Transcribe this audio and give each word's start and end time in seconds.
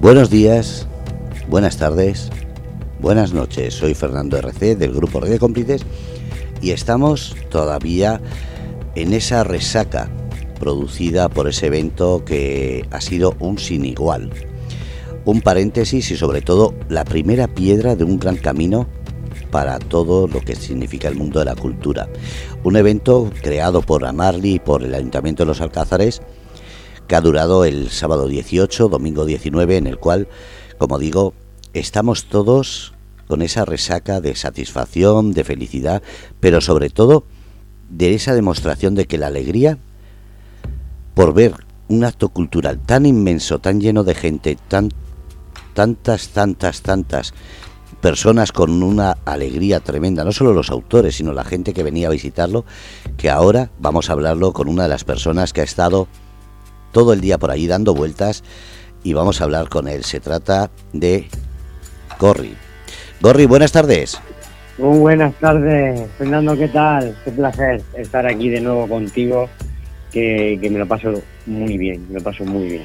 Buenos 0.00 0.30
días, 0.30 0.86
buenas 1.48 1.76
tardes, 1.76 2.30
buenas 3.00 3.32
noches. 3.32 3.74
Soy 3.74 3.94
Fernando 3.94 4.36
RC 4.36 4.76
del 4.76 4.92
grupo 4.92 5.20
Radio 5.20 5.38
Cómplices 5.38 5.82
y 6.60 6.70
estamos 6.72 7.36
todavía 7.50 8.20
en 8.94 9.12
esa 9.12 9.44
resaca 9.44 10.10
producida 10.58 11.28
por 11.28 11.48
ese 11.48 11.66
evento 11.66 12.24
que 12.24 12.86
ha 12.90 13.00
sido 13.00 13.34
un 13.38 13.58
sin 13.58 13.84
igual. 13.84 14.30
Un 15.24 15.40
paréntesis 15.40 16.10
y 16.10 16.16
sobre 16.16 16.40
todo 16.40 16.74
la 16.88 17.04
primera 17.04 17.48
piedra 17.48 17.94
de 17.94 18.04
un 18.04 18.18
gran 18.18 18.36
camino 18.36 18.88
para 19.52 19.78
todo 19.78 20.26
lo 20.26 20.40
que 20.40 20.56
significa 20.56 21.06
el 21.08 21.14
mundo 21.14 21.38
de 21.38 21.44
la 21.44 21.54
cultura. 21.54 22.08
Un 22.64 22.74
evento 22.74 23.30
creado 23.42 23.82
por 23.82 24.06
Amarli 24.06 24.54
y 24.54 24.58
por 24.58 24.82
el 24.82 24.94
Ayuntamiento 24.94 25.44
de 25.44 25.48
los 25.48 25.60
Alcázares 25.60 26.22
que 27.06 27.14
ha 27.14 27.20
durado 27.20 27.66
el 27.66 27.90
sábado 27.90 28.26
18, 28.28 28.88
domingo 28.88 29.26
19, 29.26 29.76
en 29.76 29.86
el 29.86 29.98
cual, 29.98 30.26
como 30.78 30.98
digo, 30.98 31.34
estamos 31.74 32.24
todos 32.24 32.94
con 33.28 33.42
esa 33.42 33.66
resaca 33.66 34.22
de 34.22 34.34
satisfacción, 34.34 35.32
de 35.32 35.44
felicidad, 35.44 36.02
pero 36.40 36.62
sobre 36.62 36.88
todo 36.88 37.26
de 37.90 38.14
esa 38.14 38.34
demostración 38.34 38.94
de 38.94 39.06
que 39.06 39.18
la 39.18 39.26
alegría 39.26 39.76
por 41.14 41.34
ver 41.34 41.66
un 41.88 42.04
acto 42.04 42.30
cultural 42.30 42.78
tan 42.78 43.04
inmenso, 43.04 43.58
tan 43.58 43.82
lleno 43.82 44.02
de 44.02 44.14
gente, 44.14 44.56
tan, 44.68 44.88
tantas, 45.74 46.28
tantas, 46.28 46.80
tantas 46.80 47.34
personas 48.02 48.50
con 48.52 48.82
una 48.82 49.16
alegría 49.24 49.80
tremenda, 49.80 50.24
no 50.24 50.32
solo 50.32 50.52
los 50.52 50.70
autores, 50.70 51.14
sino 51.14 51.32
la 51.32 51.44
gente 51.44 51.72
que 51.72 51.84
venía 51.84 52.08
a 52.08 52.10
visitarlo, 52.10 52.66
que 53.16 53.30
ahora 53.30 53.70
vamos 53.78 54.10
a 54.10 54.12
hablarlo 54.12 54.52
con 54.52 54.68
una 54.68 54.82
de 54.82 54.88
las 54.90 55.04
personas 55.04 55.52
que 55.52 55.62
ha 55.62 55.64
estado 55.64 56.08
todo 56.90 57.12
el 57.12 57.20
día 57.20 57.38
por 57.38 57.52
ahí 57.52 57.66
dando 57.66 57.94
vueltas 57.94 58.42
y 59.04 59.14
vamos 59.14 59.40
a 59.40 59.44
hablar 59.44 59.68
con 59.68 59.88
él. 59.88 60.04
Se 60.04 60.20
trata 60.20 60.70
de 60.92 61.28
Gorri. 62.18 62.54
Gorri, 63.20 63.46
buenas 63.46 63.70
tardes. 63.72 64.20
Muy 64.78 64.98
buenas 64.98 65.34
tardes, 65.34 66.10
Fernando, 66.18 66.56
¿qué 66.56 66.68
tal? 66.68 67.16
Qué 67.24 67.30
placer 67.30 67.82
estar 67.96 68.26
aquí 68.26 68.48
de 68.48 68.60
nuevo 68.60 68.88
contigo, 68.88 69.48
que, 70.10 70.58
me 70.60 70.78
lo 70.78 70.88
paso 70.88 71.22
muy 71.46 71.78
bien, 71.78 72.04
me 72.08 72.18
lo 72.18 72.24
paso 72.24 72.44
muy 72.44 72.64
bien. 72.64 72.82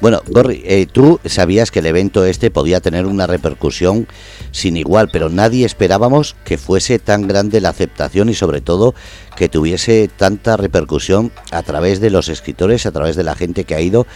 Bueno, 0.00 0.20
Gorri, 0.26 0.62
eh, 0.64 0.86
tú 0.90 1.20
sabías 1.24 1.70
que 1.70 1.80
el 1.80 1.86
evento 1.86 2.24
este 2.24 2.50
podía 2.50 2.80
tener 2.80 3.06
una 3.06 3.26
repercusión 3.26 4.06
sin 4.50 4.76
igual, 4.76 5.08
pero 5.12 5.28
nadie 5.28 5.66
esperábamos 5.66 6.36
que 6.44 6.58
fuese 6.58 6.98
tan 6.98 7.26
grande 7.26 7.60
la 7.60 7.70
aceptación 7.70 8.28
y 8.28 8.34
sobre 8.34 8.60
todo 8.60 8.94
que 9.36 9.48
tuviese 9.48 10.08
tanta 10.08 10.56
repercusión 10.56 11.32
a 11.50 11.62
través 11.62 12.00
de 12.00 12.10
los 12.10 12.28
escritores, 12.28 12.86
a 12.86 12.92
través 12.92 13.16
de 13.16 13.24
la 13.24 13.34
gente 13.34 13.64
que 13.64 13.74
ha 13.74 13.80
ido. 13.80 14.06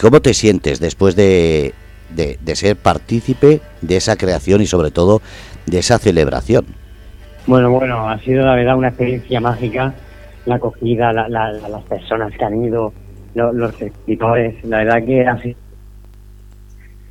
¿Cómo 0.00 0.20
te 0.20 0.34
sientes 0.34 0.80
después 0.80 1.14
de, 1.14 1.74
de, 2.14 2.56
ser 2.56 2.76
partícipe 2.76 3.60
de 3.80 3.96
esa 3.96 4.16
creación 4.16 4.60
y 4.60 4.66
sobre 4.66 4.90
todo 4.90 5.20
de 5.66 5.78
esa 5.78 5.98
celebración? 5.98 6.66
Bueno, 7.46 7.70
bueno, 7.70 8.08
ha 8.08 8.18
sido 8.20 8.44
la 8.44 8.54
verdad 8.54 8.76
una 8.76 8.88
experiencia 8.88 9.40
mágica, 9.40 9.94
la 10.46 10.56
acogida, 10.56 11.12
las 11.12 11.84
personas 11.84 12.32
que 12.36 12.44
han 12.44 12.64
ido, 12.64 12.92
los, 13.34 13.82
escritores, 13.82 14.64
la 14.64 14.78
verdad 14.78 15.04
que 15.04 15.26
sido 15.42 15.58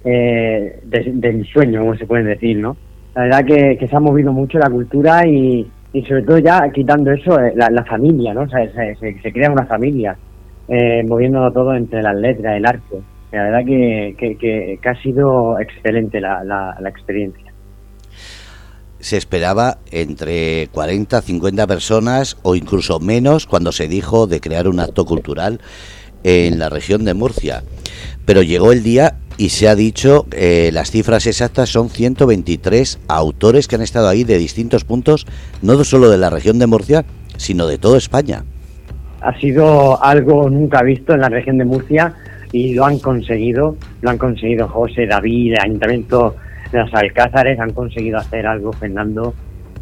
eh, 0.06 0.80
de, 0.84 1.46
sueño, 1.46 1.80
como 1.82 1.96
se 1.96 2.06
puede 2.06 2.24
decir, 2.24 2.58
¿no? 2.58 2.76
La 3.16 3.24
verdad 3.24 3.46
que, 3.46 3.88
se 3.88 3.96
ha 3.96 4.00
movido 4.00 4.34
mucho 4.34 4.58
la 4.58 4.70
cultura 4.70 5.26
y, 5.28 5.70
y 5.94 6.02
sobre 6.04 6.24
todo 6.24 6.40
ya 6.40 6.70
quitando 6.72 7.12
eso, 7.12 7.40
eh, 7.40 7.54
la, 7.56 7.86
familia, 7.86 8.34
¿no? 8.34 8.42
O 8.42 8.50
sea, 8.50 8.68
se, 8.74 8.96
se, 9.22 9.32
crea 9.32 9.52
una 9.52 9.66
familia, 9.66 10.18
eh, 10.68 11.04
moviéndolo 11.04 11.52
todo 11.52 11.74
entre 11.76 12.02
las 12.02 12.16
letras, 12.16 12.58
el 12.58 12.66
arte. 12.66 13.02
La 13.32 13.44
verdad 13.44 13.66
que, 13.66 14.16
que, 14.40 14.80
ha 14.88 15.02
sido 15.02 15.60
excelente 15.60 16.22
la, 16.22 16.44
la, 16.44 16.90
experiencia. 16.90 17.52
Se 19.00 19.18
esperaba 19.18 19.80
entre 19.92 20.68
40, 20.72 21.22
50 21.22 21.66
personas 21.66 22.38
o 22.44 22.56
incluso 22.56 23.00
menos 23.00 23.48
cuando 23.48 23.72
se 23.72 23.88
dijo 23.88 24.28
de 24.28 24.40
crear 24.40 24.68
un 24.68 24.80
acto 24.80 25.06
cultural 25.06 25.60
en 26.24 26.60
la 26.60 26.70
región 26.70 27.06
de 27.06 27.14
Murcia. 27.14 27.64
Pero 28.26 28.42
llegó 28.42 28.72
el 28.72 28.84
día 28.84 29.16
y 29.38 29.50
se 29.50 29.68
ha 29.68 29.76
dicho, 29.76 30.26
eh, 30.32 30.70
las 30.74 30.92
cifras 30.92 31.28
exactas 31.28 31.70
son 31.70 31.90
123 31.90 33.00
autores 33.08 33.68
que 33.68 33.76
han 33.76 33.82
estado 33.82 34.08
ahí 34.08 34.24
de 34.24 34.38
distintos 34.38 34.86
puntos, 34.86 35.26
no 35.62 35.84
solo 35.84 36.10
de 36.10 36.18
la 36.18 36.30
región 36.30 36.60
de 36.60 36.68
Murcia, 36.68 37.04
sino 37.38 37.68
de 37.68 37.78
toda 37.78 37.98
España. 37.98 38.44
Ha 39.22 39.38
sido 39.40 40.04
algo 40.04 40.50
nunca 40.50 40.84
visto 40.84 41.14
en 41.14 41.22
la 41.22 41.30
región 41.30 41.58
de 41.58 41.66
Murcia 41.66 42.14
y 42.52 42.74
lo 42.76 42.86
han 42.86 43.00
conseguido, 43.00 43.76
lo 44.02 44.10
han 44.10 44.18
conseguido 44.18 44.68
José, 44.68 45.08
David, 45.08 45.54
el 45.54 45.62
Ayuntamiento 45.62 46.36
de 46.72 46.80
los 46.80 46.94
Alcázares, 46.94 47.60
han 47.60 47.72
conseguido 47.72 48.20
hacer 48.20 48.46
algo, 48.46 48.74
Fernando, 48.74 49.34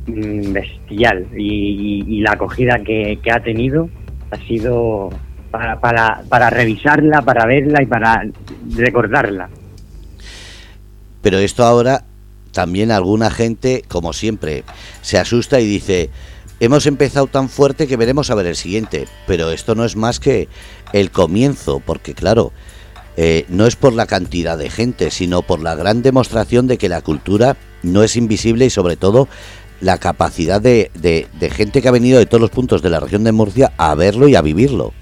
mm, 0.08 0.54
bestial 0.54 1.26
y, 1.36 2.22
la 2.22 2.34
acogida 2.34 2.80
que 2.80 3.20
ha 3.32 3.40
tenido 3.40 3.90
ha 4.32 4.38
sido 4.48 5.10
para, 5.52 6.22
para, 6.30 6.50
revisarla, 6.50 7.22
para 7.22 7.46
verla 7.46 7.84
y 7.84 7.86
para 7.86 8.24
recordarla. 8.76 9.50
Pero 11.22 11.38
esto 11.38 11.64
ahora 11.64 12.06
también 12.52 12.92
alguna 12.92 13.30
gente, 13.30 13.84
como 13.88 14.14
siempre, 14.14 14.64
se 15.02 15.18
asusta 15.18 15.60
y 15.60 15.66
dice, 15.66 16.10
hemos 16.60 16.86
empezado 16.86 17.28
tan 17.28 17.50
fuerte 17.50 17.88
que 17.88 17.98
veremos 17.98 18.30
a 18.30 18.36
ver 18.36 18.48
el 18.48 18.56
siguiente. 18.56 19.08
Pero 19.28 19.52
esto 19.52 19.76
no 19.76 19.86
es 19.86 19.96
más 19.96 20.20
que 20.20 20.48
el 20.94 21.12
comienzo, 21.12 21.82
porque 21.86 22.14
claro, 22.14 22.52
eh, 23.18 23.46
no 23.50 23.68
es 23.68 23.76
por 23.76 23.94
la 23.94 24.06
cantidad 24.06 24.58
de 24.58 24.70
gente, 24.70 25.12
sino 25.12 25.42
por 25.42 25.62
la 25.62 25.76
gran 25.76 26.02
demostración 26.02 26.68
de 26.68 26.78
que 26.78 26.90
la 26.90 27.02
cultura 27.02 27.58
no 27.84 28.04
es 28.04 28.16
invisible 28.16 28.66
y 28.66 28.70
sobre 28.70 28.96
todo 28.96 29.28
la 29.80 29.98
capacidad 29.98 30.62
de, 30.62 30.92
de 30.94 31.50
gente 31.50 31.82
que 31.82 31.88
ha 31.88 31.92
venido 31.92 32.20
de 32.20 32.28
todos 32.28 32.42
los 32.42 32.52
puntos 32.52 32.82
de 32.84 32.90
la 32.92 33.00
región 33.00 33.24
de 33.24 33.32
Murcia 33.32 33.74
a 33.78 33.96
verlo 33.96 34.28
y 34.28 34.36
a 34.36 34.42
vivirlo. 34.42 34.94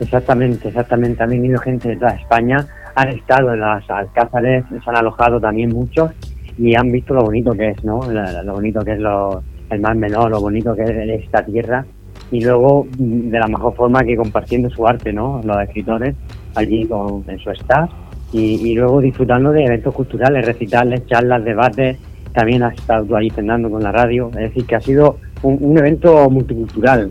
Exactamente, 0.00 0.68
exactamente. 0.68 1.22
Han 1.22 1.30
venido 1.30 1.58
gente 1.58 1.90
de 1.90 1.96
toda 1.96 2.12
España, 2.12 2.66
han 2.94 3.08
estado 3.08 3.52
en 3.52 3.60
las 3.60 3.88
alcázares, 3.90 4.64
se 4.68 4.90
han 4.90 4.96
alojado 4.96 5.38
también 5.38 5.68
muchos 5.68 6.10
y 6.58 6.74
han 6.74 6.90
visto 6.90 7.14
lo 7.14 7.22
bonito 7.22 7.52
que 7.52 7.68
es, 7.68 7.84
¿no? 7.84 8.00
Lo, 8.10 8.54
bonito 8.54 8.80
que 8.80 8.92
es 8.92 8.98
lo, 8.98 9.42
el 9.68 9.80
mar 9.80 9.94
menor, 9.96 10.30
lo 10.30 10.40
bonito 10.40 10.74
que 10.74 10.82
es 10.82 11.22
esta 11.22 11.44
tierra 11.44 11.84
y 12.30 12.42
luego 12.42 12.86
de 12.96 13.38
la 13.38 13.46
mejor 13.46 13.74
forma 13.74 14.02
que 14.02 14.16
compartiendo 14.16 14.70
su 14.70 14.86
arte, 14.86 15.12
¿no? 15.12 15.42
Los 15.44 15.60
escritores 15.62 16.14
allí 16.54 16.86
con, 16.86 17.24
en 17.28 17.38
su 17.38 17.50
staff 17.50 17.90
y, 18.32 18.74
luego 18.74 19.00
disfrutando 19.00 19.52
de 19.52 19.64
eventos 19.64 19.94
culturales, 19.94 20.46
recitales, 20.46 21.06
charlas, 21.06 21.44
debates. 21.44 21.98
También 22.32 22.62
has 22.62 22.74
estado 22.74 23.04
tú 23.04 23.16
ahí 23.16 23.28
Fernando 23.28 23.68
con 23.68 23.82
la 23.82 23.90
radio, 23.90 24.28
es 24.28 24.36
decir, 24.36 24.64
que 24.64 24.76
ha 24.76 24.80
sido 24.80 25.16
un, 25.42 25.58
un 25.60 25.76
evento 25.78 26.30
multicultural 26.30 27.10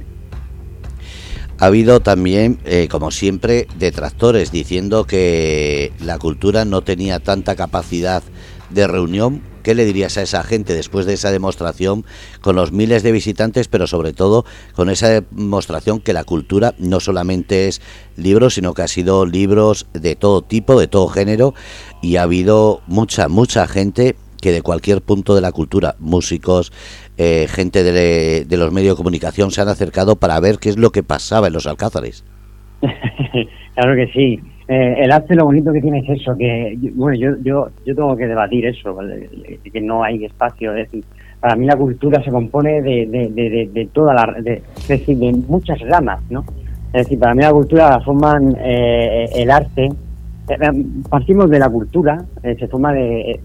ha 1.59 1.65
habido 1.65 1.99
también, 1.99 2.59
eh, 2.63 2.87
como 2.89 3.11
siempre, 3.11 3.67
detractores 3.77 4.51
diciendo 4.51 5.03
que 5.03 5.91
la 5.99 6.17
cultura 6.17 6.63
no 6.63 6.81
tenía 6.81 7.19
tanta 7.19 7.55
capacidad 7.55 8.23
de 8.69 8.87
reunión. 8.87 9.41
¿Qué 9.61 9.75
le 9.75 9.83
dirías 9.83 10.17
a 10.17 10.21
esa 10.21 10.41
gente 10.43 10.73
después 10.73 11.05
de 11.05 11.15
esa 11.15 11.31
demostración 11.31 12.05
con 12.39 12.55
los 12.55 12.71
miles 12.71 13.03
de 13.03 13.11
visitantes, 13.11 13.67
pero 13.67 13.87
sobre 13.87 14.13
todo 14.13 14.45
con 14.73 14.89
esa 14.89 15.09
demostración 15.09 15.99
que 15.99 16.13
la 16.13 16.23
cultura 16.23 16.75
no 16.77 17.01
solamente 17.01 17.67
es 17.67 17.81
libros, 18.15 18.53
sino 18.53 18.73
que 18.73 18.83
ha 18.83 18.87
sido 18.87 19.25
libros 19.25 19.87
de 19.91 20.15
todo 20.15 20.41
tipo, 20.41 20.79
de 20.79 20.87
todo 20.87 21.09
género, 21.09 21.53
y 22.01 22.15
ha 22.15 22.23
habido 22.23 22.81
mucha, 22.87 23.27
mucha 23.27 23.67
gente 23.67 24.15
que 24.39 24.53
de 24.53 24.61
cualquier 24.61 25.01
punto 25.01 25.35
de 25.35 25.41
la 25.41 25.51
cultura, 25.51 25.95
músicos, 25.99 26.71
eh, 27.21 27.47
gente 27.49 27.83
de, 27.83 28.57
los 28.57 28.71
medios 28.71 28.95
de 28.95 28.97
comunicación 28.97 29.51
se 29.51 29.59
han 29.59 29.67
acercado 29.67 30.15
para 30.15 30.39
ver 30.39 30.57
qué 30.57 30.69
es 30.69 30.77
lo 30.77 30.91
que 30.91 31.03
pasaba 31.03 31.47
en 31.47 31.53
los 31.53 31.67
alcázares. 31.67 32.23
claro 33.75 33.93
que 33.95 34.07
sí. 34.13 34.39
Eh, 34.69 34.95
el 34.99 35.11
arte 35.11 35.35
lo 35.35 35.43
bonito 35.43 35.73
que 35.73 35.81
tiene 35.81 35.99
es 35.99 36.21
eso, 36.21 36.37
que 36.37 36.77
bueno, 36.93 37.19
yo, 37.19 37.35
yo, 37.43 37.71
yo 37.85 37.93
tengo 37.93 38.15
que 38.15 38.25
debatir 38.25 38.67
eso, 38.67 38.97
que 39.73 39.81
no 39.81 40.01
hay 40.01 40.23
espacio. 40.23 40.73
Es 40.73 40.85
decir, 40.85 41.03
para 41.41 41.57
mí 41.57 41.65
la 41.65 41.75
cultura 41.75 42.23
se 42.23 42.31
compone 42.31 42.81
de, 42.81 43.05
de, 43.05 43.27
de, 43.27 43.69
de 43.73 43.85
toda 43.87 44.13
la, 44.13 44.41
de, 44.41 44.61
decir, 44.87 45.17
de 45.17 45.33
muchas 45.45 45.77
ramas, 45.81 46.21
¿no? 46.29 46.45
Es 46.93 47.03
decir, 47.03 47.19
para 47.19 47.35
mí 47.35 47.43
la 47.43 47.51
cultura 47.51 47.89
la 47.89 47.99
forman 47.99 48.55
eh, 48.61 49.27
el 49.35 49.51
arte, 49.51 49.89
eh, 50.47 50.85
partimos 51.09 51.49
de 51.49 51.59
la 51.59 51.67
cultura, 51.67 52.23
se 52.41 52.67
forma 52.69 52.93
de, 52.93 53.41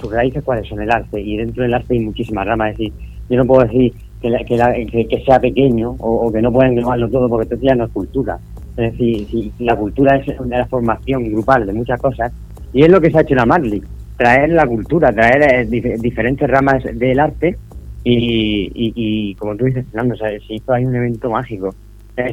sus 0.00 0.10
raíces 0.10 0.42
cuáles 0.42 0.66
son 0.66 0.80
el 0.80 0.90
arte, 0.90 1.20
y 1.20 1.36
dentro 1.36 1.62
del 1.62 1.74
arte 1.74 1.92
hay 1.92 2.00
muchísimas 2.00 2.46
ramas, 2.46 2.70
es 2.70 2.78
decir, 2.78 2.92
yo 3.28 3.36
no 3.36 3.46
puedo 3.46 3.62
decir 3.62 3.92
que, 4.20 5.06
que, 5.08 5.24
sea 5.24 5.38
pequeño 5.38 5.94
o, 5.98 6.30
que 6.32 6.42
no 6.42 6.52
pueden 6.52 6.72
englobarlo 6.72 7.08
todo 7.08 7.28
porque 7.28 7.54
esto 7.54 7.66
ya 7.66 7.74
no 7.74 7.84
es 7.84 7.90
cultura. 7.90 8.38
Es 8.76 8.92
decir, 8.92 9.26
si 9.28 9.52
la 9.58 9.76
cultura 9.76 10.16
es 10.16 10.40
una 10.40 10.64
formación 10.66 11.24
grupal 11.30 11.66
de 11.66 11.72
muchas 11.72 12.00
cosas, 12.00 12.32
y 12.72 12.82
es 12.82 12.90
lo 12.90 13.00
que 13.00 13.10
se 13.10 13.18
ha 13.18 13.22
hecho 13.22 13.34
en 13.34 13.38
la 13.38 13.46
Marley, 13.46 13.82
traer 14.16 14.50
la 14.50 14.66
cultura, 14.66 15.12
traer 15.12 15.68
diferentes 15.68 16.48
ramas 16.48 16.84
del 16.84 17.18
arte 17.18 17.56
y, 18.04 18.70
y, 18.74 19.34
como 19.34 19.56
tú 19.56 19.64
dices, 19.64 19.84
Fernando, 19.90 20.16
sea, 20.16 20.28
se 20.30 20.54
hizo 20.54 20.72
ahí 20.72 20.84
un 20.84 20.94
evento 20.94 21.30
mágico. 21.30 21.74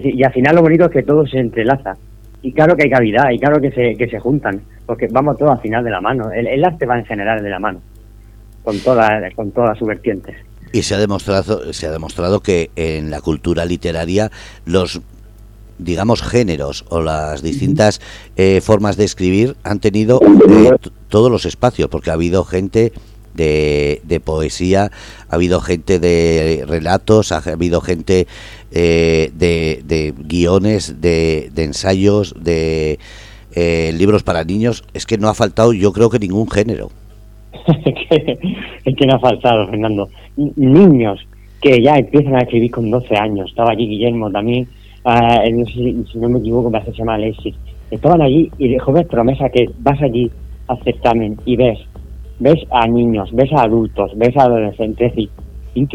y 0.04 0.24
al 0.24 0.34
final 0.34 0.56
lo 0.56 0.62
bonito 0.62 0.86
es 0.86 0.92
que 0.92 1.04
todo 1.04 1.26
se 1.26 1.40
entrelaza 1.40 1.96
y 2.46 2.52
claro 2.52 2.76
que 2.76 2.84
hay 2.84 2.92
cavidad, 2.92 3.32
y 3.32 3.40
claro 3.40 3.60
que 3.60 3.72
se, 3.72 3.96
que 3.96 4.08
se 4.08 4.20
juntan. 4.20 4.62
porque 4.86 5.08
vamos 5.10 5.36
todos 5.36 5.54
al 5.54 5.62
final 5.62 5.84
de 5.84 5.90
la 5.90 6.00
mano. 6.00 6.32
El, 6.32 6.64
arte 6.64 6.86
va 6.86 7.00
en 7.00 7.06
general 7.06 7.42
de 7.42 7.50
la 7.50 7.58
mano, 7.58 7.82
con, 8.64 8.78
todas 8.82 9.34
con 9.34 9.50
todas 9.50 9.76
sus 9.80 9.88
vertientes. 9.88 10.36
Y 10.76 10.84
se 10.84 10.94
ha 10.94 10.98
demostrado, 10.98 11.72
se 11.72 11.88
ha 11.88 11.92
demostrado 11.92 12.42
que 12.42 12.70
en 12.76 13.10
la 13.10 13.22
cultura 13.22 13.64
literaria 13.64 14.30
los 14.66 15.00
digamos 15.78 16.22
géneros 16.22 16.84
o 16.90 17.02
las 17.02 17.42
distintas 17.42 18.02
eh, 18.36 18.60
formas 18.60 18.98
de 18.98 19.06
escribir 19.06 19.56
han 19.64 19.80
tenido 19.80 20.20
eh, 20.22 20.72
todos 21.08 21.32
los 21.32 21.46
espacios 21.46 21.88
porque 21.88 22.10
ha 22.10 22.16
habido 22.16 22.44
gente 22.44 22.92
de, 23.34 24.02
de, 24.04 24.20
poesía, 24.20 24.92
ha 25.30 25.36
habido 25.36 25.62
gente 25.62 25.98
de 25.98 26.66
relatos, 26.68 27.32
ha 27.32 27.38
habido 27.38 27.80
gente 27.80 28.28
eh, 28.72 29.32
de, 29.34 29.82
de, 29.86 30.14
guiones, 30.18 31.00
de, 31.00 31.52
de 31.54 31.64
ensayos, 31.64 32.34
de 32.38 33.00
eh, 33.54 33.94
libros 33.98 34.24
para 34.24 34.44
niños, 34.44 34.84
es 34.94 35.06
que 35.06 35.18
no 35.18 35.30
ha 35.30 35.34
faltado 35.34 35.72
yo 35.72 35.94
creo 35.94 36.10
que 36.10 36.20
ningún 36.20 36.52
género. 36.52 36.92
Es, 38.86 38.96
que, 38.96 39.06
no 39.06 39.16
ha 39.16 39.20
faltado, 39.20 39.68
Fernando. 39.68 40.10
Niños 40.36 41.20
que 41.62 41.82
ya 41.82 41.98
empiezan 41.98 42.36
a 42.36 42.42
escribir 42.42 42.72
con 42.72 42.92
12 42.92 43.16
años, 43.16 43.50
estaba 43.50 43.72
allí 43.72 43.88
Guillermo 43.88 44.30
también, 44.30 44.68
uh, 45.04 45.50
no 45.52 45.66
sé 45.66 45.74
si, 45.74 46.20
no 46.20 46.30
me 46.30 46.40
equivoco, 46.40 46.70
me 46.70 46.78
hace 46.78 46.92
se 46.92 46.98
llama 46.98 47.16
Alexis, 47.16 47.56
estaban 47.90 48.22
allí 48.22 48.52
y 48.60 48.70
de 48.70 48.80
joven 48.80 49.08
promesa 49.08 49.50
que 49.50 49.66
vas 49.80 50.00
allí 50.02 50.30
al 50.68 50.78
certamen 50.84 51.38
y 51.46 51.56
ves, 51.56 51.80
ves 52.40 52.60
a 52.70 52.88
niños, 52.88 53.32
ves 53.34 53.52
a 53.54 53.64
adultos, 53.64 54.12
ves 54.16 54.38
a 54.38 54.44
adolescentes, 54.44 55.14
y, 55.18 55.30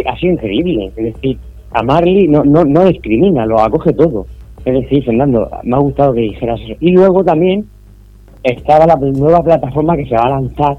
ha 0.06 0.16
sido 0.16 0.32
increíble, 0.32 0.86
es 0.96 1.14
decir, 1.14 1.38
a 1.72 1.82
Marley 1.82 2.26
no, 2.26 2.42
no, 2.42 2.64
no 2.64 2.84
discrimina, 2.86 3.46
lo 3.46 3.60
acoge 3.60 3.92
todo. 3.92 4.26
Es 4.64 4.74
decir, 4.74 5.04
Fernando, 5.04 5.48
me 5.62 5.76
ha 5.76 5.78
gustado 5.78 6.12
que 6.12 6.20
dijeras 6.20 6.60
eso. 6.60 6.74
Y 6.80 6.90
luego 6.90 7.24
también 7.24 7.64
estaba 8.42 8.86
la 8.86 8.96
nueva 8.96 9.42
plataforma 9.42 9.96
que 9.96 10.06
se 10.06 10.14
va 10.14 10.22
a 10.22 10.30
lanzar 10.30 10.76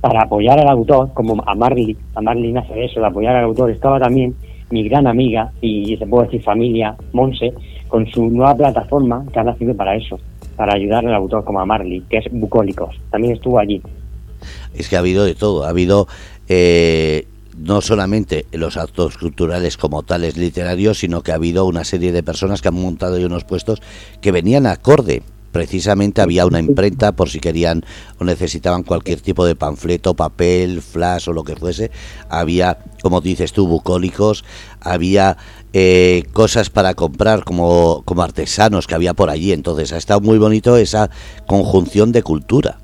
para 0.00 0.22
apoyar 0.22 0.58
al 0.58 0.68
autor, 0.68 1.12
como 1.14 1.42
a 1.46 1.54
Marley, 1.54 1.96
a 2.14 2.20
Marley 2.20 2.52
nace 2.52 2.84
eso, 2.84 3.00
de 3.00 3.06
apoyar 3.06 3.36
al 3.36 3.44
autor. 3.44 3.70
Estaba 3.70 3.98
también 3.98 4.34
mi 4.70 4.88
gran 4.88 5.06
amiga 5.06 5.52
y 5.60 5.96
se 5.96 6.06
puede 6.06 6.26
decir 6.26 6.42
familia, 6.42 6.96
Monse, 7.12 7.52
con 7.88 8.06
su 8.06 8.28
nueva 8.30 8.54
plataforma 8.54 9.24
que 9.32 9.40
ha 9.40 9.44
nacido 9.44 9.74
para 9.74 9.96
eso, 9.96 10.18
para 10.56 10.74
ayudar 10.74 11.06
al 11.06 11.14
autor 11.14 11.44
como 11.44 11.60
a 11.60 11.66
Marley, 11.66 12.02
que 12.08 12.18
es 12.18 12.26
Bucólicos. 12.30 12.96
También 13.10 13.34
estuvo 13.34 13.58
allí. 13.58 13.82
Es 14.74 14.88
que 14.88 14.96
ha 14.96 15.00
habido 15.00 15.24
de 15.24 15.34
todo, 15.34 15.64
ha 15.64 15.68
habido 15.68 16.06
eh, 16.48 17.26
no 17.58 17.80
solamente 17.80 18.46
los 18.52 18.76
actos 18.76 19.18
culturales 19.18 19.76
como 19.76 20.02
tales 20.02 20.36
literarios, 20.36 20.98
sino 20.98 21.22
que 21.22 21.32
ha 21.32 21.34
habido 21.34 21.66
una 21.66 21.84
serie 21.84 22.12
de 22.12 22.22
personas 22.22 22.62
que 22.62 22.68
han 22.68 22.74
montado 22.74 23.16
unos 23.24 23.44
puestos 23.44 23.82
que 24.20 24.32
venían 24.32 24.66
acorde. 24.66 25.22
Precisamente 25.52 26.20
había 26.20 26.46
una 26.46 26.60
imprenta 26.60 27.12
por 27.12 27.28
si 27.28 27.40
querían 27.40 27.82
o 28.18 28.24
necesitaban 28.24 28.82
cualquier 28.82 29.20
tipo 29.20 29.44
de 29.44 29.56
panfleto, 29.56 30.14
papel, 30.14 30.82
flash 30.82 31.28
o 31.28 31.32
lo 31.32 31.44
que 31.44 31.56
fuese. 31.56 31.90
Había, 32.28 32.78
como 33.02 33.20
dices 33.20 33.52
tú, 33.52 33.66
bucólicos, 33.66 34.44
había 34.80 35.36
eh, 35.72 36.24
cosas 36.32 36.70
para 36.70 36.94
comprar 36.94 37.44
como, 37.44 38.02
como 38.04 38.22
artesanos 38.22 38.86
que 38.86 38.94
había 38.94 39.14
por 39.14 39.30
allí. 39.30 39.52
Entonces 39.52 39.92
ha 39.92 39.96
estado 39.96 40.20
muy 40.20 40.38
bonito 40.38 40.76
esa 40.76 41.10
conjunción 41.46 42.12
de 42.12 42.22
cultura. 42.22 42.78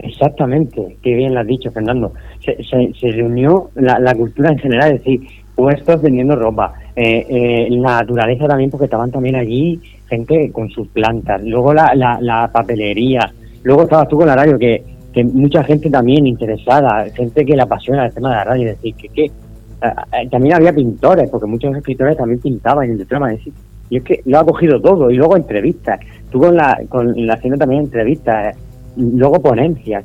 Exactamente, 0.00 0.96
qué 1.02 1.14
bien 1.14 1.34
lo 1.34 1.40
has 1.40 1.46
dicho, 1.46 1.72
Fernando. 1.72 2.12
Se, 2.44 2.56
se, 2.62 3.10
reunió 3.10 3.70
la, 3.74 4.14
cultura 4.14 4.52
en 4.52 4.58
general, 4.58 4.92
es 4.92 5.04
decir, 5.04 5.20
puestos 5.58 6.00
vendiendo 6.00 6.36
ropa, 6.36 6.72
eh, 6.94 7.26
eh, 7.28 7.66
la 7.70 7.98
naturaleza 8.02 8.46
también, 8.46 8.70
porque 8.70 8.84
estaban 8.84 9.10
también 9.10 9.34
allí 9.34 9.80
gente 10.08 10.52
con 10.52 10.70
sus 10.70 10.86
plantas, 10.86 11.42
luego 11.42 11.74
la, 11.74 11.92
la, 12.20 12.48
papelería, 12.52 13.32
luego 13.64 13.82
estabas 13.82 14.06
tú 14.06 14.18
con 14.18 14.28
la 14.28 14.36
radio, 14.36 14.56
que, 14.56 14.84
que 15.12 15.24
mucha 15.24 15.64
gente 15.64 15.90
también 15.90 16.28
interesada, 16.28 17.06
gente 17.12 17.44
que 17.44 17.56
le 17.56 17.62
apasiona 17.62 18.06
el 18.06 18.14
tema 18.14 18.30
de 18.30 18.36
la 18.36 18.44
radio, 18.44 18.70
es 18.70 18.76
decir, 18.76 18.94
que, 18.94 19.08
que 19.08 19.24
eh, 19.24 20.28
también 20.30 20.54
había 20.54 20.72
pintores, 20.72 21.28
porque 21.28 21.48
muchos 21.48 21.76
escritores 21.76 22.16
también 22.16 22.40
pintaban 22.40 22.92
en 22.92 23.00
el 23.00 23.06
trama, 23.08 23.32
es 23.32 23.38
decir, 23.38 23.52
y 23.90 23.96
es 23.96 24.04
que 24.04 24.22
lo 24.26 24.38
ha 24.38 24.44
cogido 24.44 24.80
todo, 24.80 25.10
y 25.10 25.16
luego 25.16 25.36
entrevistas, 25.36 25.98
tú 26.30 26.38
con 26.38 26.54
la, 26.54 26.80
con 26.88 27.26
la 27.26 27.34
haciendo 27.34 27.58
también 27.58 27.82
entrevistas, 27.82 28.56
luego 28.96 29.42
ponencias. 29.42 30.04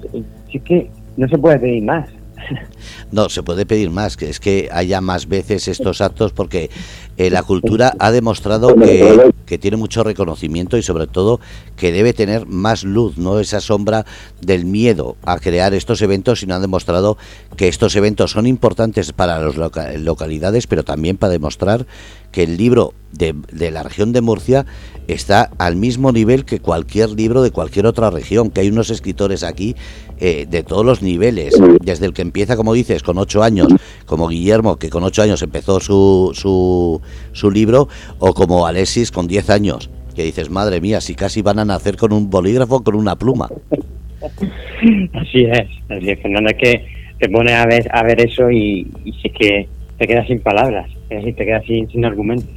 Si 0.49 0.57
es 0.57 0.63
que 0.63 0.89
no 1.15 1.27
se 1.27 1.37
puede 1.37 1.59
pedir 1.59 1.83
más. 1.83 2.09
No, 3.11 3.29
se 3.29 3.43
puede 3.43 3.65
pedir 3.65 3.91
más, 3.91 4.17
que 4.17 4.29
es 4.29 4.39
que 4.39 4.69
haya 4.71 4.99
más 4.99 5.27
veces 5.27 5.67
estos 5.67 6.01
actos 6.01 6.33
porque 6.33 6.71
eh, 7.17 7.29
la 7.29 7.43
cultura 7.43 7.93
ha 7.99 8.11
demostrado 8.11 8.75
que, 8.75 9.31
que, 9.45 9.59
tiene 9.59 9.77
mucho 9.77 10.03
reconocimiento 10.03 10.77
y 10.77 10.83
sobre 10.83 11.05
todo 11.05 11.39
que 11.75 11.91
debe 11.91 12.13
tener 12.13 12.47
más 12.47 12.83
luz, 12.83 13.17
no 13.17 13.39
esa 13.39 13.61
sombra 13.61 14.05
del 14.41 14.65
miedo 14.65 15.15
a 15.23 15.37
crear 15.37 15.75
estos 15.75 16.01
eventos, 16.01 16.39
sino 16.39 16.55
ha 16.55 16.59
demostrado 16.59 17.17
que 17.55 17.67
estos 17.67 17.95
eventos 17.95 18.31
son 18.31 18.47
importantes 18.47 19.13
para 19.13 19.39
las 19.39 19.55
localidades, 19.99 20.65
pero 20.65 20.83
también 20.83 21.17
para 21.17 21.33
demostrar 21.33 21.85
que 22.33 22.43
el 22.43 22.57
libro 22.57 22.93
de, 23.13 23.33
de, 23.53 23.71
la 23.71 23.83
región 23.83 24.11
de 24.11 24.19
Murcia 24.19 24.65
está 25.07 25.51
al 25.59 25.75
mismo 25.75 26.11
nivel 26.11 26.45
que 26.45 26.59
cualquier 26.59 27.11
libro 27.11 27.43
de 27.43 27.51
cualquier 27.51 27.85
otra 27.85 28.09
región, 28.09 28.49
que 28.49 28.61
hay 28.61 28.69
unos 28.69 28.89
escritores 28.89 29.43
aquí 29.43 29.75
eh, 30.19 30.47
de 30.49 30.63
todos 30.63 30.85
los 30.85 31.01
niveles, 31.01 31.53
desde 31.81 32.07
el 32.07 32.13
que 32.13 32.23
empieza, 32.23 32.55
como 32.55 32.73
dices, 32.73 33.03
con 33.03 33.17
ocho 33.17 33.43
años, 33.43 33.67
como 34.05 34.27
Guillermo, 34.27 34.77
que 34.77 34.89
con 34.89 35.03
ocho 35.03 35.21
años 35.21 35.41
empezó 35.43 35.79
su, 35.79 36.31
su, 36.33 37.01
su 37.33 37.51
libro, 37.51 37.87
o 38.19 38.33
como 38.33 38.65
Alexis 38.65 39.11
con 39.11 39.27
diez 39.27 39.49
años, 39.49 39.89
que 40.15 40.23
dices, 40.23 40.49
madre 40.49 40.81
mía, 40.81 40.99
si 41.01 41.13
casi 41.15 41.41
van 41.41 41.59
a 41.59 41.65
nacer 41.65 41.97
con 41.97 42.11
un 42.13 42.29
bolígrafo, 42.29 42.83
con 42.83 42.95
una 42.95 43.15
pluma. 43.15 43.49
Así 45.13 45.43
es, 45.43 45.67
así 45.89 46.09
es, 46.09 46.21
Fernando, 46.21 46.49
es 46.49 46.57
que 46.57 46.85
te 47.19 47.29
pone 47.29 47.53
a 47.53 47.65
ver, 47.65 47.87
a 47.91 48.03
ver 48.03 48.21
eso 48.21 48.49
y, 48.49 48.87
y 49.05 49.13
sí 49.21 49.29
que 49.29 49.67
te 49.97 50.07
quedas 50.07 50.27
sin 50.27 50.39
palabras, 50.39 50.89
es 51.17 51.23
decir, 51.23 51.35
te 51.35 51.45
quedas 51.45 51.65
sin, 51.65 51.89
sin 51.89 52.05
argumentos. 52.05 52.49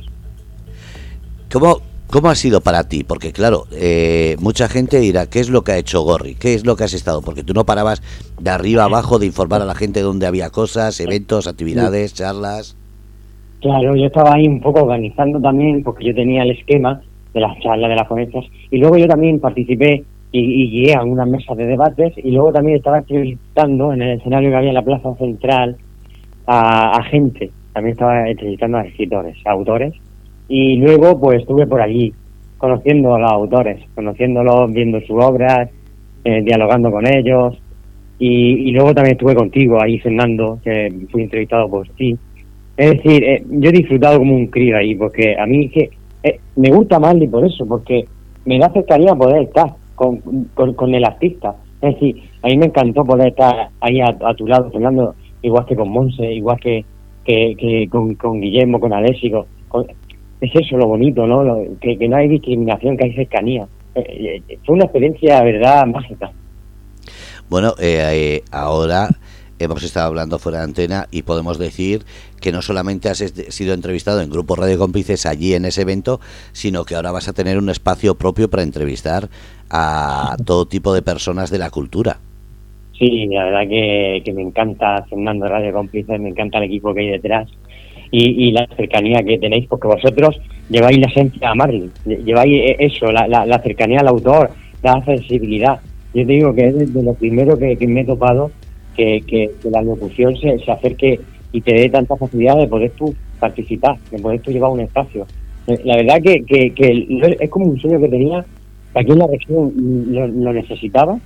¿Cómo, 1.53 1.81
¿Cómo 2.11 2.29
ha 2.29 2.35
sido 2.37 2.61
para 2.61 2.89
ti? 2.89 3.03
Porque 3.03 3.33
claro, 3.33 3.65
eh, 3.73 4.37
mucha 4.41 4.69
gente 4.69 5.01
dirá, 5.01 5.27
¿qué 5.27 5.41
es 5.41 5.51
lo 5.51 5.63
que 5.63 5.73
ha 5.73 5.79
hecho 5.79 6.03
Gorri? 6.03 6.35
¿Qué 6.35 6.55
es 6.55 6.65
lo 6.65 6.77
que 6.77 6.85
has 6.85 6.95
estado? 6.95 7.21
Porque 7.21 7.43
tú 7.43 7.53
no 7.53 7.65
parabas 7.65 8.01
de 8.41 8.51
arriba 8.51 8.85
abajo 8.85 9.19
de 9.19 9.27
informar 9.27 9.61
a 9.61 9.65
la 9.65 9.75
gente 9.75 10.01
dónde 10.01 10.27
había 10.27 10.51
cosas, 10.51 11.01
eventos, 11.01 11.49
actividades, 11.49 12.15
charlas. 12.15 12.77
Claro, 13.61 13.97
yo 13.97 14.07
estaba 14.07 14.35
ahí 14.35 14.47
un 14.47 14.61
poco 14.61 14.83
organizando 14.83 15.41
también, 15.41 15.83
porque 15.83 16.05
yo 16.05 16.15
tenía 16.15 16.45
el 16.45 16.53
esquema 16.53 17.03
de 17.35 17.41
las 17.41 17.59
charlas, 17.59 17.91
de 17.91 17.97
las 17.97 18.07
ponencias, 18.07 18.45
y 18.71 18.79
luego 18.79 18.97
yo 18.97 19.09
también 19.09 19.41
participé 19.41 20.05
y, 20.31 20.71
guié 20.71 20.95
a 20.95 21.03
una 21.03 21.27
mesa 21.27 21.55
de 21.55 21.67
debates, 21.67 22.13
y 22.19 22.31
luego 22.31 22.53
también 22.53 22.77
estaba 22.77 22.99
entrevistando 22.99 23.93
en 23.93 24.03
el 24.03 24.19
escenario 24.19 24.51
que 24.51 24.57
había 24.57 24.69
en 24.69 24.75
la 24.75 24.85
plaza 24.85 25.15
central 25.17 25.77
a, 26.47 26.99
a 26.99 27.03
gente, 27.05 27.51
también 27.77 27.93
estaba 27.93 28.27
entrevistando 28.27 28.79
a 28.79 28.87
escritores, 28.87 29.37
autores, 29.45 29.93
y 30.49 30.77
luego 30.77 31.21
pues 31.21 31.43
estuve 31.43 31.67
por 31.67 31.83
allí 31.83 32.11
conociendo 32.57 33.15
a 33.15 33.19
los 33.19 33.31
autores, 33.31 33.85
conociéndolos, 33.95 34.73
viendo 34.73 34.99
sus 35.03 35.23
obras, 35.23 35.69
eh, 36.25 36.41
dialogando 36.43 36.91
con 36.91 37.07
ellos 37.07 37.59
y, 38.19 38.73
luego 38.73 38.95
también 38.95 39.17
estuve 39.17 39.35
contigo 39.35 39.77
ahí 39.83 39.99
Fernando, 39.99 40.59
que 40.65 40.91
fui 41.13 41.25
entrevistado 41.25 41.69
por 41.69 41.87
ti. 41.91 42.17
Es 42.79 42.93
decir, 42.93 43.23
eh, 43.23 43.45
yo 43.47 43.69
he 43.69 43.73
disfrutado 43.73 44.21
como 44.21 44.35
un 44.35 44.47
crío 44.47 44.79
ahí 44.79 44.95
porque 44.95 45.37
a 45.39 45.45
mí 45.45 45.69
que 45.69 45.91
eh, 46.23 46.41
me 46.57 46.71
gusta 46.71 46.99
y 47.21 47.29
por 47.29 47.45
eso, 47.45 47.67
porque 47.67 48.07
me 48.47 48.59
da 48.59 48.71
cercanía 48.71 49.15
poder 49.15 49.43
estar 49.43 49.75
con, 49.95 50.17
con, 50.55 50.95
el 50.95 51.05
artista. 51.05 51.57
Es 51.83 51.93
decir, 51.93 52.23
a 52.43 52.47
mí 52.47 52.57
me 52.57 52.67
encantó 52.67 53.05
poder 53.05 53.29
estar 53.29 53.69
ahí 53.81 54.01
a, 54.01 54.17
tu 54.35 54.47
lado, 54.47 54.71
Fernando, 54.71 55.15
igual 55.43 55.67
que 55.67 55.77
con 55.77 55.91
Monse, 55.91 56.33
igual 56.33 56.59
que, 56.59 56.87
que, 57.27 57.89
con, 57.91 58.15
con 58.15 58.41
Guillermo, 58.41 58.81
con 58.81 58.93
Alessi, 58.93 59.31
con, 59.31 59.47
es 60.41 60.51
eso 60.55 60.77
lo 60.77 60.87
bonito, 60.87 61.27
¿no? 61.27 61.65
que, 61.81 62.09
no 62.09 62.17
hay 62.17 62.29
discriminación, 62.29 62.97
que 62.97 63.07
hay 63.07 63.15
cercanía. 63.15 63.67
Eh, 63.95 64.43
eh, 64.49 64.59
fue 64.65 64.75
una 64.75 64.85
experiencia, 64.85 65.43
verdad, 65.43 65.87
mágica. 65.87 66.31
Bueno, 67.49 67.75
eh, 67.81 68.43
ahora 68.51 69.09
hemos 69.59 69.83
estado 69.83 70.09
hablando 70.09 70.39
fuera 70.39 70.59
de 70.59 70.65
antena 70.65 71.09
y 71.11 71.23
podemos 71.23 71.59
decir 71.59 72.05
que 72.41 72.53
no 72.53 72.61
solamente 72.61 73.09
has 73.09 73.19
sido 73.19 73.73
entrevistado 73.73 74.21
en 74.21 74.29
Grupo 74.29 74.57
Radio 74.57 74.79
Cómplices 74.79 75.25
allí 75.25 75.55
en 75.55 75.65
ese 75.65 75.83
evento, 75.83 76.21
sino 76.53 76.85
que 76.85 76.95
ahora 76.95 77.13
vas 77.13 77.29
a 77.29 77.33
tener 77.33 77.57
un 77.57 77.71
espacio 77.71 78.17
propio 78.17 78.51
para 78.51 78.63
entrevistar 78.63 79.31
a 79.71 80.37
todo 80.45 80.67
tipo 80.67 80.93
de 80.93 81.03
personas 81.03 81.51
de 81.51 81.59
la 81.59 81.71
cultura. 81.71 82.21
Sí, 82.99 83.27
la 83.27 83.45
verdad 83.45 83.69
que, 83.69 84.23
que 84.25 84.33
me 84.33 84.43
encanta 84.43 85.05
Fernando 85.09 85.47
Radio 85.47 85.73
Cómplices, 85.73 86.19
me 86.21 86.31
encanta 86.31 86.59
el 86.59 86.65
equipo 86.65 86.95
que 86.95 87.01
hay 87.01 87.11
detrás 87.11 87.49
y, 88.11 88.53
la 88.53 88.67
cercanía 88.77 89.23
que 89.23 89.39
tenéis, 89.39 89.67
porque 89.69 89.89
vosotros 89.89 90.41
lleváis 90.69 90.99
la 90.99 91.07
esencia 91.07 91.51
a 91.51 91.55
Marley, 91.55 91.91
lleváis 92.05 92.55
e, 92.55 92.77
eso, 92.79 93.11
la, 93.13 93.27
la, 93.27 93.59
cercanía 93.61 94.01
al 94.01 94.09
autor, 94.09 94.51
la 94.83 95.05
sensibilidad. 95.05 95.81
Yo 96.15 96.27
te 96.27 96.33
digo 96.33 96.55
que 96.55 96.69
es 96.69 96.95
de 96.95 97.03
lo 97.03 97.15
primero 97.15 97.59
que, 97.59 97.77
me 97.87 98.01
he 98.01 98.05
topado 98.05 98.51
que, 98.97 99.23
que, 99.27 99.51
la 99.71 99.83
locución 99.83 100.37
se, 100.37 100.59
se, 100.59 100.71
acerque 100.71 101.21
y 101.53 101.61
te 101.61 101.75
dé 101.75 101.89
tanta 101.91 102.17
facilidad 102.17 102.57
de 102.57 102.69
poder 102.69 102.91
tú 102.93 103.15
participar, 103.39 103.99
de 104.11 104.19
poder 104.19 104.41
tú 104.41 104.51
llevar 104.51 104.71
un 104.71 104.81
espacio. 104.81 105.27
Eh, 105.67 105.79
la 105.85 105.97
verdad 105.97 106.23
que, 106.23 106.45
que, 106.45 107.37
es 107.41 107.51
como 107.51 107.67
un 107.67 107.79
sueño 107.79 108.01
que 108.01 108.09
tenía, 108.09 108.45
que 108.93 109.01
aquí 109.01 109.13
en 109.13 109.19
la 109.19 109.27
región 109.27 109.73
lo, 110.11 110.53
necesitaba 110.53 111.19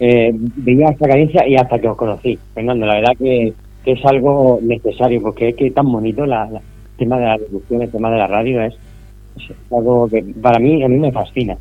eh, 0.00 0.30
veía 0.34 0.88
esta 0.88 1.08
cadencia 1.08 1.46
y 1.46 1.56
hasta 1.56 1.78
que 1.78 1.88
os 1.88 1.96
conocí. 1.96 2.38
Fernando, 2.54 2.86
la 2.86 2.94
verdad 2.94 3.12
que, 3.18 3.54
es 3.84 4.04
algo 4.04 4.60
necesario 4.62 5.20
porque 5.20 5.48
es 5.48 5.56
que 5.56 5.70
tan 5.72 5.90
bonito 5.90 6.24
la, 6.24 6.44
el 6.44 6.60
tema 6.96 7.18
de 7.18 7.26
la 7.26 7.36
producción, 7.36 7.82
el 7.82 7.90
tema 7.90 8.10
de 8.10 8.18
la 8.18 8.28
radio 8.28 8.62
es, 8.62 8.74
es 9.36 9.72
algo 9.72 10.08
que 10.08 10.22
para 10.40 10.60
mí, 10.60 10.82
a 10.84 10.88
mí 10.88 10.98
me 10.98 11.10
fascina. 11.10 11.56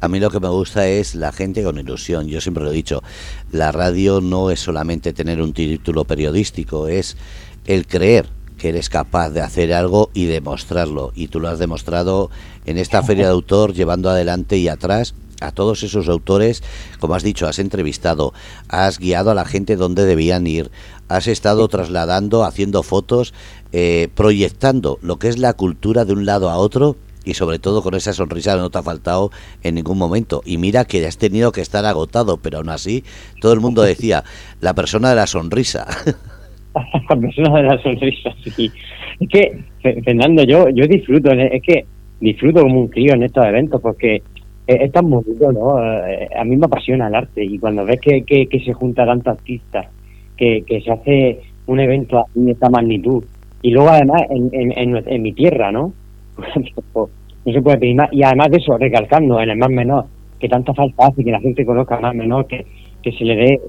A 0.00 0.08
mí 0.08 0.20
lo 0.20 0.30
que 0.30 0.40
me 0.40 0.48
gusta 0.48 0.86
es 0.86 1.14
la 1.14 1.32
gente 1.32 1.62
con 1.62 1.78
ilusión. 1.78 2.28
Yo 2.28 2.40
siempre 2.40 2.64
lo 2.64 2.70
he 2.70 2.74
dicho, 2.74 3.02
la 3.50 3.72
radio 3.72 4.20
no 4.20 4.50
es 4.50 4.60
solamente 4.60 5.12
tener 5.12 5.42
un 5.42 5.52
título 5.52 6.04
periodístico, 6.04 6.88
es 6.88 7.16
el 7.66 7.86
creer 7.86 8.26
que 8.58 8.70
eres 8.70 8.88
capaz 8.88 9.30
de 9.30 9.40
hacer 9.40 9.72
algo 9.72 10.10
y 10.14 10.26
demostrarlo. 10.26 11.12
Y 11.14 11.28
tú 11.28 11.40
lo 11.40 11.48
has 11.48 11.58
demostrado 11.58 12.30
en 12.66 12.78
esta 12.78 13.02
feria 13.04 13.26
de 13.26 13.32
autor, 13.32 13.72
llevando 13.72 14.10
adelante 14.10 14.56
y 14.56 14.68
atrás 14.68 15.14
a 15.40 15.52
todos 15.52 15.82
esos 15.82 16.08
autores, 16.08 16.62
como 16.98 17.14
has 17.14 17.22
dicho, 17.22 17.46
has 17.46 17.58
entrevistado, 17.58 18.32
has 18.68 18.98
guiado 18.98 19.30
a 19.30 19.34
la 19.34 19.44
gente 19.44 19.76
donde 19.76 20.04
debían 20.04 20.46
ir, 20.46 20.70
has 21.08 21.28
estado 21.28 21.68
trasladando, 21.68 22.44
haciendo 22.44 22.82
fotos, 22.82 23.34
eh, 23.72 24.08
proyectando 24.14 24.98
lo 25.02 25.18
que 25.18 25.28
es 25.28 25.38
la 25.38 25.52
cultura 25.54 26.04
de 26.04 26.12
un 26.12 26.26
lado 26.26 26.50
a 26.50 26.56
otro 26.56 26.96
y 27.24 27.34
sobre 27.34 27.58
todo 27.58 27.82
con 27.82 27.94
esa 27.94 28.12
sonrisa 28.12 28.56
no 28.56 28.70
te 28.70 28.78
ha 28.78 28.82
faltado 28.82 29.30
en 29.62 29.74
ningún 29.74 29.98
momento. 29.98 30.40
Y 30.46 30.56
mira 30.56 30.84
que 30.84 31.04
has 31.06 31.18
tenido 31.18 31.52
que 31.52 31.60
estar 31.60 31.84
agotado, 31.84 32.38
pero 32.38 32.58
aún 32.58 32.70
así 32.70 33.04
todo 33.40 33.52
el 33.52 33.60
mundo 33.60 33.82
decía, 33.82 34.24
la 34.60 34.74
persona 34.74 35.10
de 35.10 35.16
la 35.16 35.26
sonrisa. 35.26 35.86
la 36.74 37.16
persona 37.16 37.56
de 37.56 37.62
la 37.64 37.82
sonrisa, 37.82 38.30
sí. 38.56 38.72
Es 39.20 39.28
que, 39.28 39.64
Fernando, 39.82 40.44
yo, 40.44 40.68
yo 40.70 40.86
disfruto, 40.86 41.30
es 41.32 41.62
que 41.62 41.84
disfruto 42.20 42.62
como 42.62 42.80
un 42.80 42.88
crío 42.88 43.14
en 43.14 43.24
estos 43.24 43.44
eventos 43.44 43.80
porque 43.80 44.22
es, 44.68 44.92
tan 44.92 45.08
bonito, 45.08 45.50
¿no? 45.50 45.82
Eh, 46.06 46.28
a 46.36 46.44
mí 46.44 46.56
me 46.56 46.66
apasiona 46.66 47.08
el 47.08 47.14
arte 47.14 47.44
y 47.44 47.58
cuando 47.58 47.84
ves 47.84 48.00
que, 48.00 48.22
que, 48.22 48.60
se 48.60 48.72
junta 48.72 49.06
tantos 49.06 49.38
artistas, 49.38 49.86
que, 50.36 50.62
que 50.66 50.80
se 50.82 50.92
hace 50.92 51.40
un 51.66 51.80
evento 51.80 52.24
de 52.34 52.52
esta 52.52 52.68
magnitud 52.68 53.24
y 53.62 53.70
luego 53.70 53.88
además 53.88 54.22
en, 54.30 54.50
en, 54.52 55.02
en 55.06 55.22
mi 55.22 55.32
tierra, 55.32 55.72
¿no? 55.72 55.92
no 56.94 57.52
se 57.52 57.62
puede 57.62 57.78
pedir 57.78 57.96
más. 57.96 58.12
Y 58.12 58.22
además 58.22 58.50
de 58.50 58.58
eso, 58.58 58.76
recalcando 58.76 59.40
en 59.40 59.50
el 59.50 59.58
más 59.58 59.70
menor, 59.70 60.04
que 60.38 60.48
tanta 60.48 60.74
falta 60.74 61.06
hace 61.06 61.24
que 61.24 61.32
la 61.32 61.40
gente 61.40 61.64
conozca 61.64 61.98
más 61.98 62.14
menor, 62.14 62.46
que, 62.46 62.66
que 63.02 63.12
se 63.12 63.24
le 63.24 63.36
dé 63.36 63.60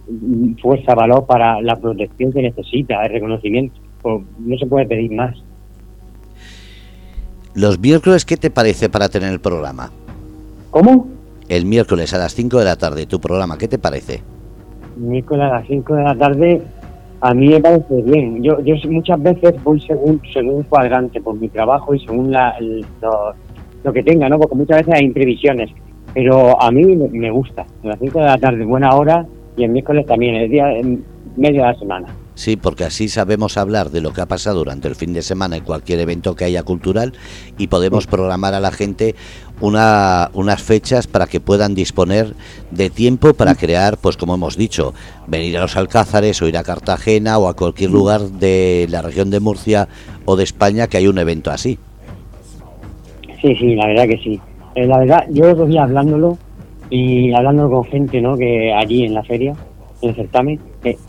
fuerza, 0.62 0.94
valor 0.96 1.26
para 1.26 1.62
la 1.62 1.76
protección 1.76 2.32
que 2.32 2.42
necesita, 2.42 3.04
el 3.06 3.14
reconocimiento. 3.14 3.80
Pues 4.02 4.24
no 4.40 4.58
se 4.58 4.66
puede 4.66 4.86
pedir 4.86 5.12
más. 5.12 5.36
Los 7.56 7.80
miércoles, 7.80 8.26
¿qué 8.26 8.38
te 8.38 8.52
parece 8.52 8.90
para 8.90 9.10
tener 9.10 9.32
el 9.32 9.40
programa? 9.40 9.92
¿Cómo? 10.72 11.08
El 11.48 11.66
miércoles 11.66 12.14
a 12.14 12.20
las 12.20 12.36
5 12.36 12.60
de 12.60 12.66
la 12.66 12.76
tarde, 12.76 13.06
tu 13.08 13.20
programa, 13.20 13.58
¿qué 13.58 13.68
te 13.68 13.80
parece? 13.80 14.22
Miércoles 14.98 15.46
a 15.46 15.60
las 15.60 15.68
5 15.68 15.96
de 15.96 16.04
la 16.04 16.16
tarde, 16.16 16.62
a 17.22 17.34
mí 17.34 17.50
me 17.50 17.60
parece 17.60 18.02
bien. 18.04 18.44
Yo, 18.44 18.60
yo 18.62 18.76
muchas 18.90 19.22
veces 19.22 19.56
voy 19.64 19.82
según, 19.82 20.22
según 20.32 20.56
un 20.56 20.64
cuadrante 20.64 21.20
por 21.22 21.40
mi 21.40 21.50
trabajo 21.50 21.96
y 21.96 22.00
según 22.00 22.32
la, 22.32 22.56
lo, 22.60 23.94
que 23.94 24.04
tenga, 24.04 24.30
¿no? 24.30 24.38
Porque 24.38 24.56
muchas 24.56 24.78
veces 24.78 24.94
hay 24.94 25.06
imprevisiones. 25.06 25.72
Pero 26.14 26.62
a 26.62 26.72
mí 26.72 26.84
me, 26.86 27.32
gusta. 27.32 27.66
A 27.84 27.88
las 27.88 28.00
5 28.00 28.20
de 28.20 28.26
la 28.26 28.38
tarde, 28.38 28.64
buena 28.64 28.96
hora, 28.96 29.26
y 29.58 29.64
el 29.64 29.72
miércoles 29.72 30.06
también, 30.06 30.36
el 30.36 30.50
día 30.50 30.68
medio 31.36 31.62
de 31.62 31.68
la 31.68 31.76
semana. 31.80 32.08
Sí, 32.40 32.56
porque 32.56 32.86
así 32.86 33.10
sabemos 33.10 33.58
hablar 33.58 33.90
de 33.90 34.00
lo 34.00 34.14
que 34.14 34.22
ha 34.22 34.26
pasado 34.26 34.60
durante 34.60 34.88
el 34.88 34.96
fin 34.96 35.12
de 35.12 35.22
semana 35.22 35.58
en 35.58 35.66
cualquier 35.66 36.00
evento 36.00 36.38
que 36.38 36.46
haya 36.46 36.64
cultural 36.64 37.12
y 37.58 37.68
podemos 37.68 38.08
programar 38.08 38.54
a 38.54 38.62
la 38.62 38.72
gente 38.72 39.14
una, 39.60 40.30
unas 40.34 40.64
fechas 40.64 41.06
para 41.06 41.28
que 41.28 41.42
puedan 41.42 41.76
disponer 41.76 42.36
de 42.72 42.90
tiempo 42.90 43.34
para 43.34 43.56
crear, 43.56 43.98
pues 43.98 44.16
como 44.16 44.36
hemos 44.36 44.56
dicho, 44.56 44.94
venir 45.28 45.58
a 45.58 45.62
los 45.64 45.76
Alcázares 45.76 46.42
o 46.42 46.48
ir 46.48 46.56
a 46.56 46.64
Cartagena 46.64 47.38
o 47.40 47.50
a 47.50 47.58
cualquier 47.58 47.92
lugar 47.92 48.22
de 48.22 48.88
la 48.90 49.02
región 49.02 49.32
de 49.32 49.42
Murcia 49.42 49.90
o 50.24 50.38
de 50.38 50.46
España 50.46 50.88
que 50.88 50.96
hay 50.96 51.08
un 51.08 51.18
evento 51.18 51.52
así. 51.52 51.78
Sí, 53.42 53.54
sí, 53.54 53.76
la 53.76 53.88
verdad 53.88 54.08
que 54.08 54.18
sí. 54.18 54.40
Eh, 54.76 54.88
la 54.88 55.00
verdad, 55.00 55.26
yo 55.30 55.54
los 55.54 55.68
días 55.68 55.84
hablándolo 55.84 56.38
y 56.90 57.34
hablándolo 57.34 57.70
con 57.70 57.84
gente, 57.84 58.22
¿no? 58.22 58.38
Que 58.38 58.72
allí 58.74 59.04
en 59.04 59.14
la 59.14 59.24
feria, 59.24 59.54
en 60.02 60.10
el 60.12 60.16
certamen, 60.16 60.58
eh, 60.86 60.96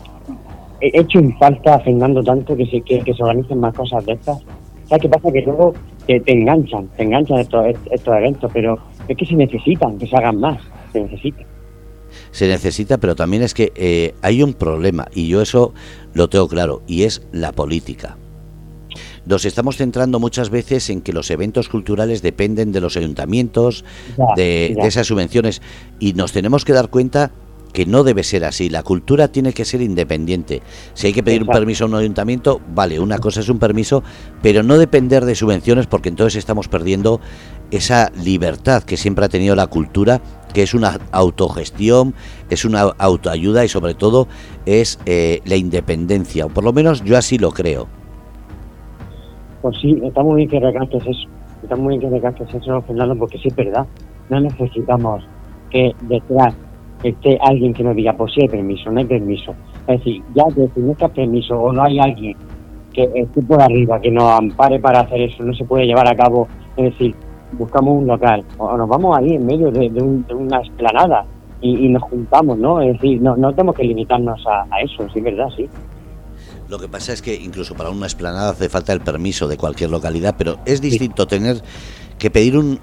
hecho 0.81 1.19
en 1.19 1.37
falta, 1.37 1.79
Fernando, 1.79 2.23
tanto 2.23 2.55
que 2.55 2.65
se, 2.65 2.81
que, 2.81 3.03
se 3.03 3.23
organicen 3.23 3.59
más 3.59 3.73
cosas 3.73 4.05
de 4.05 4.13
estas. 4.13 4.39
¿Sabes 4.85 5.01
qué 5.03 5.09
pasa? 5.09 5.31
Que 5.31 5.41
luego 5.41 5.73
te, 6.05 6.19
te 6.19 6.33
enganchan, 6.33 6.87
te 6.97 7.03
enganchan 7.03 7.39
estos, 7.39 7.65
estos 7.91 8.15
eventos, 8.15 8.51
pero 8.53 8.77
es 9.07 9.17
que 9.17 9.25
se 9.25 9.35
necesitan, 9.35 9.97
que 9.97 10.07
se 10.07 10.15
hagan 10.17 10.39
más, 10.39 10.61
se 10.91 11.01
necesita. 11.01 11.43
Se 12.31 12.47
necesita, 12.47 12.97
pero 12.97 13.15
también 13.15 13.43
es 13.43 13.53
que 13.53 13.71
eh, 13.75 14.15
hay 14.21 14.43
un 14.43 14.53
problema, 14.53 15.07
y 15.13 15.27
yo 15.27 15.41
eso 15.41 15.73
lo 16.13 16.29
tengo 16.29 16.47
claro, 16.47 16.81
y 16.87 17.03
es 17.03 17.25
la 17.31 17.51
política. 17.53 18.17
Nos 19.25 19.45
estamos 19.45 19.77
centrando 19.77 20.19
muchas 20.19 20.49
veces 20.49 20.89
en 20.89 21.01
que 21.01 21.13
los 21.13 21.29
eventos 21.29 21.69
culturales 21.69 22.21
dependen 22.21 22.71
de 22.71 22.81
los 22.81 22.97
ayuntamientos, 22.97 23.85
de, 24.35 24.75
de 24.75 24.87
esas 24.87 25.07
subvenciones, 25.07 25.61
y 25.99 26.13
nos 26.13 26.31
tenemos 26.31 26.65
que 26.65 26.73
dar 26.73 26.89
cuenta 26.89 27.31
que 27.71 27.85
no 27.85 28.03
debe 28.03 28.23
ser 28.23 28.45
así. 28.45 28.69
La 28.69 28.83
cultura 28.83 29.29
tiene 29.29 29.53
que 29.53 29.65
ser 29.65 29.81
independiente. 29.81 30.61
Si 30.93 31.07
hay 31.07 31.13
que 31.13 31.23
pedir 31.23 31.43
un 31.43 31.49
permiso 31.49 31.85
a 31.85 31.87
un 31.87 31.95
ayuntamiento, 31.95 32.61
vale, 32.73 32.99
una 32.99 33.17
cosa 33.17 33.39
es 33.39 33.49
un 33.49 33.59
permiso, 33.59 34.03
pero 34.41 34.63
no 34.63 34.77
depender 34.77 35.25
de 35.25 35.35
subvenciones 35.35 35.87
porque 35.87 36.09
entonces 36.09 36.37
estamos 36.37 36.67
perdiendo 36.67 37.19
esa 37.71 38.11
libertad 38.23 38.83
que 38.83 38.97
siempre 38.97 39.25
ha 39.25 39.29
tenido 39.29 39.55
la 39.55 39.67
cultura, 39.67 40.21
que 40.53 40.63
es 40.63 40.73
una 40.73 40.99
autogestión, 41.11 42.13
es 42.49 42.65
una 42.65 42.81
autoayuda 42.81 43.63
y 43.63 43.69
sobre 43.69 43.93
todo 43.93 44.27
es 44.65 44.99
eh, 45.05 45.39
la 45.45 45.55
independencia, 45.55 46.45
o 46.45 46.49
por 46.49 46.63
lo 46.63 46.73
menos 46.73 47.03
yo 47.03 47.17
así 47.17 47.37
lo 47.37 47.51
creo. 47.51 47.87
Pues 49.61 49.77
sí, 49.81 49.97
está 50.03 50.21
muy 50.21 50.37
bien 50.37 50.49
que 50.49 50.59
recalques 50.59 51.01
eso, 51.03 51.29
está 51.63 51.75
muy 51.75 51.97
bien 51.97 52.01
que 52.01 52.17
recalques 52.17 52.53
eso, 52.53 52.81
Fernando, 52.81 53.15
porque 53.15 53.37
sí 53.37 53.47
es 53.47 53.55
verdad, 53.55 53.85
no 54.29 54.39
necesitamos 54.41 55.23
que 55.69 55.93
detrás 56.01 56.53
esté 57.09 57.37
alguien 57.41 57.73
que 57.73 57.83
nos 57.83 57.95
diga, 57.95 58.13
pues 58.13 58.33
sí 58.33 58.41
hay 58.41 58.47
permiso, 58.47 58.91
no 58.91 58.99
hay 58.99 59.05
permiso. 59.05 59.55
Es 59.87 59.97
decir, 59.99 60.23
ya 60.35 60.43
que 60.53 60.67
si 60.73 60.79
no 60.79 60.93
permiso 60.93 61.59
o 61.59 61.73
no 61.73 61.83
hay 61.83 61.99
alguien 61.99 62.35
que 62.93 63.09
esté 63.15 63.41
por 63.41 63.61
arriba, 63.61 63.99
que 63.99 64.11
nos 64.11 64.31
ampare 64.31 64.79
para 64.79 65.01
hacer 65.01 65.21
eso, 65.21 65.43
no 65.43 65.53
se 65.53 65.65
puede 65.65 65.85
llevar 65.85 66.07
a 66.07 66.15
cabo, 66.15 66.47
es 66.77 66.91
decir, 66.91 67.15
buscamos 67.53 67.97
un 67.97 68.07
local 68.07 68.43
o 68.57 68.77
nos 68.77 68.87
vamos 68.87 69.17
ahí 69.17 69.35
en 69.35 69.45
medio 69.45 69.71
de, 69.71 69.89
una 70.33 70.61
esplanada 70.61 71.25
y, 71.61 71.89
nos 71.89 72.01
juntamos, 72.03 72.57
¿no? 72.57 72.81
Es 72.81 72.93
decir, 72.93 73.21
no, 73.21 73.37
no 73.37 73.51
tenemos 73.51 73.75
que 73.75 73.83
limitarnos 73.83 74.43
a, 74.47 74.65
eso, 74.81 75.07
sí, 75.13 75.21
verdad, 75.21 75.47
sí. 75.55 75.69
Lo 76.67 76.79
que 76.79 76.87
pasa 76.87 77.13
es 77.13 77.21
que 77.21 77.35
incluso 77.35 77.75
para 77.75 77.89
una 77.89 78.07
esplanada 78.07 78.51
hace 78.51 78.69
falta 78.69 78.93
el 78.93 79.01
permiso 79.01 79.47
de 79.47 79.57
cualquier 79.57 79.89
localidad, 79.91 80.35
pero 80.37 80.57
es 80.65 80.81
distinto 80.81 81.27
tener 81.27 81.57
que 82.17 82.31
pedir 82.31 82.57
un, 82.57 82.79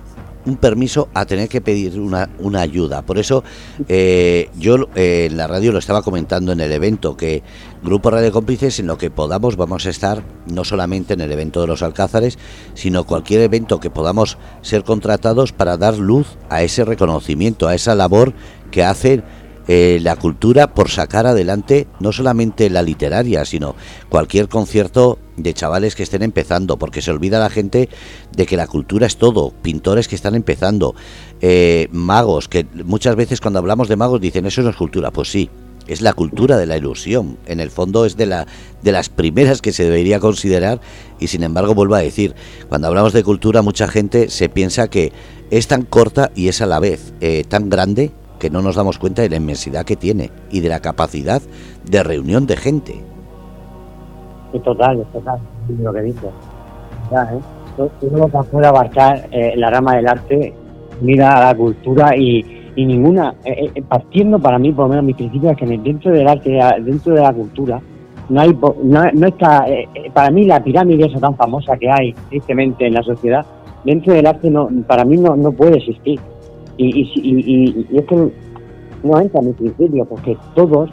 un 0.46 0.56
permiso 0.56 1.08
a 1.14 1.26
tener 1.26 1.48
que 1.48 1.60
pedir 1.60 1.98
una, 1.98 2.28
una 2.38 2.60
ayuda. 2.60 3.02
Por 3.02 3.18
eso 3.18 3.44
eh, 3.88 4.50
yo 4.58 4.88
eh, 4.94 5.28
en 5.30 5.36
la 5.36 5.46
radio 5.46 5.72
lo 5.72 5.78
estaba 5.78 6.02
comentando 6.02 6.52
en 6.52 6.60
el 6.60 6.72
evento, 6.72 7.16
que 7.16 7.42
Grupo 7.82 8.10
Radio 8.10 8.32
Cómplices 8.32 8.78
en 8.80 8.86
lo 8.86 8.98
que 8.98 9.10
podamos 9.10 9.56
vamos 9.56 9.86
a 9.86 9.90
estar 9.90 10.22
no 10.46 10.64
solamente 10.64 11.14
en 11.14 11.20
el 11.20 11.30
evento 11.30 11.60
de 11.60 11.66
los 11.66 11.82
Alcázares, 11.82 12.38
sino 12.74 13.04
cualquier 13.04 13.42
evento 13.42 13.80
que 13.80 13.90
podamos 13.90 14.38
ser 14.62 14.84
contratados 14.84 15.52
para 15.52 15.76
dar 15.76 15.98
luz 15.98 16.36
a 16.48 16.62
ese 16.62 16.84
reconocimiento, 16.84 17.68
a 17.68 17.74
esa 17.74 17.94
labor 17.94 18.32
que 18.70 18.84
hacen 18.84 19.24
eh, 19.68 19.98
la 20.02 20.16
cultura 20.16 20.74
por 20.74 20.90
sacar 20.90 21.26
adelante 21.26 21.86
no 22.00 22.10
solamente 22.10 22.70
la 22.70 22.82
literaria, 22.82 23.44
sino 23.44 23.74
cualquier 24.08 24.48
concierto 24.48 25.18
de 25.36 25.54
chavales 25.54 25.94
que 25.94 26.02
estén 26.02 26.22
empezando, 26.22 26.78
porque 26.78 27.02
se 27.02 27.10
olvida 27.10 27.38
la 27.38 27.50
gente 27.50 27.88
de 28.34 28.46
que 28.46 28.56
la 28.56 28.66
cultura 28.66 29.06
es 29.06 29.18
todo, 29.18 29.52
pintores 29.62 30.08
que 30.08 30.16
están 30.16 30.34
empezando, 30.34 30.94
eh, 31.42 31.88
magos, 31.92 32.48
que 32.48 32.66
muchas 32.84 33.14
veces 33.14 33.40
cuando 33.40 33.58
hablamos 33.58 33.88
de 33.88 33.96
magos 33.96 34.20
dicen 34.20 34.46
eso 34.46 34.62
no 34.62 34.70
es 34.70 34.76
cultura, 34.76 35.10
pues 35.10 35.30
sí, 35.30 35.50
es 35.86 36.02
la 36.02 36.12
cultura 36.12 36.56
de 36.56 36.66
la 36.66 36.76
ilusión. 36.76 37.38
En 37.46 37.60
el 37.60 37.70
fondo 37.70 38.04
es 38.04 38.16
de, 38.16 38.26
la, 38.26 38.46
de 38.82 38.92
las 38.92 39.08
primeras 39.08 39.60
que 39.60 39.72
se 39.72 39.84
debería 39.84 40.20
considerar 40.20 40.80
y 41.18 41.26
sin 41.26 41.42
embargo 41.42 41.74
vuelvo 41.74 41.94
a 41.94 42.00
decir, 42.00 42.34
cuando 42.68 42.86
hablamos 42.86 43.12
de 43.12 43.22
cultura 43.22 43.62
mucha 43.62 43.88
gente 43.88 44.30
se 44.30 44.48
piensa 44.48 44.88
que 44.88 45.12
es 45.50 45.66
tan 45.66 45.82
corta 45.82 46.30
y 46.34 46.48
es 46.48 46.60
a 46.60 46.66
la 46.66 46.78
vez 46.78 47.12
eh, 47.20 47.44
tan 47.48 47.70
grande 47.70 48.12
que 48.38 48.50
no 48.50 48.62
nos 48.62 48.76
damos 48.76 48.98
cuenta 48.98 49.22
de 49.22 49.28
la 49.28 49.36
inmensidad 49.36 49.84
que 49.84 49.96
tiene 49.96 50.30
y 50.50 50.60
de 50.60 50.68
la 50.68 50.80
capacidad 50.80 51.42
de 51.84 52.02
reunión 52.02 52.46
de 52.46 52.56
gente. 52.56 53.00
Es 54.52 54.62
total, 54.62 55.00
es 55.00 55.12
total, 55.12 55.38
lo 55.80 55.92
que 55.92 56.02
dices. 56.02 56.30
Ya, 57.10 57.24
¿eh? 57.34 57.40
Uno 58.00 58.28
puede 58.28 58.66
abarcar 58.66 59.28
eh, 59.30 59.54
la 59.56 59.70
rama 59.70 59.96
del 59.96 60.08
arte, 60.08 60.52
mira 61.00 61.36
a 61.36 61.44
la 61.46 61.54
cultura 61.54 62.16
y, 62.16 62.44
ninguna, 62.76 63.34
eh, 63.44 63.70
eh, 63.74 63.82
partiendo 63.82 64.38
para 64.38 64.58
mí, 64.58 64.72
por 64.72 64.84
lo 64.84 64.90
menos 64.90 65.04
mi 65.04 65.14
principio 65.14 65.50
es 65.50 65.56
que 65.56 65.66
dentro 65.66 66.12
del 66.12 66.26
arte, 66.26 66.58
dentro 66.80 67.14
de 67.14 67.20
la 67.20 67.32
cultura, 67.32 67.80
no 68.28 68.40
hay 68.40 68.56
no, 68.82 69.04
no 69.12 69.26
está, 69.26 69.64
para 70.12 70.30
mí 70.30 70.44
la 70.44 70.62
pirámide 70.62 71.06
esa 71.06 71.18
tan 71.18 71.36
famosa 71.36 71.76
que 71.76 71.90
hay 71.90 72.12
tristemente 72.28 72.86
en 72.86 72.94
la 72.94 73.02
sociedad, 73.02 73.44
dentro 73.84 74.12
del 74.12 74.26
arte 74.26 74.50
no, 74.50 74.68
para 74.86 75.04
mí 75.04 75.16
no, 75.16 75.34
no 75.36 75.52
puede 75.52 75.78
existir 75.78 76.20
y, 76.78 77.10
y, 77.14 77.86
y, 77.90 77.98
es 77.98 78.04
que 78.06 78.30
no 79.02 79.20
entra 79.20 79.40
en 79.40 79.48
mi 79.48 79.52
principio, 79.52 80.04
porque 80.06 80.36
todos 80.54 80.90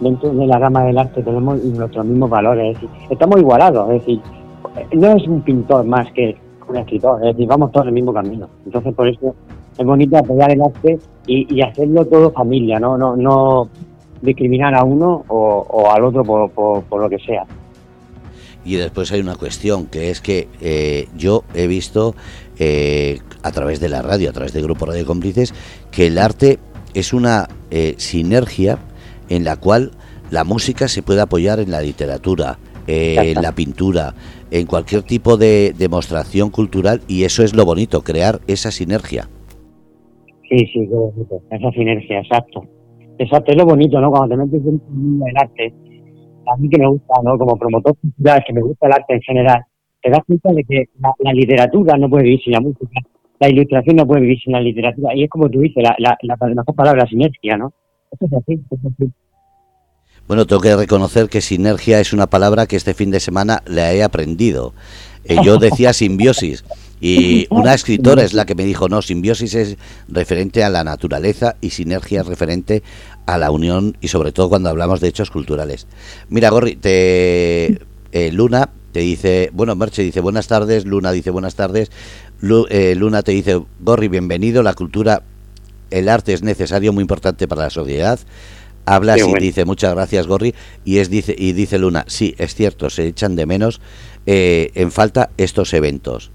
dentro 0.00 0.32
de 0.32 0.46
la 0.46 0.58
gama 0.58 0.84
del 0.84 0.98
arte 0.98 1.22
tenemos 1.22 1.62
nuestros 1.64 2.04
mismos 2.04 2.30
valores, 2.30 2.76
estamos 3.10 3.40
igualados, 3.40 3.90
es 3.90 4.00
decir, 4.00 4.20
no 4.92 5.12
es 5.12 5.26
un 5.26 5.40
pintor 5.42 5.84
más 5.84 6.10
que 6.12 6.36
un 6.68 6.76
escritor, 6.76 7.20
es 7.24 7.34
decir, 7.34 7.46
vamos 7.46 7.70
todos 7.72 7.86
el 7.86 7.92
mismo 7.92 8.12
camino. 8.12 8.48
Entonces, 8.64 8.94
por 8.94 9.08
eso 9.08 9.34
es 9.78 9.86
bonito 9.86 10.16
apoyar 10.16 10.50
el 10.50 10.62
arte 10.62 10.98
y, 11.26 11.60
hacerlo 11.60 12.04
todo 12.04 12.30
familia, 12.30 12.78
no 12.78 12.96
no 12.96 13.16
no 13.16 13.68
discriminar 14.22 14.74
a 14.74 14.82
uno 14.82 15.24
o, 15.28 15.90
al 15.90 16.04
otro 16.04 16.24
por, 16.24 16.50
por, 16.82 17.00
lo 17.00 17.08
que 17.08 17.18
sea. 17.18 17.44
Y 18.64 18.74
después 18.74 19.12
hay 19.12 19.20
una 19.20 19.36
cuestión, 19.36 19.86
que 19.86 20.10
es 20.10 20.20
que 20.20 20.48
eh, 20.60 21.08
yo 21.16 21.44
he 21.54 21.66
visto 21.66 22.14
eh, 22.58 23.18
a 23.42 23.50
través 23.52 23.80
de 23.80 23.88
la 23.88 24.02
radio, 24.02 24.30
a 24.30 24.32
través 24.32 24.52
del 24.52 24.62
grupo 24.62 24.86
Radio 24.86 25.06
Cómplices, 25.06 25.54
que 25.90 26.06
el 26.06 26.18
arte 26.18 26.58
es 26.94 27.12
una 27.12 27.48
eh, 27.70 27.94
sinergia 27.98 28.78
en 29.28 29.44
la 29.44 29.56
cual 29.56 29.92
la 30.30 30.44
música 30.44 30.88
se 30.88 31.02
puede 31.02 31.20
apoyar 31.20 31.60
en 31.60 31.70
la 31.70 31.80
literatura, 31.80 32.58
en 32.88 33.42
la 33.42 33.52
pintura, 33.52 34.14
en 34.50 34.66
cualquier 34.66 35.02
tipo 35.02 35.36
de 35.36 35.74
demostración 35.76 36.50
cultural 36.50 37.00
y 37.08 37.24
eso 37.24 37.42
es 37.42 37.54
lo 37.54 37.64
bonito, 37.64 38.02
crear 38.02 38.40
esa 38.46 38.70
sinergia. 38.70 39.28
Sí, 40.48 40.58
sí, 40.72 40.86
qué 40.88 40.94
bonito, 40.94 41.42
esa 41.50 41.70
sinergia, 41.72 42.20
exacto. 42.20 42.64
Exacto, 43.18 43.50
es 43.50 43.56
lo 43.56 43.64
bonito, 43.64 44.00
¿no? 44.00 44.10
Cuando 44.10 44.36
te 44.36 44.36
metes 44.36 44.66
en 44.66 45.20
el 45.26 45.36
arte, 45.36 45.74
a 46.52 46.56
mí 46.58 46.68
que 46.68 46.78
me 46.78 46.88
gusta, 46.88 47.14
¿no? 47.24 47.36
Como 47.38 47.56
promotor 47.56 47.96
cultural, 47.96 48.44
que 48.46 48.52
me 48.52 48.60
gusta 48.60 48.86
el 48.86 48.92
arte 48.92 49.14
en 49.14 49.22
general, 49.22 49.64
te 50.06 50.12
das 50.12 50.20
cuenta 50.24 50.52
de 50.52 50.62
que 50.62 50.88
la, 51.00 51.32
literatura 51.32 51.98
no 51.98 52.08
puede 52.08 52.24
vivir 52.24 52.40
sin 52.44 52.52
la 52.52 52.60
música, 52.60 53.00
la 53.40 53.48
ilustración 53.48 53.96
no 53.96 54.06
puede 54.06 54.20
vivir 54.20 54.38
sin 54.38 54.52
la 54.52 54.60
literatura, 54.60 55.12
y 55.16 55.24
es 55.24 55.30
como 55.30 55.50
tú 55.50 55.60
dices, 55.60 55.82
la, 55.82 55.96
la, 55.98 56.16
la 56.22 56.36
mejor 56.54 56.74
palabra, 56.76 57.08
sinergia, 57.08 57.56
¿no? 57.56 57.72
Eso 58.12 58.26
es 58.26 58.32
así, 58.32 58.52
eso 58.52 58.76
es 58.76 58.92
así. 58.92 59.12
Bueno, 60.28 60.46
tengo 60.46 60.62
que 60.62 60.76
reconocer 60.76 61.28
que 61.28 61.40
sinergia 61.40 61.98
es 61.98 62.12
una 62.12 62.28
palabra 62.28 62.66
que 62.66 62.76
este 62.76 62.94
fin 62.94 63.10
de 63.10 63.18
semana 63.18 63.62
le 63.66 63.80
he 63.96 64.04
aprendido. 64.04 64.74
Eh, 65.24 65.38
yo 65.44 65.58
decía 65.58 65.92
simbiosis 65.92 66.64
y 67.00 67.48
una 67.50 67.74
escritora 67.74 68.22
es 68.22 68.32
la 68.32 68.46
que 68.46 68.54
me 68.54 68.64
dijo, 68.64 68.88
no, 68.88 69.02
simbiosis 69.02 69.54
es 69.54 69.76
referente 70.08 70.62
a 70.62 70.70
la 70.70 70.84
naturaleza 70.84 71.56
y 71.60 71.70
sinergia 71.70 72.20
es 72.20 72.26
referente 72.28 72.84
a 73.26 73.38
la 73.38 73.50
unión 73.50 73.96
y 74.00 74.06
sobre 74.08 74.30
todo 74.30 74.48
cuando 74.48 74.68
hablamos 74.68 75.00
de 75.00 75.08
hechos 75.08 75.32
culturales. 75.32 75.88
Mira, 76.28 76.50
Gorri, 76.50 76.76
te, 76.76 77.80
eh, 78.12 78.30
Luna 78.32 78.70
te 78.96 79.02
dice, 79.02 79.50
bueno, 79.52 79.76
Merche 79.76 80.00
dice 80.00 80.20
buenas 80.20 80.48
tardes, 80.48 80.86
Luna 80.86 81.12
dice 81.12 81.28
buenas 81.28 81.54
tardes, 81.54 81.90
eh, 82.70 82.94
Luna 82.96 83.22
te 83.22 83.32
dice, 83.32 83.60
Gorri, 83.78 84.08
bienvenido, 84.08 84.62
la 84.62 84.72
cultura, 84.72 85.22
el 85.90 86.08
arte 86.08 86.32
es 86.32 86.42
necesario, 86.42 86.94
muy 86.94 87.02
importante 87.02 87.46
para 87.46 87.64
la 87.64 87.70
sociedad 87.70 88.18
habla 88.86 89.18
y 89.18 89.34
dice 89.38 89.66
muchas 89.66 89.92
gracias 89.94 90.28
Gorri 90.28 90.54
y 90.84 90.98
es 90.98 91.10
dice 91.10 91.34
y 91.36 91.52
dice 91.52 91.76
Luna 91.76 92.04
sí 92.06 92.36
es 92.38 92.54
cierto 92.54 92.88
se 92.88 93.08
echan 93.08 93.34
de 93.34 93.44
menos 93.44 93.80
eh, 94.26 94.70
en 94.76 94.92
falta 94.92 95.30
estos 95.36 95.74
eventos 95.74 96.30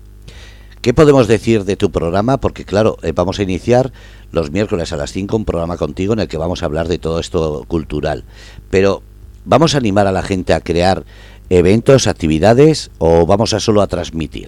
¿Qué 0.81 0.93
podemos 0.93 1.27
decir 1.27 1.63
de 1.63 1.77
tu 1.77 1.91
programa? 1.91 2.37
Porque 2.39 2.65
claro, 2.65 2.97
eh, 3.03 3.13
vamos 3.13 3.39
a 3.39 3.43
iniciar 3.43 3.93
los 4.31 4.51
miércoles 4.51 4.91
a 4.91 4.97
las 4.97 5.11
5 5.11 5.37
un 5.37 5.45
programa 5.45 5.77
contigo 5.77 6.13
en 6.13 6.19
el 6.19 6.27
que 6.27 6.37
vamos 6.37 6.61
a 6.61 6.65
hablar 6.65 6.87
de 6.87 6.97
todo 6.97 7.19
esto 7.19 7.65
cultural. 7.67 8.23
Pero, 8.71 9.03
¿vamos 9.45 9.75
a 9.75 9.77
animar 9.77 10.07
a 10.07 10.11
la 10.11 10.23
gente 10.23 10.55
a 10.55 10.59
crear 10.59 11.05
eventos, 11.51 12.07
actividades 12.07 12.91
o 12.99 13.25
vamos 13.25 13.53
a 13.53 13.59
solo 13.59 13.81
a 13.81 13.87
transmitir? 13.87 14.47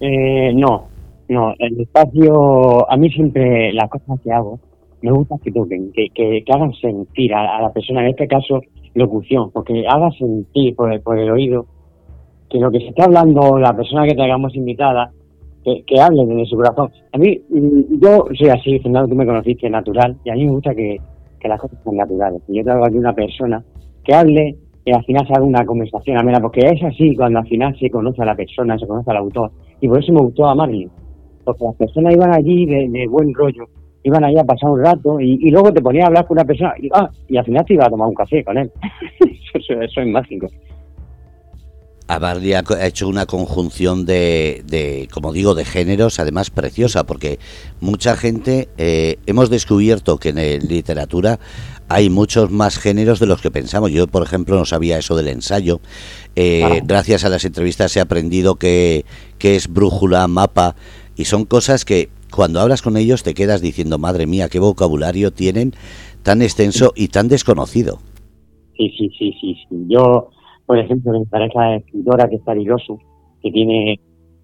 Eh, 0.00 0.52
no, 0.54 0.88
no. 1.28 1.54
El 1.58 1.80
espacio, 1.80 2.90
a 2.90 2.96
mí 2.96 3.10
siempre 3.10 3.72
las 3.72 3.90
cosas 3.90 4.20
que 4.22 4.32
hago 4.32 4.60
me 5.02 5.12
gusta 5.12 5.36
que 5.42 5.52
toquen, 5.52 5.92
que, 5.92 6.08
que, 6.12 6.44
hagan 6.52 6.72
sentir 6.74 7.32
a, 7.32 7.62
la 7.62 7.72
persona, 7.72 8.02
en 8.02 8.08
este 8.08 8.26
caso 8.26 8.60
locución, 8.94 9.50
porque 9.52 9.84
haga 9.88 10.10
sentir 10.12 10.74
por 10.74 10.92
el, 10.92 11.00
por 11.00 11.18
el 11.18 11.30
oído 11.30 11.66
que 12.50 12.58
lo 12.58 12.70
que 12.70 12.80
se 12.80 12.88
está 12.88 13.04
hablando 13.04 13.58
la 13.58 13.76
persona 13.76 14.06
que 14.06 14.14
traigamos 14.14 14.54
invitada, 14.56 15.12
que, 15.64 15.84
que 15.86 16.00
hablen 16.00 16.36
de 16.36 16.46
su 16.46 16.56
corazón. 16.56 16.90
A 17.12 17.18
mí, 17.18 17.40
mm, 17.48 18.00
yo 18.00 18.24
soy 18.36 18.48
así, 18.48 18.78
Fernando, 18.80 19.08
tú 19.08 19.14
me 19.14 19.26
conociste 19.26 19.68
natural, 19.68 20.16
y 20.24 20.30
a 20.30 20.34
mí 20.34 20.46
me 20.46 20.52
gusta 20.52 20.74
que, 20.74 20.98
las 21.44 21.60
cosas 21.60 21.78
sean 21.82 21.96
naturales. 21.96 22.42
Yo 22.48 22.62
traigo 22.64 22.84
aquí 22.84 22.98
una 22.98 23.14
persona 23.14 23.64
que 24.04 24.12
hable 24.12 24.56
y 24.88 24.92
al 24.92 25.04
final 25.04 25.26
se 25.26 25.34
haga 25.34 25.44
una 25.44 25.66
conversación 25.66 26.16
amena, 26.16 26.40
porque 26.40 26.60
es 26.60 26.82
así 26.82 27.14
cuando 27.14 27.40
al 27.40 27.46
final 27.46 27.78
se 27.78 27.90
conoce 27.90 28.22
a 28.22 28.24
la 28.24 28.34
persona, 28.34 28.78
se 28.78 28.86
conoce 28.86 29.10
al 29.10 29.18
autor. 29.18 29.50
Y 29.82 29.88
por 29.88 30.02
eso 30.02 30.12
me 30.12 30.20
gustó 30.20 30.46
a 30.46 30.54
Marley, 30.54 30.88
porque 31.44 31.64
las 31.64 31.74
personas 31.74 32.14
iban 32.14 32.32
allí 32.32 32.64
de 32.64 33.06
buen 33.06 33.34
rollo, 33.34 33.68
iban 34.02 34.24
allá 34.24 34.40
a 34.40 34.44
pasar 34.44 34.70
un 34.70 34.82
rato 34.82 35.20
y, 35.20 35.50
luego 35.50 35.72
te 35.72 35.82
ponía 35.82 36.04
a 36.04 36.06
hablar 36.06 36.26
con 36.26 36.38
una 36.38 36.46
persona 36.46 36.72
y, 36.80 36.88
ah, 36.94 37.10
y 37.28 37.36
al 37.36 37.44
final 37.44 37.64
te 37.66 37.74
iba 37.74 37.84
a 37.84 37.90
tomar 37.90 38.08
un 38.08 38.14
café 38.14 38.42
con 38.42 38.56
él. 38.56 38.70
eso, 39.54 40.00
es 40.00 40.06
mágico. 40.06 40.46
Abarli 42.06 42.54
ha 42.54 42.62
hecho 42.86 43.06
una 43.06 43.26
conjunción 43.26 44.06
de, 44.06 44.62
de, 44.64 45.08
como 45.12 45.30
digo, 45.30 45.54
de 45.54 45.66
géneros, 45.66 46.18
además 46.18 46.48
preciosa, 46.48 47.04
porque 47.04 47.38
mucha 47.82 48.16
gente 48.16 48.70
eh, 48.78 49.18
hemos 49.26 49.50
descubierto 49.50 50.16
que 50.16 50.30
en 50.30 50.66
literatura 50.66 51.38
hay 51.88 52.10
muchos 52.10 52.50
más 52.50 52.78
géneros 52.78 53.20
de 53.20 53.26
los 53.26 53.40
que 53.40 53.50
pensamos. 53.50 53.90
Yo, 53.90 54.06
por 54.06 54.22
ejemplo, 54.22 54.56
no 54.56 54.64
sabía 54.64 54.98
eso 54.98 55.16
del 55.16 55.28
ensayo. 55.28 55.80
Eh. 56.36 56.82
Gracias 56.84 57.24
a 57.24 57.28
las 57.28 57.44
entrevistas 57.44 57.96
he 57.96 58.00
aprendido 58.00 58.56
que, 58.56 59.04
que 59.38 59.56
es 59.56 59.72
brújula, 59.72 60.26
mapa, 60.28 60.76
y 61.16 61.24
son 61.24 61.44
cosas 61.44 61.84
que 61.84 62.08
cuando 62.34 62.60
hablas 62.60 62.82
con 62.82 62.96
ellos 62.96 63.22
te 63.22 63.34
quedas 63.34 63.60
diciendo, 63.60 63.98
madre 63.98 64.26
mía, 64.26 64.48
qué 64.48 64.58
vocabulario 64.58 65.32
tienen 65.32 65.72
tan 66.22 66.42
extenso 66.42 66.92
y 66.94 67.08
tan 67.08 67.28
desconocido. 67.28 67.98
Sí, 68.76 68.90
sí, 68.96 69.10
sí, 69.18 69.34
sí. 69.40 69.56
sí. 69.68 69.76
Yo, 69.88 70.28
por 70.66 70.78
ejemplo, 70.78 71.18
mi 71.18 71.24
pareja 71.24 71.76
escritora 71.76 72.28
que 72.28 72.36
es 72.36 72.44
Tarirosu, 72.44 72.98
que 73.42 73.50
tiene 73.50 73.98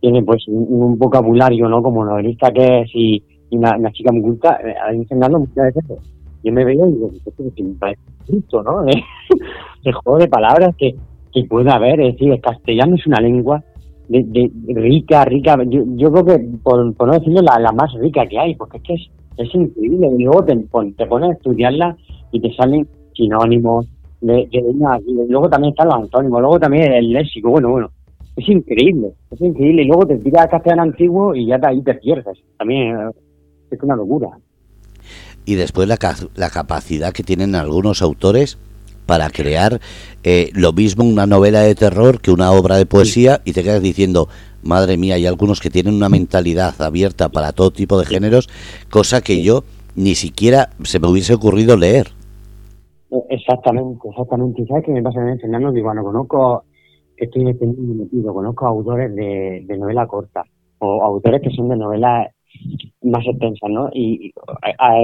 tiene 0.04 0.22
pues 0.22 0.44
un, 0.48 0.98
vocabulario, 0.98 1.66
¿no? 1.66 1.82
Como 1.82 2.04
novelista 2.04 2.52
que 2.52 2.82
es 2.82 2.90
y, 2.92 3.22
una, 3.52 3.90
chica 3.90 4.12
muy 4.12 4.20
culta, 4.20 4.58
eh, 4.62 4.74
enseñando 4.92 5.38
muchas 5.38 5.72
veces. 5.74 5.98
Yo 6.44 6.52
me 6.52 6.64
veo 6.64 6.88
y 6.88 6.92
digo, 6.92 7.10
esto 7.14 8.62
¿no? 8.62 8.84
El 9.84 9.92
juego 9.92 10.18
de 10.18 10.28
palabras 10.28 10.74
que, 10.76 10.94
que 11.32 11.44
puede 11.44 11.70
haber, 11.70 12.00
es 12.00 12.12
decir, 12.14 12.32
el 12.32 12.40
castellano 12.40 12.96
es 12.96 13.06
una 13.06 13.20
lengua 13.20 13.62
de, 14.08 14.50
rica, 14.68 15.24
rica, 15.24 15.58
yo, 15.66 15.82
yo, 15.96 16.12
creo 16.12 16.24
que 16.24 16.38
por, 16.62 16.78
no 16.84 17.12
decirlo 17.12 17.42
la, 17.42 17.72
más 17.72 17.92
rica 17.94 18.26
que 18.26 18.38
hay, 18.38 18.54
porque 18.54 18.78
es 18.78 18.82
que 18.82 18.94
es, 18.94 19.54
increíble. 19.54 20.08
Y 20.18 20.24
luego 20.24 20.44
te, 20.44 20.56
te 20.96 21.06
pones 21.06 21.30
a 21.30 21.32
estudiarla 21.32 21.96
y 22.30 22.40
te 22.40 22.54
salen 22.54 22.86
sinónimos, 23.14 23.86
de, 24.20 24.48
de, 24.50 25.26
luego 25.28 25.48
también 25.48 25.72
están 25.72 25.88
los 25.88 25.96
antónimos, 25.96 26.40
luego 26.40 26.58
también 26.60 26.92
el 26.92 27.12
léxico, 27.12 27.50
bueno, 27.50 27.70
bueno, 27.70 27.90
es 28.36 28.48
increíble, 28.48 29.12
es 29.30 29.40
increíble. 29.40 29.82
Y 29.82 29.86
luego 29.86 30.06
te 30.06 30.18
tiras 30.18 30.46
a 30.46 30.48
castellano 30.48 30.82
antiguo 30.82 31.34
y 31.34 31.46
ya 31.46 31.60
ahí 31.62 31.82
te 31.82 31.94
pierdes. 31.94 32.38
También 32.58 32.96
es 33.70 33.82
una 33.82 33.96
locura. 33.96 34.30
Y 35.46 35.56
después 35.56 35.88
la, 35.88 35.98
la 36.34 36.50
capacidad 36.50 37.12
que 37.12 37.22
tienen 37.22 37.54
algunos 37.54 38.02
autores 38.02 38.58
para 39.06 39.30
crear 39.30 39.80
eh, 40.22 40.50
lo 40.54 40.72
mismo 40.72 41.04
una 41.04 41.26
novela 41.26 41.60
de 41.60 41.74
terror 41.74 42.20
que 42.20 42.30
una 42.30 42.52
obra 42.52 42.76
de 42.76 42.86
poesía 42.86 43.40
y 43.44 43.52
te 43.52 43.62
quedas 43.62 43.82
diciendo, 43.82 44.28
madre 44.62 44.96
mía, 44.96 45.16
hay 45.16 45.26
algunos 45.26 45.60
que 45.60 45.70
tienen 45.70 45.94
una 45.94 46.08
mentalidad 46.08 46.80
abierta 46.80 47.28
para 47.28 47.52
todo 47.52 47.70
tipo 47.70 47.98
de 47.98 48.06
géneros, 48.06 48.48
cosa 48.90 49.20
que 49.20 49.42
yo 49.42 49.64
ni 49.96 50.14
siquiera 50.14 50.70
se 50.82 50.98
me 50.98 51.08
hubiese 51.08 51.34
ocurrido 51.34 51.76
leer. 51.76 52.08
E, 53.10 53.34
exactamente, 53.34 54.08
exactamente. 54.08 54.64
¿Sabes 54.66 54.84
qué 54.84 54.92
me 54.92 55.02
pasa 55.02 55.20
en 55.20 55.38
Fernando? 55.38 55.70
Digo, 55.70 55.86
bueno, 55.86 56.02
conozco, 56.02 56.64
estoy 57.16 57.44
metido, 57.44 58.34
conozco 58.34 58.66
autores 58.66 59.14
de, 59.14 59.76
novela 59.78 60.06
corta 60.06 60.42
o 60.78 61.02
autores 61.02 61.42
que 61.42 61.50
son 61.50 61.68
de 61.68 61.76
novelas 61.76 62.28
más 63.02 63.26
extensas, 63.26 63.70
¿no? 63.70 63.90
Y, 63.92 64.32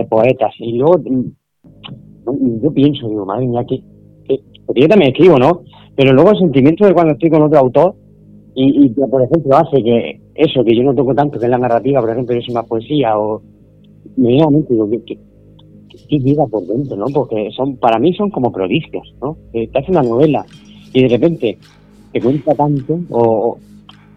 poetas. 0.09 0.55
Y 0.59 0.79
luego 0.79 0.99
mm, 0.99 2.63
yo 2.63 2.73
pienso, 2.73 3.09
digo, 3.09 3.27
madre 3.27 3.47
mía, 3.47 3.65
que 3.67 3.83
yo 4.75 4.89
también 4.89 5.13
escribo, 5.13 5.39
¿no? 5.39 5.63
Pero 5.97 6.13
luego 6.13 6.31
el 6.31 6.39
sentimiento 6.39 6.87
de 6.87 6.95
cuando 6.95 7.13
estoy 7.15 7.31
con 7.31 7.43
otro 7.43 7.59
autor 7.59 7.95
y, 8.55 8.87
y 8.87 8.89
por 8.91 9.23
ejemplo, 9.23 9.57
hace 9.57 9.83
que 9.83 10.21
eso, 10.35 10.65
que 10.65 10.77
yo 10.77 10.83
no 10.83 10.95
toco 10.95 11.15
tanto, 11.15 11.39
que 11.39 11.47
es 11.47 11.51
la 11.51 11.59
narrativa, 11.59 12.01
por 12.01 12.11
ejemplo, 12.11 12.35
yo 12.35 12.43
soy 12.43 12.55
más 12.55 12.67
poesía 12.67 13.19
o 13.19 13.43
me 14.17 14.29
viene 14.29 14.45
a 14.45 14.47
digo, 14.69 14.89
que, 14.91 15.19
que, 16.09 16.37
por 16.51 16.67
dentro, 16.67 16.97
¿no? 16.97 17.07
Porque 17.13 17.51
son, 17.55 17.77
para 17.77 17.99
mí 17.99 18.15
son 18.15 18.31
como 18.31 18.53
prodigios, 18.53 19.15
¿no? 19.21 19.37
te 19.53 19.71
hace 19.75 19.91
una 19.91 20.03
novela 20.03 20.45
y 20.93 21.03
de 21.03 21.09
repente 21.09 21.59
te 22.13 22.21
cuenta 22.21 22.55
tanto 22.55 22.99
o, 23.11 23.59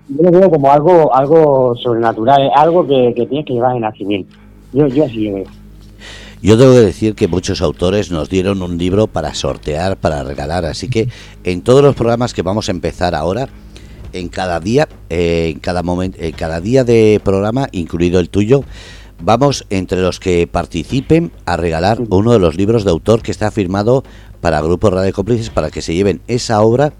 yo 0.09 0.23
lo 0.23 0.31
veo 0.31 0.49
como 0.49 0.71
algo 0.71 1.15
algo 1.15 1.75
sobrenatural, 1.75 2.49
algo 2.55 2.85
que, 2.85 3.13
que 3.15 3.25
tienes 3.25 3.45
que 3.45 3.53
llevar 3.53 3.75
en 3.75 3.81
nacimiento. 3.81 4.35
Yo, 4.71 4.87
yo 4.87 5.05
así 5.05 5.29
lo 5.29 5.35
veo. 5.35 5.45
Yo 6.41 6.57
debo 6.57 6.73
decir 6.73 7.15
que 7.15 7.29
muchos 7.29 7.61
autores 7.61 8.11
nos 8.11 8.29
dieron 8.29 8.61
un 8.61 8.77
libro 8.77 9.07
para 9.07 9.33
sortear, 9.33 9.95
para 9.95 10.23
regalar, 10.23 10.65
así 10.65 10.89
que 10.89 11.07
en 11.45 11.61
todos 11.61 11.81
los 11.81 11.95
programas 11.95 12.33
que 12.33 12.41
vamos 12.41 12.67
a 12.67 12.71
empezar 12.71 13.15
ahora, 13.15 13.47
en 14.11 14.27
cada 14.27 14.59
día, 14.59 14.89
eh, 15.09 15.51
en 15.53 15.59
cada 15.59 15.83
momento, 15.83 16.17
en 16.19 16.33
cada 16.33 16.59
día 16.59 16.83
de 16.83 17.21
programa, 17.23 17.69
incluido 17.71 18.19
el 18.19 18.29
tuyo, 18.29 18.65
Vamos, 19.25 19.65
entre 19.69 20.01
los 20.01 20.19
que 20.19 20.47
participen, 20.47 21.31
a 21.45 21.55
regalar 21.55 22.01
uno 22.09 22.33
de 22.33 22.39
los 22.39 22.57
libros 22.57 22.83
de 22.83 22.91
autor 22.91 23.21
que 23.21 23.31
está 23.31 23.51
firmado 23.51 24.03
para 24.41 24.59
Grupo 24.59 24.89
Radio 24.89 25.13
Cómplices 25.13 25.49
para 25.49 25.71
que 25.71 25.81
se 25.81 25.95
lleven 25.95 26.19
esa 26.27 26.61
obra 26.61 26.91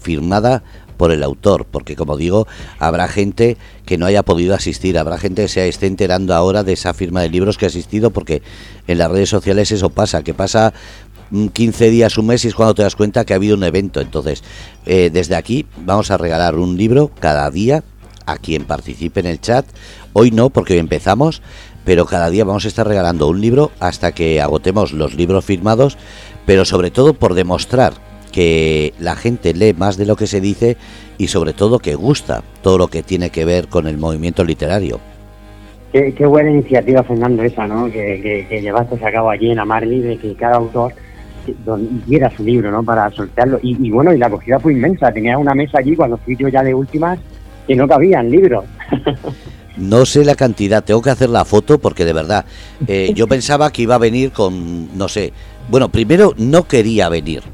firmada 0.00 0.64
por 0.98 1.12
el 1.12 1.22
autor, 1.22 1.64
porque 1.64 1.96
como 1.96 2.18
digo, 2.18 2.46
habrá 2.78 3.08
gente 3.08 3.56
que 3.86 3.96
no 3.96 4.04
haya 4.04 4.22
podido 4.22 4.54
asistir, 4.54 4.98
habrá 4.98 5.16
gente 5.16 5.42
que 5.42 5.48
se 5.48 5.66
esté 5.66 5.86
enterando 5.86 6.34
ahora 6.34 6.64
de 6.64 6.74
esa 6.74 6.92
firma 6.92 7.22
de 7.22 7.30
libros 7.30 7.56
que 7.56 7.64
ha 7.64 7.68
asistido, 7.68 8.10
porque 8.10 8.42
en 8.86 8.98
las 8.98 9.10
redes 9.10 9.30
sociales 9.30 9.72
eso 9.72 9.88
pasa, 9.88 10.22
que 10.22 10.34
pasa 10.34 10.74
15 11.30 11.90
días, 11.90 12.18
un 12.18 12.26
mes 12.26 12.44
y 12.44 12.48
es 12.48 12.54
cuando 12.54 12.74
te 12.74 12.82
das 12.82 12.96
cuenta 12.96 13.24
que 13.24 13.32
ha 13.32 13.36
habido 13.36 13.56
un 13.56 13.64
evento. 13.64 14.00
Entonces, 14.00 14.42
eh, 14.84 15.10
desde 15.12 15.36
aquí 15.36 15.66
vamos 15.78 16.10
a 16.10 16.18
regalar 16.18 16.56
un 16.56 16.76
libro 16.76 17.10
cada 17.20 17.50
día 17.50 17.84
a 18.26 18.36
quien 18.36 18.64
participe 18.64 19.20
en 19.20 19.26
el 19.26 19.40
chat. 19.40 19.66
Hoy 20.12 20.30
no, 20.30 20.50
porque 20.50 20.74
hoy 20.74 20.80
empezamos, 20.80 21.42
pero 21.84 22.06
cada 22.06 22.28
día 22.28 22.44
vamos 22.44 22.64
a 22.64 22.68
estar 22.68 22.86
regalando 22.86 23.28
un 23.28 23.40
libro 23.40 23.70
hasta 23.80 24.12
que 24.12 24.40
agotemos 24.40 24.92
los 24.92 25.14
libros 25.14 25.44
firmados, 25.44 25.96
pero 26.44 26.64
sobre 26.64 26.90
todo 26.90 27.14
por 27.14 27.34
demostrar 27.34 28.07
que 28.38 28.94
la 29.00 29.16
gente 29.16 29.52
lee 29.52 29.74
más 29.76 29.96
de 29.96 30.06
lo 30.06 30.14
que 30.14 30.28
se 30.28 30.40
dice 30.40 30.76
y 31.18 31.26
sobre 31.26 31.54
todo 31.54 31.80
que 31.80 31.96
gusta 31.96 32.44
todo 32.62 32.78
lo 32.78 32.86
que 32.86 33.02
tiene 33.02 33.30
que 33.30 33.44
ver 33.44 33.66
con 33.66 33.88
el 33.88 33.98
movimiento 33.98 34.44
literario. 34.44 35.00
Qué, 35.92 36.24
buena 36.24 36.52
iniciativa, 36.52 37.02
Fernando, 37.02 37.42
esa, 37.42 37.66
¿no? 37.66 37.86
Que, 37.86 38.46
que, 38.48 38.62
llevaste 38.62 39.04
a 39.04 39.10
cabo 39.10 39.30
allí 39.30 39.50
en 39.50 39.58
Amarli, 39.58 39.98
de 39.98 40.18
que 40.18 40.34
cada 40.34 40.54
autor 40.54 40.92
diera 42.06 42.30
su 42.30 42.44
libro, 42.44 42.70
¿no? 42.70 42.84
Para 42.84 43.10
sortearlo. 43.10 43.58
Y, 43.60 43.90
bueno, 43.90 44.14
y 44.14 44.18
la 44.18 44.26
acogida 44.26 44.60
fue 44.60 44.72
inmensa. 44.72 45.10
Tenía 45.10 45.36
una 45.36 45.54
mesa 45.54 45.78
allí 45.80 45.96
cuando 45.96 46.16
fui 46.18 46.36
yo 46.36 46.46
ya 46.46 46.62
de 46.62 46.72
últimas 46.72 47.18
que 47.66 47.74
no 47.74 47.88
cabían 47.88 48.30
libros. 48.30 48.64
No 49.76 50.04
sé 50.06 50.24
la 50.24 50.34
cantidad, 50.34 50.82
tengo 50.82 51.00
que 51.00 51.10
hacer 51.10 51.28
la 51.28 51.44
foto 51.44 51.78
porque 51.78 52.04
de 52.04 52.12
verdad, 52.12 52.44
eh, 52.88 53.12
yo 53.14 53.28
pensaba 53.28 53.70
que 53.70 53.82
iba 53.82 53.94
a 53.94 53.98
venir 53.98 54.32
con, 54.32 54.98
no 54.98 55.06
sé, 55.06 55.32
bueno, 55.70 55.88
primero 55.88 56.34
no 56.36 56.66
quería 56.66 57.08
venir. 57.08 57.44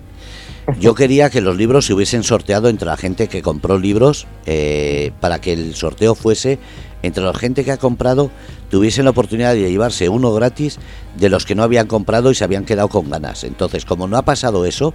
Yo 0.79 0.95
quería 0.95 1.31
que 1.31 1.41
los 1.41 1.57
libros 1.57 1.87
se 1.87 1.95
hubiesen 1.95 2.23
sorteado 2.23 2.69
entre 2.69 2.87
la 2.87 2.97
gente 2.97 3.29
que 3.29 3.43
compró 3.43 3.79
libros 3.79 4.27
eh, 4.47 5.13
para 5.21 5.41
que 5.41 5.53
el 5.53 5.75
sorteo 5.75 6.15
fuese 6.15 6.59
entre 7.03 7.23
la 7.23 7.35
gente 7.35 7.65
que 7.65 7.73
ha 7.73 7.77
comprado 7.77 8.31
tuviesen 8.71 9.05
la 9.05 9.11
oportunidad 9.11 9.53
de 9.53 9.71
llevarse 9.71 10.09
uno 10.09 10.33
gratis 10.33 10.79
de 11.17 11.29
los 11.29 11.45
que 11.45 11.55
no 11.55 11.63
habían 11.63 11.87
comprado 11.87 12.31
y 12.31 12.35
se 12.35 12.45
habían 12.45 12.65
quedado 12.65 12.89
con 12.89 13.11
ganas. 13.11 13.45
Entonces, 13.45 13.85
como 13.85 14.09
no 14.09 14.17
ha 14.17 14.25
pasado 14.25 14.65
eso, 14.65 14.95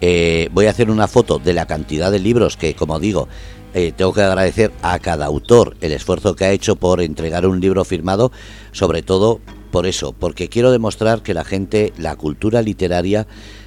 eh, 0.00 0.48
voy 0.52 0.66
a 0.66 0.70
hacer 0.70 0.90
una 0.90 1.06
foto 1.06 1.38
de 1.38 1.52
la 1.52 1.66
cantidad 1.66 2.10
de 2.10 2.18
libros 2.18 2.56
que, 2.56 2.74
como 2.74 2.98
digo, 2.98 3.28
eh, 3.74 3.92
tengo 3.96 4.12
que 4.12 4.22
agradecer 4.22 4.72
a 4.82 4.98
cada 4.98 5.26
autor 5.26 5.76
el 5.80 5.92
esfuerzo 5.92 6.34
que 6.34 6.46
ha 6.46 6.50
hecho 6.50 6.76
por 6.76 7.00
entregar 7.00 7.46
un 7.46 7.60
libro 7.60 7.84
firmado, 7.84 8.32
sobre 8.72 9.02
todo 9.02 9.40
por 9.70 9.86
eso, 9.86 10.12
porque 10.12 10.48
quiero 10.48 10.72
demostrar 10.72 11.22
que 11.22 11.34
la 11.34 11.44
gente, 11.44 11.92
la 11.96 12.16
cultura 12.16 12.62
literaria, 12.62 13.26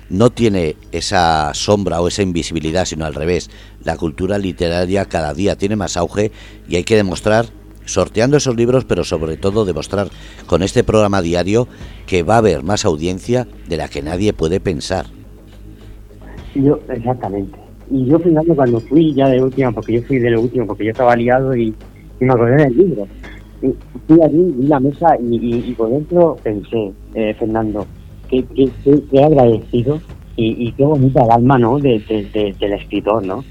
no 0.09 0.29
tiene 0.29 0.75
esa 0.91 1.53
sombra 1.53 2.01
o 2.01 2.07
esa 2.07 2.23
invisibilidad, 2.23 2.85
sino 2.85 3.05
al 3.05 3.15
revés. 3.15 3.49
La 3.83 3.97
cultura 3.97 4.37
literaria 4.37 5.05
cada 5.05 5.33
día 5.33 5.55
tiene 5.55 5.75
más 5.75 5.97
auge 5.97 6.31
y 6.67 6.75
hay 6.75 6.83
que 6.83 6.95
demostrar, 6.95 7.45
sorteando 7.85 8.37
esos 8.37 8.55
libros, 8.55 8.85
pero 8.85 9.03
sobre 9.03 9.37
todo 9.37 9.65
demostrar 9.65 10.09
con 10.47 10.63
este 10.63 10.83
programa 10.83 11.21
diario 11.21 11.67
que 12.07 12.23
va 12.23 12.35
a 12.35 12.39
haber 12.39 12.63
más 12.63 12.85
audiencia 12.85 13.47
de 13.67 13.77
la 13.77 13.87
que 13.87 14.01
nadie 14.01 14.33
puede 14.33 14.59
pensar. 14.59 15.07
Yo, 16.55 16.79
exactamente 16.89 17.69
y 17.91 18.05
yo 18.05 18.19
fijando 18.19 18.55
cuando 18.55 18.79
fui 18.81 19.13
ya 19.13 19.27
de 19.29 19.41
última, 19.41 19.71
porque 19.71 19.93
yo 19.93 20.01
fui 20.03 20.19
de 20.19 20.29
lo 20.29 20.41
último, 20.41 20.67
porque 20.67 20.85
yo 20.85 20.91
estaba 20.91 21.15
liado 21.15 21.55
y, 21.55 21.73
me 22.19 22.33
acordé 22.33 22.63
del 22.63 22.77
libro. 22.77 23.07
Y 23.61 23.73
fui 24.07 24.21
allí, 24.21 24.53
vi 24.57 24.67
la 24.67 24.79
mesa 24.79 25.17
y, 25.21 25.73
por 25.73 25.89
dentro 25.89 26.37
pensé, 26.43 26.91
eh, 27.13 27.33
Fernando, 27.33 27.85
qué, 28.29 28.45
qué, 28.55 28.69
qué, 29.11 29.23
agradecido 29.23 29.99
y, 30.35 30.71
qué 30.71 30.85
bonita 30.85 31.23
el 31.23 31.31
alma 31.31 31.57
¿no? 31.57 31.79
De, 31.79 31.99
del 32.59 32.73
escritor, 32.73 33.25
¿no? 33.25 33.43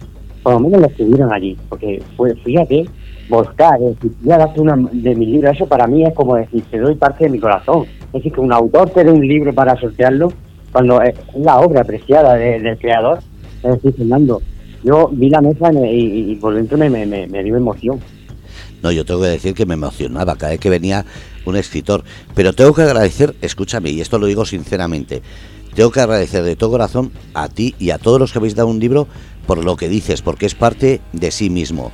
Por 0.43 0.55
lo 0.55 0.61
menos 0.61 0.81
lo 0.81 0.87
escribieron 0.87 1.33
allí, 1.33 1.57
porque 1.69 2.03
fue, 2.17 2.35
fíjate, 2.37 2.87
buscar, 3.29 3.81
es 3.83 3.97
decir, 3.97 4.13
voy 4.23 4.33
a 4.33 4.39
darte 4.39 4.61
una 4.61 4.77
de 4.77 5.15
mis 5.15 5.29
libros, 5.29 5.55
eso 5.55 5.67
para 5.67 5.87
mí 5.87 6.05
es 6.05 6.15
como 6.15 6.37
decir, 6.37 6.63
te 6.71 6.79
doy 6.79 6.95
parte 6.95 7.25
de 7.25 7.31
mi 7.31 7.39
corazón. 7.39 7.85
Es 8.07 8.13
decir, 8.13 8.33
que 8.33 8.41
un 8.41 8.53
autor 8.53 8.89
te 8.91 9.05
dé 9.05 9.11
un 9.11 9.27
libro 9.27 9.53
para 9.53 9.77
sortearlo, 9.77 10.33
cuando 10.73 11.03
es 11.03 11.15
la 11.37 11.61
obra 11.61 11.83
apreciada 11.83 12.35
del 12.35 12.79
creador, 12.79 13.19
es 13.63 13.71
decir, 13.71 13.95
Fernando, 13.95 14.41
yo 14.85 15.09
vi 15.13 15.29
la 15.29 15.41
mesa 15.41 15.71
y, 15.73 16.37
por 16.37 16.55
dentro 16.55 16.79
me, 16.79 16.89
me, 16.89 17.43
dio 17.43 17.57
emoción. 17.57 17.99
No, 18.83 18.93
yo 18.93 19.05
tengo 19.05 19.21
que 19.21 19.29
decir 19.29 19.55
que 19.55 19.67
me 19.67 19.75
emocionaba 19.75 20.37
cada 20.37 20.53
vez 20.53 20.61
que 20.61 20.71
venía 20.71 21.05
un 21.45 21.57
escritor. 21.57 22.05
Pero 22.35 22.53
tengo 22.53 22.75
que 22.75 22.83
agradecer, 22.83 23.35
escúchame, 23.41 23.91
y 23.91 24.01
esto 24.01 24.19
lo 24.19 24.27
digo 24.27 24.45
sinceramente, 24.45 25.23
tengo 25.75 25.91
que 25.91 26.01
agradecer 26.01 26.43
de 26.45 26.57
todo 26.57 26.71
corazón 26.71 27.13
a 27.35 27.49
ti 27.49 27.75
y 27.79 27.91
a 27.91 27.99
todos 27.99 28.19
los 28.19 28.33
que 28.33 28.39
habéis 28.39 28.55
dado 28.55 28.69
un 28.69 28.81
libro 28.81 29.09
por 29.47 29.65
lo 29.65 29.77
que 29.77 29.89
dices, 29.89 30.23
porque 30.23 30.47
es 30.47 30.55
parte 30.55 31.01
de 31.13 31.31
sí 31.31 31.51
mismo. 31.51 31.93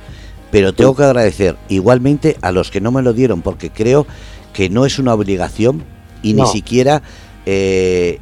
Pero 0.51 0.73
tengo 0.73 0.95
que 0.95 1.03
agradecer 1.03 1.57
igualmente 1.69 2.37
a 2.41 2.51
los 2.51 2.71
que 2.71 2.81
no 2.81 2.91
me 2.91 3.01
lo 3.01 3.13
dieron, 3.13 3.41
porque 3.41 3.69
creo 3.69 4.05
que 4.53 4.69
no 4.69 4.85
es 4.85 4.99
una 4.99 5.13
obligación 5.13 5.83
y 6.21 6.33
ni 6.33 6.45
siquiera 6.47 7.01
eh, 7.45 8.19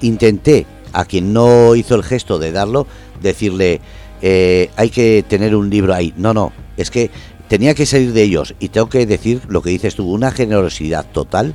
intenté 0.00 0.66
a 0.92 1.04
quien 1.04 1.32
no 1.32 1.74
hizo 1.74 1.94
el 1.94 2.02
gesto 2.02 2.38
de 2.38 2.52
darlo, 2.52 2.86
decirle, 3.20 3.80
eh, 4.20 4.70
hay 4.76 4.90
que 4.90 5.24
tener 5.28 5.56
un 5.56 5.70
libro 5.70 5.94
ahí. 5.94 6.12
No, 6.16 6.34
no, 6.34 6.52
es 6.76 6.90
que 6.90 7.10
tenía 7.52 7.74
que 7.74 7.84
salir 7.84 8.14
de 8.14 8.22
ellos 8.22 8.54
y 8.60 8.70
tengo 8.70 8.88
que 8.88 9.04
decir 9.04 9.42
lo 9.46 9.60
que 9.60 9.68
dices 9.68 9.94
tú, 9.94 10.10
una 10.10 10.30
generosidad 10.30 11.04
total 11.12 11.54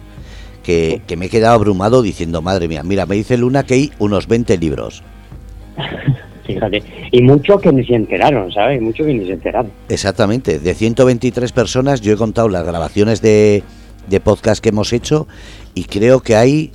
que, 0.62 1.02
me 1.18 1.26
he 1.26 1.30
quedado 1.30 1.56
abrumado 1.56 2.04
diciendo, 2.04 2.44
madre 2.44 2.68
mía, 2.68 2.84
mira, 2.84 3.08
me 3.08 3.16
dice 3.16 3.36
Luna 3.36 3.66
que 3.66 3.74
hay 3.74 3.92
unos 3.98 4.28
20 4.28 4.60
libros. 4.60 5.02
Fíjate, 6.46 6.84
y 7.12 7.24
muchos 7.24 7.60
que 7.62 7.72
ni 7.72 7.84
se 7.84 7.96
enteraron, 7.96 8.52
¿sabes? 8.52 8.80
Muchos 8.80 9.08
que 9.08 9.14
ni 9.16 9.26
se 9.26 9.32
enteraron. 9.32 9.72
Exactamente, 9.90 10.60
de 10.60 10.76
123 10.76 11.52
personas, 11.52 12.00
yo 12.02 12.14
he 12.14 12.16
contado 12.16 12.48
las 12.48 12.64
grabaciones 12.64 13.24
de, 13.24 13.64
de 14.08 14.20
podcast 14.20 14.62
que 14.62 14.70
hemos 14.70 14.94
hecho 14.94 15.28
y 15.74 15.86
creo 15.86 16.20
que 16.20 16.36
hay 16.36 16.74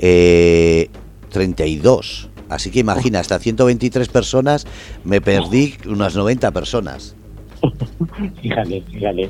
eh, 0.00 0.88
32. 1.30 2.28
Así 2.48 2.72
que 2.72 2.80
imagina, 2.80 3.20
hasta 3.20 3.38
123 3.38 4.08
personas 4.08 4.66
me 5.04 5.20
perdí 5.20 5.74
unas 5.86 6.16
90 6.16 6.50
personas. 6.50 7.14
fíjate, 8.42 8.82
fíjate. 8.82 9.28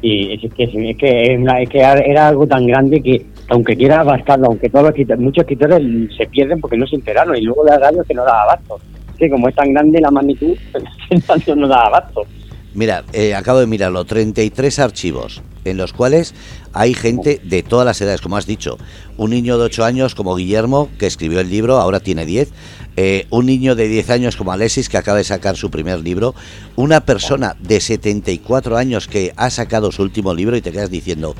Y 0.00 0.32
es 0.34 0.52
que, 0.52 0.64
es 0.64 0.96
que, 0.96 1.80
era 1.80 2.28
algo 2.28 2.46
tan 2.46 2.66
grande 2.66 3.00
que, 3.02 3.26
aunque 3.48 3.76
quiera 3.76 4.00
abarcarlo, 4.00 4.46
aunque 4.46 4.70
todos 4.70 4.92
los 4.96 5.18
muchos 5.18 5.42
escritores 5.42 5.82
se 6.16 6.26
pierden 6.26 6.60
porque 6.60 6.76
no 6.76 6.86
se 6.86 6.96
enteraron 6.96 7.36
y 7.36 7.42
luego 7.42 7.64
la 7.64 7.78
radio 7.78 8.04
que 8.04 8.14
no 8.14 8.24
da 8.24 8.42
abasto. 8.42 8.78
Que 9.18 9.28
como 9.28 9.48
es 9.48 9.54
tan 9.56 9.72
grande 9.72 10.00
la 10.00 10.12
magnitud, 10.12 10.56
no 11.56 11.68
da 11.68 11.86
abasto. 11.86 12.24
Mira, 12.74 13.04
eh, 13.12 13.34
acabo 13.34 13.60
de 13.60 13.66
mirarlo, 13.66 14.04
33 14.04 14.78
archivos 14.78 15.42
en 15.64 15.76
los 15.76 15.92
cuales 15.92 16.34
hay 16.72 16.94
gente 16.94 17.40
de 17.42 17.62
todas 17.62 17.84
las 17.84 18.00
edades, 18.00 18.20
como 18.20 18.36
has 18.36 18.46
dicho. 18.46 18.78
Un 19.16 19.30
niño 19.30 19.58
de 19.58 19.64
8 19.64 19.84
años 19.84 20.14
como 20.14 20.36
Guillermo, 20.36 20.88
que 20.98 21.06
escribió 21.06 21.40
el 21.40 21.50
libro, 21.50 21.78
ahora 21.78 22.00
tiene 22.00 22.26
10. 22.26 22.50
Eh, 22.96 23.26
un 23.30 23.46
niño 23.46 23.74
de 23.74 23.88
10 23.88 24.10
años 24.10 24.36
como 24.36 24.52
Alexis, 24.52 24.88
que 24.88 24.98
acaba 24.98 25.18
de 25.18 25.24
sacar 25.24 25.56
su 25.56 25.70
primer 25.70 26.00
libro. 26.00 26.34
Una 26.76 27.04
persona 27.04 27.56
de 27.60 27.80
74 27.80 28.76
años 28.76 29.08
que 29.08 29.32
ha 29.36 29.50
sacado 29.50 29.92
su 29.92 30.02
último 30.02 30.34
libro 30.34 30.56
y 30.56 30.60
te 30.60 30.72
quedas 30.72 30.90
diciendo, 30.90 31.34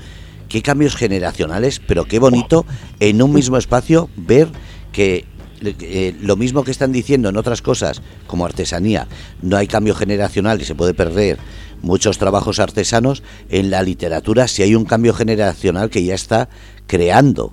qué 0.48 0.62
cambios 0.62 0.96
generacionales, 0.96 1.80
pero 1.86 2.04
qué 2.04 2.18
bonito 2.18 2.64
en 3.00 3.22
un 3.22 3.32
mismo 3.32 3.56
espacio 3.56 4.08
ver 4.16 4.48
que 4.92 5.24
eh, 5.62 6.14
lo 6.20 6.36
mismo 6.36 6.64
que 6.64 6.70
están 6.70 6.92
diciendo 6.92 7.28
en 7.28 7.36
otras 7.36 7.62
cosas, 7.62 8.02
como 8.26 8.44
artesanía, 8.44 9.06
no 9.42 9.56
hay 9.56 9.66
cambio 9.66 9.94
generacional 9.94 10.60
y 10.60 10.64
se 10.64 10.74
puede 10.74 10.94
perder 10.94 11.38
muchos 11.82 12.18
trabajos 12.18 12.58
artesanos, 12.58 13.22
en 13.50 13.70
la 13.70 13.82
literatura 13.82 14.48
si 14.48 14.62
hay 14.62 14.74
un 14.74 14.84
cambio 14.84 15.14
generacional 15.14 15.90
que 15.90 16.04
ya 16.04 16.14
está 16.14 16.48
creando. 16.86 17.52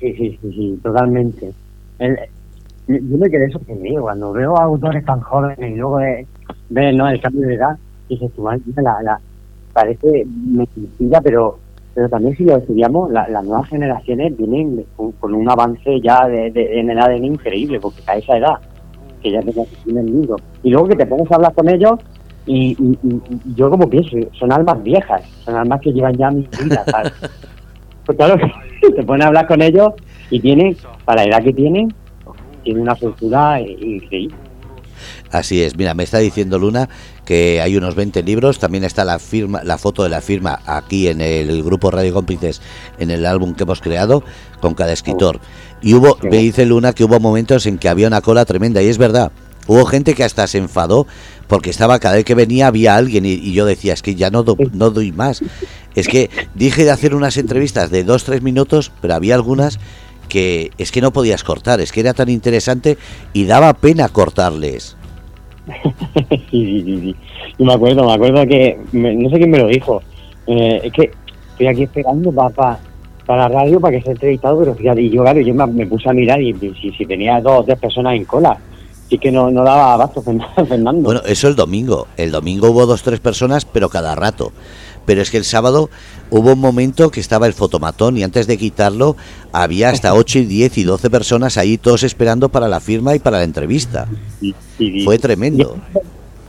Sí, 0.00 0.12
sí, 0.14 0.38
sí, 0.42 0.52
sí 0.52 0.80
totalmente. 0.82 1.52
yo 2.88 3.18
me 3.18 3.30
quedé 3.30 3.50
sorprendido 3.50 4.02
cuando 4.02 4.32
veo 4.32 4.56
a 4.58 4.64
autores 4.64 5.04
tan 5.04 5.20
jóvenes 5.20 5.72
y 5.72 5.76
luego 5.76 5.98
ves 6.68 6.94
¿no? 6.94 7.08
el 7.08 7.20
cambio 7.20 7.46
de 7.46 7.54
edad, 7.54 7.78
la, 8.76 9.02
la, 9.02 9.20
parece 9.72 10.26
mentira, 10.26 11.20
pero 11.20 11.58
pero 11.94 12.08
también 12.08 12.36
si 12.36 12.44
lo 12.44 12.56
estudiamos, 12.56 13.10
las 13.10 13.44
nuevas 13.44 13.68
generaciones 13.68 14.36
vienen 14.36 14.84
con, 14.96 15.34
un 15.34 15.50
avance 15.50 16.00
ya 16.00 16.26
de, 16.26 16.50
en 16.78 16.90
el 16.90 16.98
ADN 16.98 17.24
increíble, 17.24 17.80
porque 17.80 18.02
a 18.06 18.16
esa 18.16 18.38
edad, 18.38 18.58
que 19.22 19.30
ya 19.30 19.40
te 19.40 19.50
el 19.50 20.06
libro, 20.06 20.36
y 20.62 20.70
luego 20.70 20.88
que 20.88 20.96
te 20.96 21.06
pones 21.06 21.30
a 21.30 21.36
hablar 21.36 21.54
con 21.54 21.68
ellos 21.68 22.00
y, 22.46 22.76
yo 23.54 23.70
como 23.70 23.88
pienso, 23.88 24.16
son 24.38 24.52
almas 24.52 24.82
viejas, 24.82 25.22
son 25.44 25.56
almas 25.56 25.80
que 25.80 25.92
llevan 25.92 26.16
ya 26.16 26.30
mi 26.30 26.48
vida, 26.62 26.84
¿sabes? 26.90 27.12
pues 28.06 28.16
claro, 28.16 28.36
te 28.96 29.02
pones 29.02 29.24
a 29.24 29.28
hablar 29.28 29.46
con 29.46 29.60
ellos 29.62 29.90
y 30.30 30.40
tienen, 30.40 30.76
para 31.04 31.22
la 31.22 31.28
edad 31.28 31.44
que 31.44 31.52
tienen, 31.52 31.92
tienen 32.64 32.82
una 32.82 32.94
cultura 32.94 33.60
increíble. 33.60 34.36
Así 35.30 35.62
es, 35.62 35.76
mira, 35.76 35.94
me 35.94 36.04
está 36.04 36.18
diciendo 36.18 36.58
Luna 36.58 36.88
que 37.24 37.60
hay 37.60 37.76
unos 37.76 37.94
20 37.94 38.22
libros, 38.22 38.58
también 38.58 38.84
está 38.84 39.04
la 39.04 39.18
firma, 39.18 39.62
la 39.62 39.78
foto 39.78 40.02
de 40.02 40.08
la 40.08 40.20
firma 40.20 40.60
aquí 40.66 41.08
en 41.08 41.20
el 41.20 41.62
grupo 41.62 41.90
Radio 41.90 42.14
Cómplices, 42.14 42.60
en 42.98 43.10
el 43.10 43.26
álbum 43.26 43.54
que 43.54 43.62
hemos 43.62 43.80
creado, 43.80 44.24
con 44.60 44.74
cada 44.74 44.92
escritor. 44.92 45.40
Y 45.80 45.94
hubo, 45.94 46.18
me 46.22 46.38
dice 46.38 46.66
Luna 46.66 46.92
que 46.92 47.04
hubo 47.04 47.20
momentos 47.20 47.66
en 47.66 47.78
que 47.78 47.88
había 47.88 48.08
una 48.08 48.20
cola 48.20 48.44
tremenda, 48.44 48.82
y 48.82 48.88
es 48.88 48.98
verdad, 48.98 49.30
hubo 49.66 49.84
gente 49.86 50.14
que 50.14 50.24
hasta 50.24 50.46
se 50.46 50.58
enfadó 50.58 51.06
porque 51.46 51.70
estaba 51.70 51.98
cada 51.98 52.16
vez 52.16 52.24
que 52.24 52.34
venía 52.34 52.68
había 52.68 52.96
alguien 52.96 53.26
y, 53.26 53.52
yo 53.52 53.66
decía, 53.66 53.92
es 53.92 54.02
que 54.02 54.14
ya 54.14 54.30
no, 54.30 54.44
no 54.72 54.90
doy 54.90 55.12
más. 55.12 55.42
Es 55.94 56.08
que 56.08 56.30
dije 56.54 56.84
de 56.84 56.90
hacer 56.90 57.14
unas 57.14 57.36
entrevistas 57.36 57.90
de 57.90 58.04
dos, 58.04 58.24
tres 58.24 58.40
minutos, 58.40 58.90
pero 59.02 59.14
había 59.14 59.34
algunas 59.34 59.78
que 60.30 60.70
es 60.78 60.90
que 60.90 61.02
no 61.02 61.12
podías 61.12 61.44
cortar, 61.44 61.82
es 61.82 61.92
que 61.92 62.00
era 62.00 62.14
tan 62.14 62.30
interesante 62.30 62.96
y 63.34 63.44
daba 63.44 63.74
pena 63.74 64.08
cortarles. 64.08 64.96
sí, 66.28 66.38
sí, 66.50 66.82
sí, 66.84 67.14
sí. 67.58 67.64
me 67.64 67.72
acuerdo, 67.74 68.04
me 68.04 68.12
acuerdo 68.14 68.46
que, 68.46 68.78
no 68.92 69.30
sé 69.30 69.36
quién 69.36 69.50
me 69.50 69.58
lo 69.58 69.68
dijo, 69.68 70.02
eh, 70.46 70.80
es 70.84 70.92
que 70.92 71.10
estoy 71.52 71.66
aquí 71.66 71.82
esperando 71.84 72.32
para 72.32 72.78
para 73.26 73.48
la 73.48 73.60
radio 73.60 73.80
para 73.80 73.96
que 73.96 74.02
sea 74.02 74.12
entrevistado, 74.12 74.58
pero 74.58 74.98
y 74.98 75.10
yo, 75.10 75.22
claro, 75.22 75.40
yo 75.40 75.54
me, 75.54 75.86
puse 75.86 76.08
a 76.08 76.12
mirar 76.12 76.40
y 76.40 76.52
si, 76.96 77.06
tenía 77.06 77.40
dos 77.40 77.60
o 77.60 77.64
tres 77.64 77.78
personas 77.78 78.14
en 78.14 78.24
cola, 78.24 78.58
sí 79.08 79.18
que 79.18 79.30
no, 79.30 79.50
no 79.50 79.62
daba 79.62 79.94
abasto 79.94 80.22
Fernando. 80.68 81.02
Bueno, 81.02 81.20
eso 81.26 81.48
el 81.48 81.56
domingo, 81.56 82.08
el 82.16 82.30
domingo 82.30 82.70
hubo 82.70 82.86
dos 82.86 83.02
o 83.02 83.04
tres 83.04 83.20
personas, 83.20 83.64
pero 83.64 83.88
cada 83.88 84.14
rato. 84.14 84.52
Pero 85.04 85.22
es 85.22 85.30
que 85.30 85.38
el 85.38 85.44
sábado 85.44 85.90
hubo 86.30 86.52
un 86.52 86.60
momento 86.60 87.10
que 87.10 87.20
estaba 87.20 87.46
el 87.46 87.52
fotomatón 87.52 88.16
y 88.16 88.22
antes 88.22 88.46
de 88.46 88.56
quitarlo 88.56 89.16
había 89.52 89.90
hasta 89.90 90.14
8 90.14 90.40
y 90.40 90.44
10 90.46 90.78
y 90.78 90.84
12 90.84 91.10
personas 91.10 91.58
ahí 91.58 91.78
todos 91.78 92.02
esperando 92.02 92.48
para 92.48 92.68
la 92.68 92.80
firma 92.80 93.14
y 93.14 93.18
para 93.18 93.38
la 93.38 93.44
entrevista. 93.44 94.08
Fue 95.04 95.18
tremendo. 95.18 95.76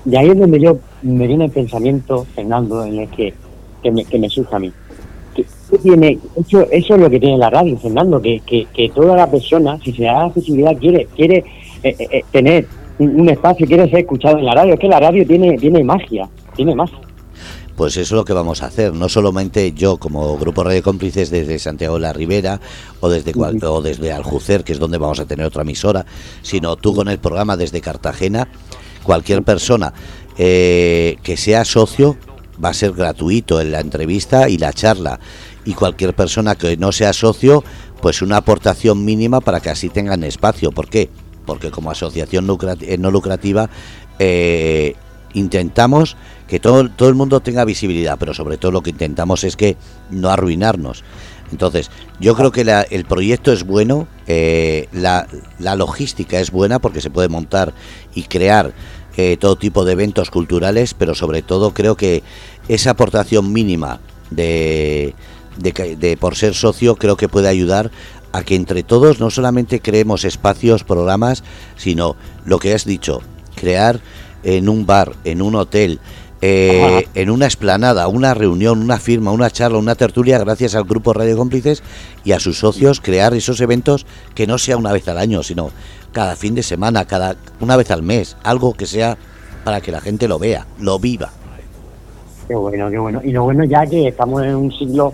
Y 0.05 0.15
ahí 0.15 0.29
es 0.29 0.37
donde 0.37 0.59
yo 0.59 0.77
me 1.01 1.27
viene 1.27 1.45
el 1.45 1.51
pensamiento, 1.51 2.25
Fernando, 2.35 2.83
en 2.83 2.99
el 2.99 3.09
que, 3.09 3.33
que, 3.81 3.91
me, 3.91 4.03
que 4.03 4.19
me 4.19 4.29
surge 4.29 4.55
a 4.55 4.59
mí. 4.59 4.71
Que, 5.33 5.45
tiene, 5.77 6.19
eso, 6.35 6.67
eso 6.69 6.95
es 6.95 7.01
lo 7.01 7.09
que 7.09 7.19
tiene 7.19 7.37
la 7.37 7.49
radio, 7.49 7.77
Fernando, 7.77 8.21
que, 8.21 8.41
que, 8.45 8.67
que 8.73 8.89
toda 8.89 9.15
la 9.15 9.31
persona, 9.31 9.79
si 9.83 9.93
se 9.93 10.03
da 10.03 10.25
accesibilidad, 10.25 10.77
quiere, 10.77 11.07
quiere 11.15 11.37
eh, 11.83 11.95
eh, 11.97 12.07
eh, 12.11 12.23
tener 12.31 12.67
un, 12.99 13.21
un, 13.21 13.29
espacio, 13.29 13.65
quiere 13.65 13.89
ser 13.89 13.99
escuchado 13.99 14.37
en 14.37 14.45
la 14.45 14.55
radio. 14.55 14.73
Es 14.73 14.79
que 14.79 14.89
la 14.89 14.99
radio 14.99 15.25
tiene, 15.25 15.57
tiene 15.57 15.83
magia, 15.83 16.29
tiene 16.55 16.75
magia 16.75 16.99
pues 17.75 17.97
eso 17.97 18.01
es 18.01 18.11
lo 18.11 18.25
que 18.25 18.33
vamos 18.33 18.61
a 18.61 18.67
hacer. 18.67 18.93
No 18.93 19.09
solamente 19.09 19.73
yo 19.73 19.97
como 19.97 20.37
Grupo 20.37 20.63
Radio 20.63 20.83
Cómplices 20.83 21.29
desde 21.29 21.57
Santiago 21.59 21.95
de 21.95 22.01
la 22.01 22.13
Ribera 22.13 22.59
o 22.99 23.09
desde, 23.09 23.33
o 23.35 23.81
desde 23.81 24.11
Aljucer, 24.11 24.63
que 24.63 24.73
es 24.73 24.79
donde 24.79 24.97
vamos 24.97 25.19
a 25.19 25.25
tener 25.25 25.45
otra 25.45 25.63
emisora, 25.63 26.05
sino 26.41 26.75
tú 26.75 26.95
con 26.95 27.07
el 27.07 27.19
programa 27.19 27.57
desde 27.57 27.81
Cartagena. 27.81 28.47
Cualquier 29.03 29.43
persona 29.43 29.93
eh, 30.37 31.17
que 31.23 31.35
sea 31.35 31.65
socio 31.65 32.17
va 32.63 32.69
a 32.69 32.73
ser 32.73 32.93
gratuito 32.93 33.59
en 33.59 33.71
la 33.71 33.79
entrevista 33.79 34.49
y 34.49 34.57
la 34.57 34.73
charla. 34.73 35.19
Y 35.65 35.73
cualquier 35.73 36.13
persona 36.13 36.55
que 36.55 36.77
no 36.77 36.91
sea 36.91 37.13
socio, 37.13 37.63
pues 38.01 38.21
una 38.21 38.37
aportación 38.37 39.03
mínima 39.03 39.41
para 39.41 39.61
que 39.61 39.69
así 39.69 39.89
tengan 39.89 40.23
espacio. 40.23 40.71
¿Por 40.71 40.89
qué? 40.89 41.09
Porque 41.45 41.71
como 41.71 41.89
asociación 41.91 42.47
eh, 42.81 42.97
no 42.97 43.11
lucrativa 43.11 43.69
eh, 44.19 44.95
intentamos 45.33 46.15
que 46.53 46.59
todo, 46.59 46.87
todo 46.87 47.09
el 47.09 47.15
mundo 47.15 47.39
tenga 47.39 47.65
visibilidad, 47.65 48.15
pero 48.19 48.35
sobre 48.35 48.57
todo 48.57 48.71
lo 48.71 48.83
que 48.83 48.91
intentamos 48.91 49.43
es 49.43 49.57
que 49.57 49.75
no 50.11 50.29
arruinarnos. 50.29 51.03
Entonces, 51.51 51.89
yo 52.19 52.35
creo 52.35 52.51
que 52.51 52.61
el 52.91 53.05
proyecto 53.05 53.51
es 53.51 53.63
bueno, 53.63 54.07
eh, 54.27 54.87
la, 54.91 55.25
la, 55.57 55.75
logística 55.75 56.39
es 56.39 56.51
buena 56.51 56.77
porque 56.77 57.01
se 57.01 57.09
puede 57.09 57.27
montar 57.27 57.73
y 58.13 58.25
crear 58.25 58.71
eh, 59.17 59.35
todo 59.39 59.55
tipo 59.55 59.83
de 59.83 59.93
eventos 59.93 60.29
culturales, 60.29 60.93
pero 60.93 61.15
sobre 61.15 61.41
todo 61.41 61.73
creo 61.73 61.97
que 61.97 62.21
esa 62.67 62.91
aportación 62.91 63.51
mínima 63.51 63.99
de, 64.29 65.15
de 65.57 66.17
por 66.17 66.35
ser 66.35 66.53
socio 66.53 66.97
creo 66.97 67.17
que 67.17 67.29
puede 67.29 67.47
ayudar 67.49 67.89
a 68.31 68.43
que 68.43 68.53
entre 68.53 68.83
todos 68.83 69.19
no 69.19 69.31
solamente 69.31 69.79
creemos 69.79 70.23
espacios, 70.23 70.83
programas, 70.83 71.43
sino 71.77 72.15
lo 72.45 72.59
que 72.59 72.75
has 72.75 72.85
dicho, 72.85 73.23
crear 73.55 74.01
en 74.43 74.69
un 74.69 74.85
bar, 74.85 75.13
en 75.23 75.41
un 75.41 75.55
hotel, 75.55 75.99
eh, 76.45 77.07
en 77.15 77.29
una 77.29 77.45
esplanada, 77.47 78.09
una 78.09 78.33
reunión, 78.33 78.81
una 78.81 78.97
firma, 78.97 79.31
una 79.31 79.49
charla, 79.49 79.77
una 79.77 79.95
tertulia, 79.95 80.37
gracias 80.39 80.75
al 80.75 80.83
grupo 80.83 81.13
Radio 81.13 81.37
Cómplices 81.37 81.81
y 82.25 82.33
a 82.33 82.39
sus 82.41 82.59
socios, 82.59 82.99
crear 82.99 83.33
esos 83.33 83.61
eventos 83.61 84.05
que 84.35 84.45
no 84.45 84.57
sea 84.57 84.75
una 84.75 84.91
vez 84.91 85.07
al 85.07 85.19
año, 85.19 85.41
sino 85.41 85.69
cada 86.11 86.35
fin 86.35 86.53
de 86.53 86.61
semana, 86.61 87.05
cada 87.05 87.37
una 87.61 87.77
vez 87.77 87.91
al 87.91 88.03
mes, 88.03 88.35
algo 88.43 88.73
que 88.73 88.85
sea 88.85 89.17
para 89.63 89.79
que 89.79 89.93
la 89.93 90.01
gente 90.01 90.27
lo 90.27 90.37
vea, 90.37 90.67
lo 90.81 90.99
viva. 90.99 91.29
Qué 92.49 92.55
bueno, 92.55 92.91
qué 92.91 92.99
bueno. 92.99 93.21
Y 93.23 93.31
lo 93.31 93.43
bueno 93.43 93.63
ya 93.63 93.85
que 93.85 94.09
estamos 94.09 94.43
en 94.43 94.53
un 94.53 94.71
siglo 94.73 95.13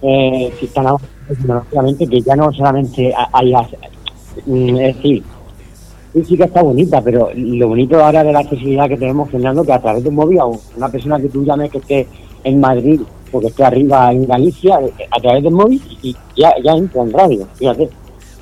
eh, 0.00 0.50
que 0.58 2.22
ya 2.22 2.36
no 2.36 2.50
solamente 2.54 3.12
hay, 3.34 3.52
es 3.54 4.76
decir, 4.76 5.22
que 6.14 6.44
está 6.44 6.62
bonita, 6.62 7.02
pero 7.02 7.30
lo 7.34 7.68
bonito 7.68 8.02
ahora 8.02 8.22
de 8.22 8.32
la 8.32 8.40
accesibilidad 8.40 8.88
que 8.88 8.96
tenemos, 8.96 9.30
Fernando, 9.30 9.64
que 9.64 9.72
a 9.72 9.80
través 9.80 10.02
de 10.02 10.08
un 10.08 10.14
móvil, 10.14 10.38
una 10.76 10.88
persona 10.88 11.20
que 11.20 11.28
tú 11.28 11.44
llames 11.44 11.70
que 11.70 11.78
esté 11.78 12.06
en 12.44 12.60
Madrid 12.60 13.00
o 13.32 13.40
que 13.40 13.48
esté 13.48 13.64
arriba 13.64 14.12
en 14.12 14.26
Galicia, 14.26 14.78
a 15.10 15.20
través 15.20 15.42
del 15.42 15.52
móvil 15.52 15.82
y 16.02 16.14
ya, 16.36 16.54
ya 16.62 16.72
entra 16.72 17.02
en 17.02 17.12
radio, 17.12 17.48
fíjate. 17.54 17.88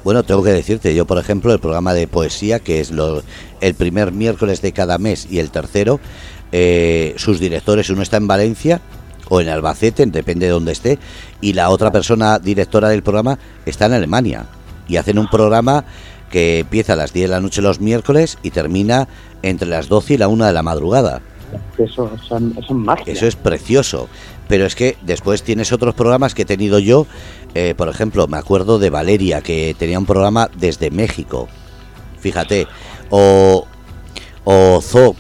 Bueno, 0.05 0.23
tengo 0.23 0.43
que 0.43 0.51
decirte, 0.51 0.95
yo 0.95 1.07
por 1.07 1.19
ejemplo, 1.19 1.53
el 1.53 1.61
programa 1.61 1.95
de 1.95 2.07
poesía, 2.09 2.59
que 2.59 2.81
es 2.81 2.91
lo, 2.91 3.23
el 3.61 3.75
primer 3.75 4.13
miércoles 4.13 4.61
de 4.61 4.73
cada 4.73 4.99
mes 4.99 5.29
y 5.31 5.39
el 5.39 5.51
tercero, 5.51 6.01
eh, 6.51 7.15
sus 7.17 7.41
directores, 7.41 7.89
uno 7.89 8.03
está 8.03 8.19
en 8.19 8.27
Valencia 8.27 8.83
o 9.31 9.41
en 9.41 9.49
Albacete, 9.49 10.05
depende 10.05 10.47
de 10.47 10.53
dónde 10.53 10.73
esté, 10.73 10.99
y 11.41 11.55
la 11.55 11.71
otra 11.71 11.91
persona 11.91 12.39
directora 12.39 12.91
del 12.91 13.03
programa 13.03 13.39
está 13.65 13.87
en 13.87 13.95
Alemania. 13.95 14.47
Y 14.89 14.97
hacen 14.97 15.19
un 15.19 15.31
programa 15.31 15.85
que 16.33 16.61
empieza 16.61 16.95
a 16.95 16.97
las 16.97 17.13
10 17.13 17.29
de 17.29 17.35
la 17.35 17.41
noche 17.41 17.63
los 17.63 17.81
miércoles 17.81 18.39
y 18.43 18.51
termina 18.51 19.07
entre 19.43 19.69
las 19.69 19.89
12 19.89 20.15
y 20.15 20.17
la 20.17 20.27
1 20.27 20.47
de 20.47 20.53
la 20.53 20.63
madrugada. 20.63 21.21
Eso, 21.79 22.11
Eso 23.07 23.27
es 23.27 23.37
precioso. 23.37 24.09
Pero 24.49 24.65
es 24.65 24.75
que 24.75 24.97
después 25.03 25.43
tienes 25.43 25.71
otros 25.73 25.95
programas 25.95 26.35
que 26.35 26.43
he 26.43 26.47
tenido 26.47 26.79
yo. 26.79 27.07
Eh, 27.55 27.75
por 27.77 27.89
ejemplo, 27.89 28.27
me 28.27 28.39
acuerdo 28.39 28.79
de 28.79 28.89
Valeria, 28.89 29.43
que 29.43 29.77
tenía 29.79 29.99
un 29.99 30.07
programa 30.07 30.51
desde 30.57 30.91
México. 30.91 31.49
Fíjate. 32.19 32.67
O, 33.11 33.67
o 34.45 34.81
Zo, 34.81 35.15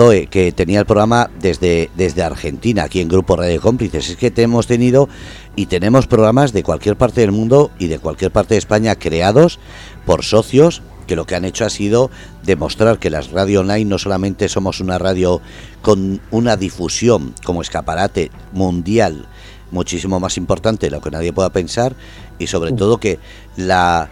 Zoe, 0.00 0.28
que 0.28 0.50
tenía 0.50 0.80
el 0.80 0.86
programa 0.86 1.28
desde, 1.42 1.90
desde 1.94 2.22
Argentina, 2.22 2.84
aquí 2.84 3.02
en 3.02 3.08
Grupo 3.08 3.36
Radio 3.36 3.60
Cómplices. 3.60 4.08
Es 4.08 4.16
que 4.16 4.32
hemos 4.36 4.66
tenido 4.66 5.10
y 5.56 5.66
tenemos 5.66 6.06
programas 6.06 6.54
de 6.54 6.62
cualquier 6.62 6.96
parte 6.96 7.20
del 7.20 7.32
mundo 7.32 7.70
y 7.78 7.88
de 7.88 7.98
cualquier 7.98 8.30
parte 8.30 8.54
de 8.54 8.58
España 8.58 8.94
creados 8.94 9.58
por 10.06 10.24
socios 10.24 10.80
que 11.06 11.16
lo 11.16 11.26
que 11.26 11.34
han 11.34 11.44
hecho 11.44 11.66
ha 11.66 11.70
sido 11.70 12.10
demostrar 12.44 12.98
que 12.98 13.10
las 13.10 13.30
radio 13.30 13.60
online 13.60 13.84
no 13.84 13.98
solamente 13.98 14.48
somos 14.48 14.80
una 14.80 14.96
radio 14.96 15.42
con 15.82 16.22
una 16.30 16.56
difusión 16.56 17.34
como 17.44 17.60
escaparate 17.60 18.30
mundial 18.52 19.26
muchísimo 19.70 20.18
más 20.18 20.38
importante 20.38 20.86
de 20.86 20.92
lo 20.92 21.02
que 21.02 21.10
nadie 21.10 21.34
pueda 21.34 21.50
pensar 21.50 21.94
y 22.38 22.46
sobre 22.46 22.72
todo 22.72 22.96
que 22.96 23.18
la, 23.58 24.08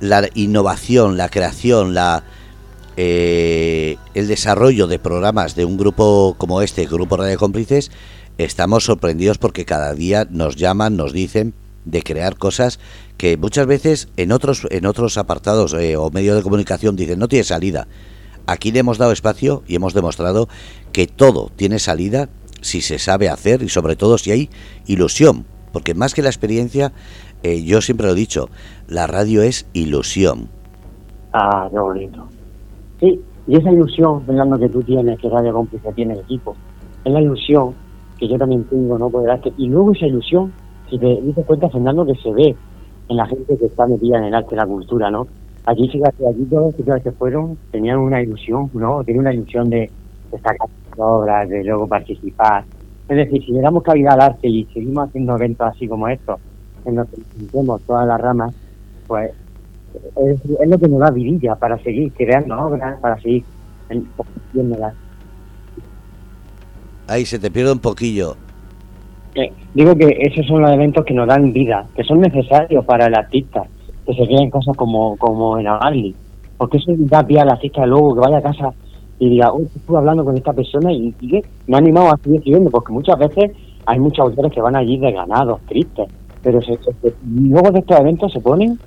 la 0.00 0.26
innovación, 0.34 1.18
la 1.18 1.28
creación, 1.28 1.92
la 1.92 2.24
eh, 3.00 3.96
el 4.14 4.26
desarrollo 4.26 4.88
de 4.88 4.98
programas 4.98 5.54
de 5.54 5.64
un 5.64 5.76
grupo 5.76 6.34
como 6.36 6.62
este, 6.62 6.84
Grupo 6.86 7.16
Radio 7.16 7.38
Cómplices, 7.38 7.92
estamos 8.38 8.86
sorprendidos 8.86 9.38
porque 9.38 9.64
cada 9.64 9.94
día 9.94 10.26
nos 10.28 10.56
llaman, 10.56 10.96
nos 10.96 11.12
dicen 11.12 11.54
de 11.84 12.02
crear 12.02 12.36
cosas 12.36 12.80
que 13.16 13.36
muchas 13.36 13.68
veces 13.68 14.08
en 14.16 14.32
otros 14.32 14.66
en 14.70 14.84
otros 14.84 15.16
apartados 15.16 15.74
eh, 15.74 15.96
o 15.96 16.10
medios 16.10 16.34
de 16.34 16.42
comunicación 16.42 16.96
dicen 16.96 17.20
no 17.20 17.28
tiene 17.28 17.44
salida. 17.44 17.86
Aquí 18.46 18.72
le 18.72 18.80
hemos 18.80 18.98
dado 18.98 19.12
espacio 19.12 19.62
y 19.68 19.76
hemos 19.76 19.94
demostrado 19.94 20.48
que 20.90 21.06
todo 21.06 21.52
tiene 21.54 21.78
salida 21.78 22.28
si 22.62 22.80
se 22.80 22.98
sabe 22.98 23.28
hacer 23.28 23.62
y 23.62 23.68
sobre 23.68 23.94
todo 23.94 24.18
si 24.18 24.32
hay 24.32 24.50
ilusión, 24.86 25.46
porque 25.72 25.94
más 25.94 26.14
que 26.14 26.22
la 26.22 26.30
experiencia, 26.30 26.92
eh, 27.44 27.62
yo 27.62 27.80
siempre 27.80 28.08
lo 28.08 28.14
he 28.14 28.16
dicho, 28.16 28.50
la 28.88 29.06
radio 29.06 29.42
es 29.42 29.66
ilusión. 29.72 30.48
Ah, 31.32 31.68
qué 31.70 31.78
bonito. 31.78 32.28
Sí, 33.00 33.20
y 33.46 33.56
esa 33.56 33.72
ilusión, 33.72 34.22
Fernando, 34.24 34.58
que 34.58 34.68
tú 34.68 34.82
tienes, 34.82 35.18
que 35.18 35.28
Radio 35.28 35.52
Cómplice 35.52 35.92
tiene 35.92 36.14
el 36.14 36.20
equipo, 36.20 36.56
es 37.04 37.12
la 37.12 37.20
ilusión 37.20 37.74
que 38.18 38.28
yo 38.28 38.36
también 38.36 38.64
tengo, 38.64 38.98
¿no? 38.98 39.08
Poder 39.08 39.40
y 39.56 39.68
luego 39.68 39.92
esa 39.92 40.06
ilusión, 40.06 40.52
si 40.90 40.98
te 40.98 41.20
dices 41.22 41.46
cuenta, 41.46 41.68
Fernando, 41.70 42.04
que 42.04 42.14
se 42.16 42.32
ve 42.32 42.56
en 43.08 43.16
la 43.16 43.26
gente 43.26 43.56
que 43.56 43.66
está 43.66 43.86
metida 43.86 44.18
en 44.18 44.24
el 44.24 44.34
arte 44.34 44.54
y 44.54 44.58
la 44.58 44.66
cultura, 44.66 45.10
¿no? 45.10 45.26
Allí, 45.64 45.88
fíjate, 45.88 46.26
allí 46.26 46.44
todos 46.46 46.74
los 46.78 47.02
que 47.02 47.12
fueron 47.12 47.56
tenían 47.70 47.98
una 47.98 48.22
ilusión, 48.22 48.70
¿no? 48.74 49.04
Tenían 49.04 49.26
una 49.26 49.34
ilusión 49.34 49.70
de, 49.70 49.90
sacar 50.30 50.68
obras, 50.96 51.48
de 51.48 51.62
luego 51.62 51.86
participar. 51.86 52.64
Es 53.08 53.16
decir, 53.16 53.44
si 53.44 53.52
le 53.52 53.60
damos 53.60 53.82
cabida 53.82 54.12
al 54.12 54.20
arte 54.20 54.48
y 54.48 54.64
seguimos 54.66 55.08
haciendo 55.08 55.36
eventos 55.36 55.68
así 55.68 55.86
como 55.86 56.08
estos, 56.08 56.40
en 56.84 56.96
los 56.96 57.08
que 57.08 57.22
todas 57.86 58.06
las 58.06 58.20
ramas, 58.20 58.54
pues 59.06 59.32
es, 60.16 60.40
es, 60.44 60.68
lo 60.68 60.78
que 60.78 60.88
nos 60.88 61.00
da 61.00 61.10
vidilla 61.10 61.54
para 61.56 61.78
seguir 61.78 62.12
creando 62.12 62.58
obras, 62.58 62.98
para 63.00 63.20
seguir 63.20 63.44
viéndolas. 64.52 64.94
Ahí 67.06 67.24
se 67.24 67.38
te 67.38 67.50
pierde 67.50 67.72
un 67.72 67.78
poquillo. 67.78 68.36
Eh, 69.34 69.52
digo 69.74 69.94
que 69.94 70.18
esos 70.20 70.46
son 70.46 70.62
los 70.62 70.72
eventos 70.72 71.04
que 71.04 71.14
nos 71.14 71.26
dan 71.26 71.52
vida, 71.52 71.86
que 71.94 72.04
son 72.04 72.20
necesarios 72.20 72.84
para 72.84 73.06
el 73.06 73.14
artista, 73.14 73.62
que 74.06 74.14
se 74.14 74.26
quede 74.26 74.42
en 74.42 74.50
casa 74.50 74.72
como, 74.74 75.16
como 75.16 75.58
en 75.58 75.68
Agali. 75.68 76.14
Porque 76.56 76.78
eso 76.78 76.92
da 76.96 77.24
pie 77.26 77.40
al 77.40 77.50
artista 77.50 77.86
luego 77.86 78.14
que 78.14 78.20
vaya 78.20 78.38
a 78.38 78.42
casa 78.42 78.72
y 79.18 79.30
diga, 79.30 79.52
uy, 79.52 79.68
estuve 79.74 79.98
hablando 79.98 80.24
con 80.24 80.36
esta 80.36 80.52
persona 80.52 80.92
y, 80.92 81.14
me 81.66 81.76
ha 81.76 81.78
animado 81.78 82.10
a 82.10 82.16
seguir 82.18 82.38
escribiendo, 82.38 82.70
porque 82.70 82.92
muchas 82.92 83.18
veces 83.18 83.52
hay 83.86 83.98
muchos 83.98 84.20
autores 84.20 84.52
que 84.52 84.60
van 84.60 84.76
allí 84.76 84.98
desganados, 84.98 85.60
tristes, 85.66 86.08
pero 86.42 86.60
luego 87.26 87.70
de 87.70 87.78
estos 87.80 88.00
eventos 88.00 88.32
se 88.32 88.40
ponen 88.40 88.78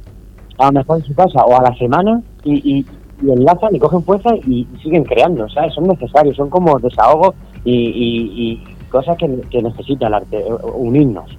a 0.61 0.67
lo 0.67 0.71
mejor 0.73 0.99
en 0.99 1.05
su 1.05 1.13
casa 1.15 1.43
o 1.43 1.57
a 1.57 1.63
la 1.63 1.75
semana 1.77 2.21
y, 2.43 2.79
y, 2.79 2.85
enlazan 3.21 3.75
y 3.75 3.79
cogen 3.79 4.03
fuerza 4.03 4.29
y, 4.47 4.67
siguen 4.81 5.03
creando, 5.03 5.47
¿sabes? 5.49 5.73
Son 5.73 5.85
necesarios, 5.85 6.35
son 6.35 6.49
como 6.49 6.79
desahogos 6.79 7.35
y, 7.65 8.61
cosas 8.89 9.15
que, 9.17 9.41
que 9.49 9.61
necesita 9.61 10.07
el 10.07 10.13
arte, 10.15 10.43
unirnos. 10.73 11.31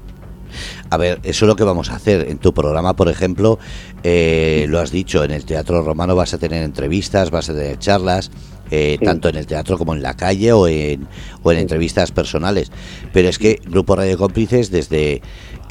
A 0.91 0.97
ver, 0.97 1.21
eso 1.23 1.45
es 1.45 1.49
lo 1.49 1.57
que 1.57 1.65
vamos 1.65 1.91
a 1.91 1.97
hacer. 1.97 2.29
En 2.29 2.39
tu 2.39 2.53
programa, 2.53 2.95
por 2.95 3.09
ejemplo, 3.09 3.59
eh, 4.03 4.67
lo 4.69 4.79
has 4.79 4.91
dicho, 4.91 5.25
en 5.25 5.31
el 5.31 5.45
Teatro 5.45 5.83
Romano 5.83 6.15
vas 6.15 6.35
a 6.35 6.39
tener 6.39 6.63
entrevistas, 6.63 7.31
vas 7.31 7.49
a 7.51 7.55
tener 7.55 7.79
charlas, 7.79 8.31
eh, 8.71 8.99
tanto 9.05 9.29
en 9.29 9.37
el 9.37 9.47
teatro 9.47 9.77
como 9.77 9.95
en 9.95 10.01
la 10.01 10.15
calle 10.17 10.51
o 10.53 10.67
en, 10.67 11.07
o 11.43 11.53
en 11.53 11.59
entrevistas 11.59 12.11
personales. 12.11 12.73
Pero 13.13 13.29
es 13.29 13.39
que 13.39 13.61
Grupo 13.67 13.97
Radio 13.97 14.17
Cómplices, 14.17 14.71
desde 14.71 15.21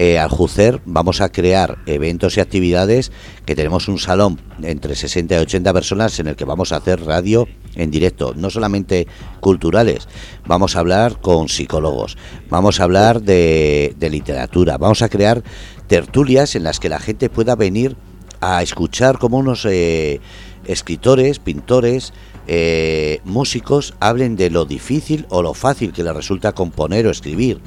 eh, 0.01 0.17
Aljucer, 0.17 0.81
vamos 0.83 1.21
a 1.21 1.31
crear 1.31 1.77
eventos 1.85 2.35
y 2.35 2.39
actividades 2.39 3.11
que 3.45 3.53
tenemos 3.53 3.87
un 3.87 3.99
salón 3.99 4.41
entre 4.63 4.95
60 4.95 5.35
y 5.35 5.37
80 5.37 5.71
personas 5.73 6.19
en 6.19 6.25
el 6.25 6.35
que 6.35 6.43
vamos 6.43 6.71
a 6.71 6.77
hacer 6.77 7.05
radio 7.05 7.47
en 7.75 7.91
directo, 7.91 8.33
no 8.35 8.49
solamente 8.49 9.05
culturales, 9.41 10.07
vamos 10.47 10.75
a 10.75 10.79
hablar 10.79 11.21
con 11.21 11.49
psicólogos, 11.49 12.17
vamos 12.49 12.79
a 12.79 12.85
hablar 12.85 13.21
de, 13.21 13.95
literatura, 14.09 14.79
vamos 14.79 15.03
a 15.03 15.09
crear 15.09 15.43
tertulias 15.85 16.55
en 16.55 16.63
las 16.63 16.79
que 16.79 16.89
la 16.89 16.99
gente 16.99 17.29
pueda 17.29 17.55
venir 17.55 17.95
a 18.39 18.63
escuchar 18.63 19.19
como 19.19 19.37
unos 19.37 19.67
eh, 19.69 20.19
escritores, 20.65 21.37
pintores, 21.37 22.11
eh, 22.47 23.19
músicos 23.23 23.93
hablen 23.99 24.35
de 24.35 24.49
lo 24.49 24.65
difícil 24.65 25.27
o 25.29 25.43
lo 25.43 25.53
fácil 25.53 25.93
que 25.93 26.03
les 26.03 26.15
resulta 26.15 26.53
componer 26.53 27.05
o 27.05 27.11
escribir. 27.11 27.61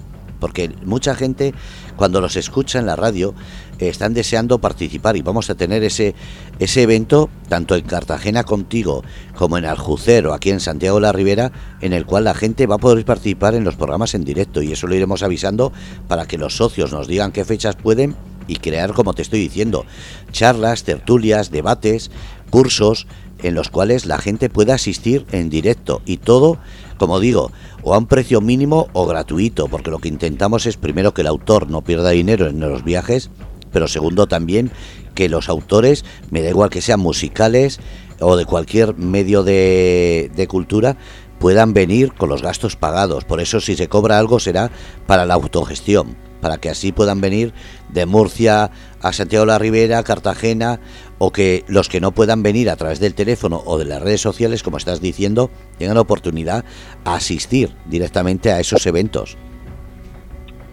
Porque 0.44 0.70
mucha 0.85 1.14
gente 1.14 1.54
cuando 1.96 2.20
los 2.20 2.37
escucha 2.37 2.78
en 2.78 2.85
la 2.85 2.96
radio 2.96 3.35
están 3.78 4.12
deseando 4.12 4.59
participar 4.59 5.16
y 5.16 5.22
vamos 5.22 5.48
a 5.48 5.54
tener 5.54 5.83
ese, 5.83 6.14
ese 6.59 6.83
evento 6.83 7.30
tanto 7.48 7.76
en 7.76 7.87
Cartagena 7.87 8.44
contigo 8.44 9.02
como 9.38 9.57
en 9.57 9.64
Aljucer 9.64 10.26
o 10.26 10.35
aquí 10.35 10.50
en 10.50 10.61
Santiago 10.61 10.96
de 10.96 11.00
la 11.00 11.12
Ribera 11.12 11.50
en 11.80 11.94
el 11.94 12.04
cual 12.04 12.24
la 12.24 12.35
gente 12.35 12.66
va 12.66 12.74
a 12.74 12.78
poder 12.78 13.07
participar 13.07 13.54
en 13.54 13.64
los 13.64 13.76
programas 13.76 14.14
en 14.14 14.24
directo 14.24 14.61
y 14.61 14.70
eso 14.70 14.87
lo 14.87 14.94
iremos 14.94 15.22
avisando 15.22 15.72
para 16.09 16.26
que 16.26 16.37
los 16.37 16.59
socios 16.59 16.92
nos 16.92 17.09
digan 17.09 17.33
qué 17.33 17.46
fechas 17.46 17.76
pueden 17.76 18.14
y 18.46 18.57
crear, 18.57 18.92
como 18.92 19.14
te 19.14 19.22
estoy 19.22 19.40
diciendo, 19.40 19.87
charlas, 20.30 20.85
tertulias, 20.85 21.50
debates, 21.50 22.11
cursos 22.50 23.07
en 23.42 23.54
los 23.54 23.68
cuales 23.68 24.07
la 24.07 24.18
gente 24.18 24.48
pueda 24.48 24.74
asistir 24.74 25.26
en 25.33 25.50
directo 25.50 26.00
y 26.07 26.16
todo, 26.16 26.59
como 26.96 27.20
digo, 27.20 27.52
o 27.83 27.94
a 27.94 27.98
un 27.98 28.07
precio 28.07 28.40
mínimo 28.40 28.88
o 28.92 29.07
gratuito, 29.07 29.68
porque 29.68 29.90
lo 29.90 29.98
que 29.98 30.09
intentamos 30.09 30.66
es 30.66 30.76
primero 30.76 31.12
que 31.12 31.20
el 31.20 31.26
autor 31.26 31.70
no 31.70 31.83
pierda 31.83 32.11
dinero 32.11 32.46
en 32.46 32.61
los 32.61 32.85
viajes, 32.85 33.30
pero 33.72 33.88
segundo 33.88 34.26
también 34.26 34.70
que 35.14 35.28
los 35.28 35.48
autores, 35.48 36.04
me 36.30 36.42
da 36.42 36.50
igual 36.50 36.70
que 36.70 36.80
sean 36.80 37.00
musicales 37.00 37.80
o 38.20 38.37
de 38.37 38.46
cualquier 38.46 38.96
medio 38.96 39.42
de, 39.42 40.30
de 40.35 40.48
cultura, 40.48 40.96
puedan 41.38 41.74
venir 41.74 42.14
con 42.14 42.28
los 42.28 42.42
gastos 42.42 42.76
pagados. 42.76 43.24
Por 43.24 43.40
eso 43.40 43.61
si 43.61 43.76
se 43.76 43.88
cobra 43.88 44.18
algo 44.18 44.40
será 44.40 44.70
para 45.07 45.26
la 45.26 45.35
autogestión, 45.35 46.16
para 46.40 46.59
que 46.59 46.70
así 46.70 46.92
puedan 46.92 47.20
venir 47.20 47.52
de 47.90 48.07
Murcia 48.07 48.70
a 49.00 49.12
Santiago 49.12 49.44
de 49.44 49.52
la 49.52 49.59
Ribera, 49.59 50.02
Cartagena, 50.02 50.80
o 51.18 51.33
que 51.33 51.64
los 51.68 51.88
que 51.88 52.00
no 52.00 52.12
puedan 52.12 52.42
venir 52.42 52.70
a 52.70 52.77
través 52.77 53.00
del 53.00 53.14
teléfono 53.14 53.62
o 53.64 53.79
de 53.79 53.85
las 53.85 54.03
redes 54.03 54.20
sociales, 54.20 54.62
como 54.62 54.77
estás 54.77 55.00
diciendo, 55.00 55.50
tengan 55.79 55.94
la 55.94 56.00
oportunidad 56.00 56.64
a 57.05 57.14
asistir 57.14 57.70
directamente 57.87 58.53
a 58.53 58.61
esos 58.61 58.87
eventos. 58.87 59.37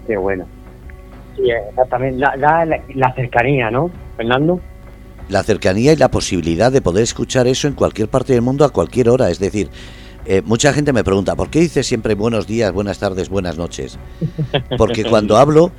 Qué 0.08 0.18
bueno. 0.18 0.46
Sí, 1.36 1.44
exactamente. 1.70 2.20
La, 2.20 2.66
la, 2.96 3.14
cercanía, 3.14 3.72
¿no, 3.72 3.92
Fernando? 4.18 4.60
La 5.30 5.44
cercanía 5.44 5.94
y 5.94 5.96
la 5.96 6.10
posibilidad 6.10 6.72
de 6.72 6.82
poder 6.82 7.04
escuchar 7.04 7.48
eso 7.48 7.68
en 7.68 7.74
cualquier 7.74 8.10
parte 8.10 8.34
del 8.34 8.42
mundo 8.42 8.66
a 8.66 8.70
cualquier 8.70 9.10
hora. 9.10 9.30
Es 9.30 9.40
decir, 9.40 9.70
eh, 10.26 10.42
mucha 10.44 10.74
gente 10.74 10.92
me 10.92 11.04
pregunta, 11.04 11.36
¿por 11.36 11.50
qué 11.50 11.60
dices 11.60 11.88
siempre 11.88 12.16
buenos 12.16 12.48
días, 12.48 12.72
buenas 12.74 13.00
tardes, 13.00 13.30
buenas 13.30 13.58
noches? 13.58 13.98
Porque 14.78 15.06
cuando 15.06 15.38
hablo, 15.38 15.72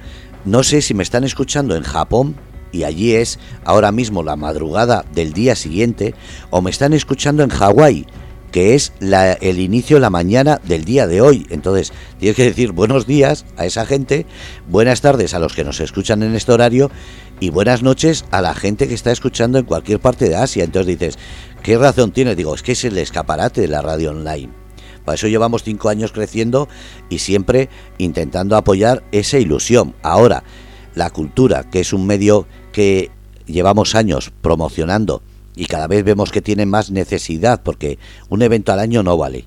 no 0.45 0.63
sé 0.63 0.81
si 0.81 0.95
me 0.95 1.03
están 1.03 1.25
escuchando 1.25 1.77
en 1.77 1.83
Japón, 1.83 2.37
y 2.73 2.85
allí 2.85 3.15
es 3.15 3.39
ahora 3.65 3.93
mismo 3.93 4.23
la 4.23 4.37
madrugada 4.37 5.05
del 5.15 5.33
día 5.33 5.55
siguiente, 5.55 6.15
o 6.51 6.61
me 6.63 6.71
están 6.71 6.93
escuchando 6.93 7.43
en 7.43 7.51
Hawái, 7.51 8.07
que 8.51 8.75
es 8.75 8.93
la, 9.01 9.33
el 9.33 9.61
inicio 9.61 9.97
de 9.97 10.01
la 10.01 10.11
mañana 10.11 10.61
del 10.65 10.85
día 10.85 11.07
de 11.07 11.21
hoy. 11.21 11.47
Entonces, 11.51 11.93
tienes 12.19 12.37
que 12.37 12.45
decir 12.45 12.73
buenos 12.73 13.07
días 13.07 13.47
a 13.57 13.65
esa 13.65 13.87
gente, 13.87 14.27
buenas 14.69 15.01
tardes 15.01 15.35
a 15.35 15.39
los 15.39 15.55
que 15.55 15.65
nos 15.65 15.81
escuchan 15.81 16.23
en 16.23 16.35
este 16.35 16.53
horario 16.53 16.91
y 17.41 17.51
buenas 17.51 17.83
noches 17.83 18.25
a 18.31 18.43
la 18.43 18.55
gente 18.55 18.89
que 18.89 18.95
está 18.95 19.11
escuchando 19.11 19.59
en 19.59 19.65
cualquier 19.65 20.01
parte 20.01 20.29
de 20.29 20.37
Asia. 20.37 20.65
Entonces 20.65 20.99
dices, 20.99 21.19
¿qué 21.63 21.79
razón 21.79 22.13
tienes? 22.13 22.37
Digo, 22.37 22.55
es 22.55 22.63
que 22.63 22.73
es 22.73 22.85
el 22.85 22.99
escaparate 22.99 23.63
de 23.63 23.69
la 23.69 23.81
radio 23.83 24.11
online. 24.11 24.51
Para 25.05 25.17
eso 25.17 25.27
llevamos 25.27 25.65
cinco 25.65 25.89
años 25.89 26.13
creciendo 26.13 26.69
y 27.09 27.19
siempre 27.19 27.69
intentando 27.99 28.57
apoyar 28.57 29.03
esa 29.11 29.39
ilusión. 29.39 29.95
Ahora, 30.03 30.45
la 30.95 31.11
cultura, 31.11 31.65
que 31.69 31.81
es 31.81 31.93
un 31.93 32.07
medio 32.07 32.47
que 32.73 33.11
llevamos 33.47 33.95
años 33.95 34.33
promocionando 34.41 35.23
y 35.55 35.67
cada 35.67 35.87
vez 35.87 36.05
vemos 36.05 36.33
que 36.33 36.43
tiene 36.43 36.67
más 36.67 36.91
necesidad 36.91 37.63
porque 37.63 37.99
un 38.29 38.43
evento 38.43 38.73
al 38.73 38.81
año 38.81 39.03
no 39.03 39.17
vale. 39.17 39.45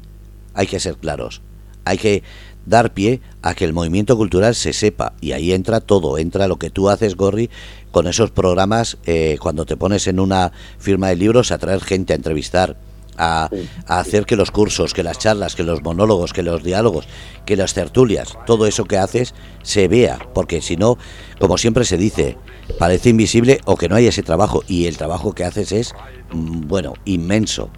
Hay 0.54 0.68
que 0.68 0.80
ser 0.80 0.96
claros. 0.96 1.42
Hay 1.84 1.98
que 1.98 2.24
dar 2.66 2.94
pie 2.94 3.22
a 3.42 3.54
que 3.54 3.66
el 3.66 3.74
movimiento 3.74 4.18
cultural 4.18 4.56
se 4.56 4.74
sepa 4.74 5.14
y 5.22 5.34
ahí 5.34 5.52
entra 5.52 5.82
todo, 5.82 6.18
entra 6.18 6.48
lo 6.48 6.58
que 6.58 6.70
tú 6.70 6.90
haces, 6.90 7.16
Gorri, 7.16 7.50
con 7.92 8.08
esos 8.08 8.32
programas 8.32 8.98
eh, 9.06 9.38
cuando 9.40 9.66
te 9.66 9.78
pones 9.78 10.08
en 10.08 10.20
una 10.20 10.52
firma 10.80 11.10
de 11.10 11.16
libros 11.16 11.52
a 11.52 11.58
traer 11.58 11.82
gente 11.82 12.14
a 12.14 12.16
entrevistar, 12.16 12.78
a, 13.18 13.50
a, 13.88 14.00
hacer 14.00 14.26
que 14.26 14.36
los 14.36 14.52
cursos, 14.52 14.94
que 14.94 15.04
las 15.04 15.20
charlas, 15.20 15.56
que 15.56 15.64
los 15.64 15.84
monólogos, 15.84 16.34
que 16.34 16.44
los 16.44 16.64
diálogos, 16.64 17.08
que 17.46 17.56
las 17.56 17.74
tertulias, 17.74 18.38
todo 18.46 18.68
eso 18.68 18.86
que 18.86 18.98
haces 18.98 19.34
se 19.62 19.88
vea, 19.88 20.20
porque 20.34 20.62
si 20.62 20.78
no, 20.78 20.98
como 21.40 21.58
siempre 21.58 21.86
se 21.86 21.98
dice, 21.98 22.38
parece 22.80 23.10
invisible 23.10 23.60
o 23.66 23.76
que 23.76 23.90
no 23.90 23.96
hay 23.96 24.08
ese 24.08 24.24
trabajo 24.24 24.64
y 24.68 24.88
el 24.88 24.98
trabajo 24.98 25.34
que 25.34 25.44
haces 25.44 25.72
es, 25.72 25.96
mm, 26.32 26.68
bueno, 26.68 26.94
inmenso. 27.06 27.70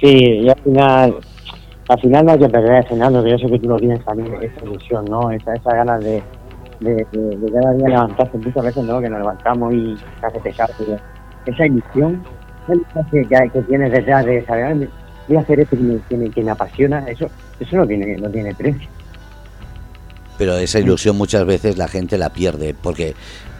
Sí, 0.00 0.08
y 0.08 0.48
al 0.48 0.60
final, 0.60 1.16
al 1.88 2.00
final 2.00 2.26
no 2.26 2.32
hay 2.32 2.38
que 2.38 2.48
perder, 2.48 2.86
Fernando, 2.86 3.22
que 3.24 3.30
yo 3.30 3.38
sé 3.38 3.46
que 3.46 3.58
tú 3.58 3.68
lo 3.68 3.76
tienes 3.78 4.04
también, 4.04 4.34
esa 4.42 4.64
ilusión, 4.64 5.04
¿no? 5.06 5.30
Esa, 5.30 5.54
esa 5.54 5.74
ganas 5.74 6.04
de, 6.04 6.22
de, 6.80 7.06
cada 7.52 7.72
día 7.72 7.88
levantarse, 7.88 8.36
muchas 8.36 8.64
veces, 8.64 8.84
¿no? 8.84 9.00
Que 9.00 9.08
nos 9.08 9.20
levantamos 9.20 9.72
y 9.72 9.96
hace 10.22 10.40
pesado, 10.40 10.74
esa 11.46 11.66
ilusión 11.66 12.22
que, 13.10 13.50
que 13.52 13.62
tienes 13.62 13.92
detrás 13.92 14.24
de 14.26 14.44
saber, 14.44 14.88
voy 15.28 15.36
a 15.36 15.40
hacer 15.40 15.60
esto 15.60 15.76
que 15.76 16.30
que 16.34 16.42
me, 16.42 16.50
apasiona, 16.50 17.06
eso, 17.08 17.30
eso 17.60 17.76
no 17.76 17.86
tiene, 17.86 18.16
no 18.16 18.28
tiene 18.30 18.54
precio. 18.54 18.88
Pero 20.38 20.56
esa 20.56 20.80
ilusión 20.80 21.16
muchas 21.16 21.46
veces 21.46 21.78
la 21.78 21.88
gente 21.88 22.18
la 22.18 22.30
pierde 22.30 22.74
porque 22.74 23.14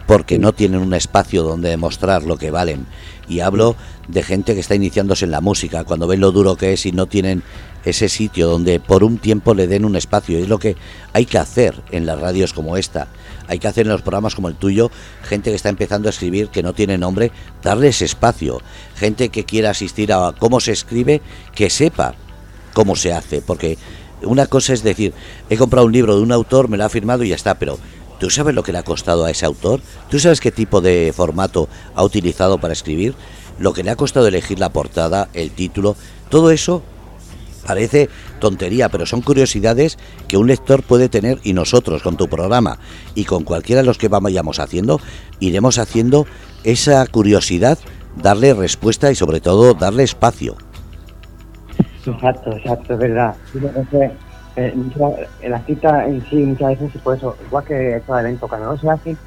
porque 0.07 0.39
no 0.39 0.53
tienen 0.53 0.81
un 0.81 0.93
espacio 0.93 1.43
donde 1.43 1.69
demostrar 1.69 2.23
lo 2.23 2.37
que 2.37 2.51
valen. 2.51 2.85
Y 3.27 3.39
hablo 3.39 3.75
de 4.07 4.21
gente 4.21 4.53
que 4.53 4.59
está 4.59 4.75
iniciándose 4.75 5.25
en 5.25 5.31
la 5.31 5.41
música, 5.41 5.83
cuando 5.83 6.07
ven 6.07 6.19
lo 6.19 6.31
duro 6.31 6.55
que 6.55 6.73
es 6.73 6.85
y 6.85 6.91
no 6.91 7.07
tienen 7.07 7.43
ese 7.83 8.09
sitio 8.09 8.47
donde 8.47 8.79
por 8.79 9.03
un 9.03 9.17
tiempo 9.17 9.53
le 9.53 9.67
den 9.67 9.85
un 9.85 9.95
espacio. 9.95 10.37
Y 10.37 10.43
es 10.43 10.49
lo 10.49 10.59
que 10.59 10.75
hay 11.13 11.25
que 11.25 11.37
hacer 11.37 11.81
en 11.91 12.05
las 12.05 12.19
radios 12.19 12.53
como 12.53 12.77
esta. 12.77 13.07
Hay 13.47 13.59
que 13.59 13.67
hacer 13.67 13.85
en 13.85 13.91
los 13.91 14.01
programas 14.01 14.35
como 14.35 14.47
el 14.47 14.55
tuyo, 14.55 14.91
gente 15.23 15.49
que 15.49 15.55
está 15.55 15.69
empezando 15.69 16.07
a 16.07 16.11
escribir, 16.11 16.49
que 16.49 16.63
no 16.63 16.73
tiene 16.73 16.97
nombre, 16.97 17.31
darles 17.63 18.01
espacio. 18.01 18.61
Gente 18.95 19.29
que 19.29 19.43
quiera 19.43 19.71
asistir 19.71 20.13
a 20.13 20.33
cómo 20.37 20.59
se 20.59 20.71
escribe, 20.71 21.21
que 21.53 21.69
sepa 21.69 22.15
cómo 22.73 22.95
se 22.95 23.13
hace. 23.13 23.41
Porque 23.41 23.77
una 24.23 24.47
cosa 24.47 24.73
es 24.73 24.83
decir, 24.83 25.13
he 25.49 25.57
comprado 25.57 25.85
un 25.85 25.93
libro 25.93 26.15
de 26.15 26.21
un 26.21 26.31
autor, 26.31 26.69
me 26.69 26.77
lo 26.77 26.85
ha 26.85 26.89
firmado 26.89 27.23
y 27.23 27.29
ya 27.29 27.35
está, 27.35 27.55
pero 27.55 27.77
¿tú 28.19 28.29
sabes 28.29 28.55
lo 28.55 28.63
que 28.63 28.71
le 28.71 28.79
ha 28.79 28.83
costado 28.83 29.25
a 29.25 29.31
ese 29.31 29.45
autor? 29.45 29.81
¿Tú 30.09 30.19
sabes 30.19 30.39
qué 30.39 30.51
tipo 30.51 30.81
de 30.81 31.13
formato 31.15 31.67
ha 31.95 32.03
utilizado 32.03 32.57
para 32.57 32.73
escribir? 32.73 33.15
Lo 33.59 33.73
que 33.73 33.83
le 33.83 33.91
ha 33.91 33.95
costado 33.95 34.27
elegir 34.27 34.59
la 34.59 34.69
portada, 34.69 35.29
el 35.33 35.51
título, 35.51 35.95
todo 36.29 36.51
eso 36.51 36.83
parece 37.65 38.09
tontería, 38.39 38.89
pero 38.89 39.05
son 39.05 39.21
curiosidades 39.21 39.97
que 40.27 40.37
un 40.37 40.47
lector 40.47 40.83
puede 40.83 41.09
tener 41.09 41.39
y 41.43 41.53
nosotros 41.53 42.03
con 42.03 42.15
tu 42.15 42.27
programa 42.27 42.77
y 43.15 43.25
con 43.25 43.43
cualquiera 43.43 43.81
de 43.81 43.87
los 43.87 43.97
que 43.97 44.07
vayamos 44.07 44.59
haciendo, 44.59 44.99
iremos 45.39 45.79
haciendo 45.79 46.27
esa 46.63 47.05
curiosidad, 47.07 47.77
darle 48.15 48.53
respuesta 48.53 49.11
y 49.11 49.15
sobre 49.15 49.41
todo 49.41 49.73
darle 49.73 50.03
espacio. 50.03 50.55
Exacto, 52.05 52.51
exacto, 52.55 52.93
es 52.93 52.99
verdad. 52.99 53.35
Eh, 54.55 54.73
el 55.41 55.53
artista 55.53 56.05
en 56.05 56.21
sí 56.29 56.37
muchas 56.37 56.79
veces, 56.79 57.01
por 57.01 57.17
eso, 57.17 57.35
igual 57.45 57.63
que 57.65 57.97
estos 57.97 58.19
eventos, 58.19 58.49
cuando 58.49 58.67
no 58.67 58.77
se 58.77 58.89
hacen, 58.89 59.17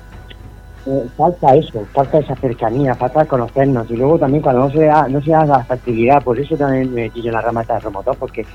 eh, 0.86 1.06
falta 1.16 1.54
eso, 1.54 1.84
falta 1.92 2.18
esa 2.18 2.34
cercanía, 2.36 2.94
falta 2.94 3.26
conocernos. 3.26 3.90
Y 3.90 3.96
luego 3.96 4.18
también 4.18 4.42
cuando 4.42 4.62
no 4.62 4.70
se 4.70 4.84
da, 4.84 5.06
no 5.08 5.20
se 5.20 5.32
da 5.32 5.44
la 5.44 5.64
facilidad, 5.64 6.22
por 6.22 6.38
eso 6.38 6.56
también 6.56 6.94
me 6.94 7.02
metí 7.02 7.26
en 7.26 7.34
la 7.34 7.42
rama 7.42 7.62
de 7.62 7.80
promotor, 7.80 8.16
porque 8.16 8.46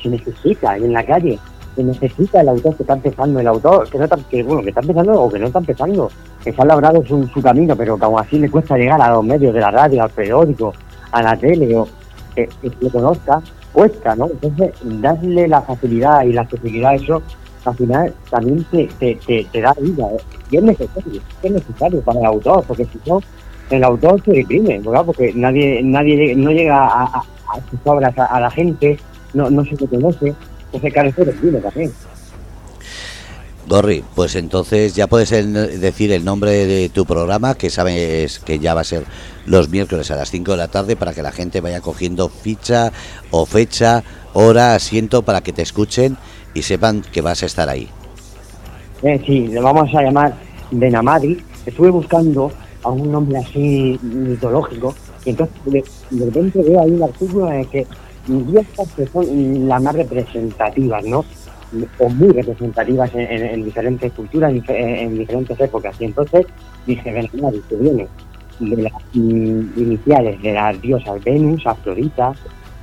se 0.00 0.08
necesita 0.08 0.76
en 0.76 0.92
la 0.92 1.04
calle, 1.04 1.38
se 1.74 1.82
necesita 1.82 2.40
el 2.40 2.50
autor 2.50 2.76
que 2.76 2.84
está 2.84 2.94
empezando, 2.94 3.40
el 3.40 3.48
autor 3.48 3.88
que 3.90 3.98
no 3.98 4.04
está, 4.04 4.16
que, 4.30 4.42
bueno, 4.44 4.62
que 4.62 4.68
está 4.68 4.80
empezando 4.80 5.22
o 5.22 5.28
que 5.28 5.38
no 5.40 5.46
está 5.46 5.58
empezando, 5.58 6.10
que 6.44 6.52
se 6.52 6.62
ha 6.62 6.64
labrado 6.64 7.04
su, 7.04 7.26
su 7.26 7.42
camino, 7.42 7.74
pero 7.74 7.98
que 7.98 8.04
aún 8.04 8.20
así 8.20 8.38
le 8.38 8.48
cuesta 8.48 8.76
llegar 8.76 9.00
a 9.00 9.10
los 9.10 9.24
medios 9.24 9.52
de 9.52 9.60
la 9.60 9.72
radio, 9.72 10.04
al 10.04 10.10
periódico, 10.10 10.72
a 11.10 11.20
la 11.20 11.36
tele, 11.36 11.76
o 11.76 11.88
que, 12.34 12.48
que 12.62 12.70
lo 12.80 12.90
conozca, 12.90 13.42
cuesta, 13.72 14.14
¿no? 14.14 14.26
Entonces, 14.26 14.72
darle 14.82 15.48
la 15.48 15.62
facilidad 15.62 16.24
y 16.24 16.32
la 16.32 16.42
accesibilidad 16.42 16.90
a 16.90 16.94
eso, 16.94 17.22
al 17.64 17.76
final 17.76 18.14
también 18.30 18.64
te, 18.70 18.88
te, 18.98 19.46
te, 19.50 19.60
da 19.60 19.74
vida. 19.80 20.04
¿eh? 20.12 20.18
Y 20.50 20.56
es 20.56 20.62
necesario, 20.62 21.20
es 21.42 21.50
necesario 21.50 22.00
para 22.02 22.20
el 22.20 22.26
autor, 22.26 22.64
porque 22.66 22.84
si 22.84 22.98
no, 23.06 23.20
el 23.70 23.84
autor 23.84 24.22
se 24.24 24.32
deprime, 24.32 24.80
¿verdad? 24.80 25.04
Porque 25.04 25.32
nadie 25.34 25.82
nadie 25.82 26.34
no 26.36 26.50
llega 26.50 26.86
a, 26.86 27.04
a, 27.04 27.70
sus 27.70 27.80
obras 27.84 28.14
a, 28.18 28.40
la 28.40 28.50
gente, 28.50 28.98
no, 29.34 29.50
no 29.50 29.64
se 29.64 29.76
conoce, 29.76 30.34
entonces 30.66 30.92
claro, 30.92 31.12
se 31.12 31.24
deprime 31.24 31.58
también. 31.60 31.92
Gorri, 33.68 34.04
pues 34.14 34.34
entonces 34.34 34.94
ya 34.94 35.06
puedes 35.06 35.30
decir 35.30 36.12
el 36.12 36.24
nombre 36.24 36.66
de 36.66 36.88
tu 36.88 37.06
programa, 37.06 37.54
que 37.54 37.70
sabes 37.70 38.38
que 38.40 38.58
ya 38.58 38.74
va 38.74 38.80
a 38.80 38.84
ser 38.84 39.04
los 39.46 39.68
miércoles 39.68 40.10
a 40.10 40.16
las 40.16 40.30
5 40.30 40.50
de 40.50 40.56
la 40.56 40.68
tarde, 40.68 40.96
para 40.96 41.14
que 41.14 41.22
la 41.22 41.32
gente 41.32 41.60
vaya 41.60 41.80
cogiendo 41.80 42.28
ficha 42.28 42.92
o 43.30 43.46
fecha, 43.46 44.02
hora, 44.32 44.74
asiento, 44.74 45.22
para 45.22 45.42
que 45.42 45.52
te 45.52 45.62
escuchen 45.62 46.16
y 46.54 46.62
sepan 46.62 47.02
que 47.02 47.20
vas 47.20 47.42
a 47.42 47.46
estar 47.46 47.68
ahí. 47.68 47.88
Eh, 49.02 49.20
sí, 49.26 49.48
le 49.48 49.60
vamos 49.60 49.94
a 49.94 50.02
llamar 50.02 50.34
Benamadri. 50.70 51.42
Estuve 51.64 51.90
buscando 51.90 52.52
a 52.82 52.90
un 52.90 53.12
nombre 53.12 53.38
así 53.38 53.98
mitológico, 54.02 54.94
y 55.24 55.30
entonces 55.30 55.56
de, 55.66 55.84
repente 56.24 56.62
veo 56.62 56.80
ahí 56.80 56.90
un 56.90 57.02
artículo 57.02 57.48
en 57.48 57.60
el 57.60 57.68
que 57.68 57.86
diosas 58.26 58.88
que 58.96 59.06
son 59.06 59.68
las 59.68 59.82
más 59.82 59.94
representativas, 59.94 61.04
¿no? 61.04 61.24
O 61.98 62.08
muy 62.08 62.28
representativas 62.28 63.10
en, 63.14 63.64
diferentes 63.64 64.12
culturas, 64.12 64.52
en, 64.68 65.18
diferentes 65.18 65.58
épocas. 65.58 66.00
Y 66.00 66.04
entonces 66.04 66.46
dije, 66.86 67.12
Venus, 67.12 67.62
que 67.68 67.76
viene 67.76 68.08
de 68.60 68.82
las 68.82 68.92
mm, 69.14 69.78
iniciales 69.78 70.40
de 70.42 70.52
las 70.52 70.80
diosas 70.80 71.22
Venus, 71.24 71.66
Afrodita, 71.66 72.32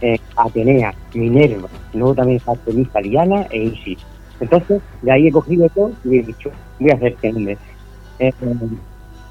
eh, 0.01 0.17
Atenea, 0.35 0.93
Minerva, 1.13 1.67
luego 1.93 2.15
también 2.15 2.37
está 2.37 2.51
Artemisa, 2.51 2.99
Diana 2.99 3.45
e 3.49 3.65
Isis. 3.65 3.99
Entonces, 4.39 4.81
de 5.01 5.11
ahí 5.11 5.27
he 5.27 5.31
cogido 5.31 5.65
esto 5.65 5.91
y 6.05 6.19
he 6.19 6.23
dicho, 6.23 6.49
voy 6.79 6.91
a 6.91 6.95
hacer 6.95 7.13
este 7.13 7.57
eh, 8.19 8.33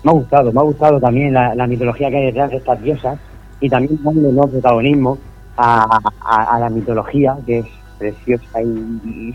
me 0.05 0.11
ha 0.11 0.15
gustado, 0.15 0.53
me 0.53 0.61
ha 0.61 0.63
gustado 0.63 1.01
también 1.01 1.35
la, 1.35 1.67
mitología 1.67 2.09
que 2.09 2.17
hay 2.17 2.27
detrás 2.27 2.51
de 2.51 2.59
estas 2.59 2.81
diosas 2.83 3.19
y 3.61 3.69
también 3.69 3.99
dándole 4.03 4.33
nuevo 4.33 4.49
protagonismo 4.49 5.19
a, 5.57 5.99
a 6.25 6.59
la 6.61 6.71
mitología, 6.71 7.37
que 7.45 7.59
es 7.59 7.67
preciosa 7.99 8.63
y, 8.63 9.35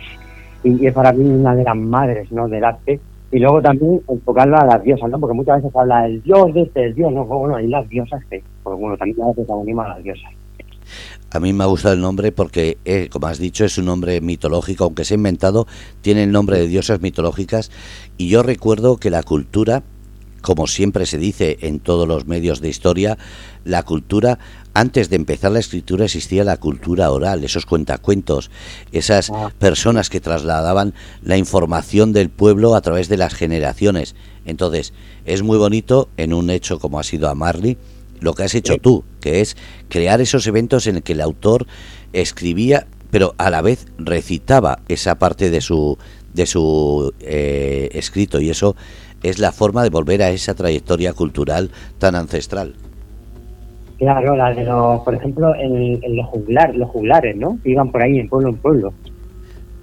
es 0.63 0.93
para 0.93 1.11
mí 1.11 1.25
una 1.25 1.55
de 1.55 1.63
las 1.63 1.75
madres 1.75 2.31
¿no? 2.31 2.47
del 2.47 2.63
arte. 2.63 2.99
Y 3.31 3.39
luego 3.39 3.61
también 3.61 3.99
enfocarlo 4.07 4.57
a 4.57 4.65
las 4.65 4.83
diosas, 4.83 5.09
¿no? 5.09 5.19
porque 5.19 5.35
muchas 5.35 5.61
veces 5.61 5.75
habla 5.75 6.03
del 6.03 6.21
dios 6.21 6.53
de 6.53 6.61
este, 6.61 6.85
el 6.85 6.93
dios, 6.93 7.11
no, 7.11 7.25
pues 7.25 7.39
bueno, 7.39 7.59
y 7.59 7.67
las 7.67 7.89
diosas 7.89 8.23
que, 8.29 8.43
pues 8.61 8.77
bueno, 8.77 8.95
también 8.95 9.17
da 9.17 9.33
protagonismo 9.33 9.81
a 9.81 9.89
las 9.89 10.03
diosas. 10.03 10.31
A 11.31 11.39
mí 11.39 11.51
me 11.51 11.63
ha 11.63 11.67
gustado 11.67 11.95
el 11.95 12.01
nombre 12.01 12.31
porque, 12.31 12.77
eh, 12.85 13.09
como 13.11 13.25
has 13.25 13.39
dicho, 13.39 13.65
es 13.65 13.79
un 13.79 13.85
nombre 13.85 14.21
mitológico, 14.21 14.83
aunque 14.83 15.03
se 15.03 15.15
ha 15.15 15.17
inventado, 15.17 15.65
tiene 16.01 16.23
el 16.23 16.31
nombre 16.31 16.59
de 16.59 16.67
diosas 16.67 17.01
mitológicas. 17.01 17.71
Y 18.17 18.29
yo 18.29 18.43
recuerdo 18.43 18.97
que 18.97 19.09
la 19.09 19.23
cultura, 19.23 19.81
como 20.43 20.67
siempre 20.67 21.07
se 21.07 21.17
dice 21.17 21.57
en 21.61 21.79
todos 21.79 22.07
los 22.07 22.27
medios 22.27 22.61
de 22.61 22.69
historia, 22.69 23.17
la 23.65 23.81
cultura 23.81 24.37
antes 24.73 25.09
de 25.09 25.15
empezar 25.15 25.51
la 25.51 25.59
escritura 25.59 26.05
existía 26.05 26.43
la 26.43 26.57
cultura 26.57 27.11
oral, 27.11 27.43
esos 27.43 27.65
cuentacuentos, 27.65 28.49
esas 28.91 29.29
ah. 29.29 29.51
personas 29.59 30.09
que 30.09 30.19
trasladaban 30.19 30.93
la 31.21 31.37
información 31.37 32.11
del 32.11 32.29
pueblo 32.29 32.75
a 32.75 32.81
través 32.81 33.07
de 33.07 33.17
las 33.17 33.33
generaciones. 33.33 34.15
Entonces, 34.45 34.93
es 35.25 35.43
muy 35.43 35.57
bonito 35.57 36.09
en 36.17 36.33
un 36.33 36.49
hecho 36.49 36.79
como 36.79 36.99
ha 36.99 37.03
sido 37.03 37.29
a 37.29 37.35
Marley, 37.35 37.77
lo 38.19 38.33
que 38.33 38.43
has 38.43 38.55
hecho 38.55 38.77
tú, 38.77 39.03
que 39.19 39.41
es 39.41 39.57
crear 39.89 40.21
esos 40.21 40.47
eventos 40.47 40.87
en 40.87 40.97
el 40.97 41.03
que 41.03 41.13
el 41.13 41.21
autor 41.21 41.67
escribía, 42.13 42.87
pero 43.11 43.35
a 43.37 43.49
la 43.49 43.61
vez 43.61 43.85
recitaba 43.97 44.79
esa 44.87 45.19
parte 45.19 45.49
de 45.49 45.61
su, 45.61 45.97
de 46.33 46.45
su 46.45 47.13
eh, 47.19 47.89
escrito, 47.91 48.39
y 48.39 48.49
eso 48.49 48.75
es 49.21 49.39
la 49.39 49.51
forma 49.51 49.83
de 49.83 49.89
volver 49.89 50.23
a 50.23 50.31
esa 50.31 50.53
trayectoria 50.53 51.13
cultural 51.13 51.71
tan 51.99 52.15
ancestral. 52.15 52.75
Claro, 54.03 54.35
la 54.35 54.53
de 54.53 54.65
los, 54.65 55.01
por 55.01 55.15
ejemplo, 55.15 55.55
en, 55.55 56.01
los, 56.17 56.25
juglar, 56.27 56.75
los 56.75 56.89
juglares, 56.89 57.37
¿no? 57.37 57.57
iban 57.63 57.89
por 57.89 58.01
ahí 58.01 58.19
en 58.19 58.27
pueblo 58.27 58.49
en 58.49 58.57
pueblo. 58.57 58.93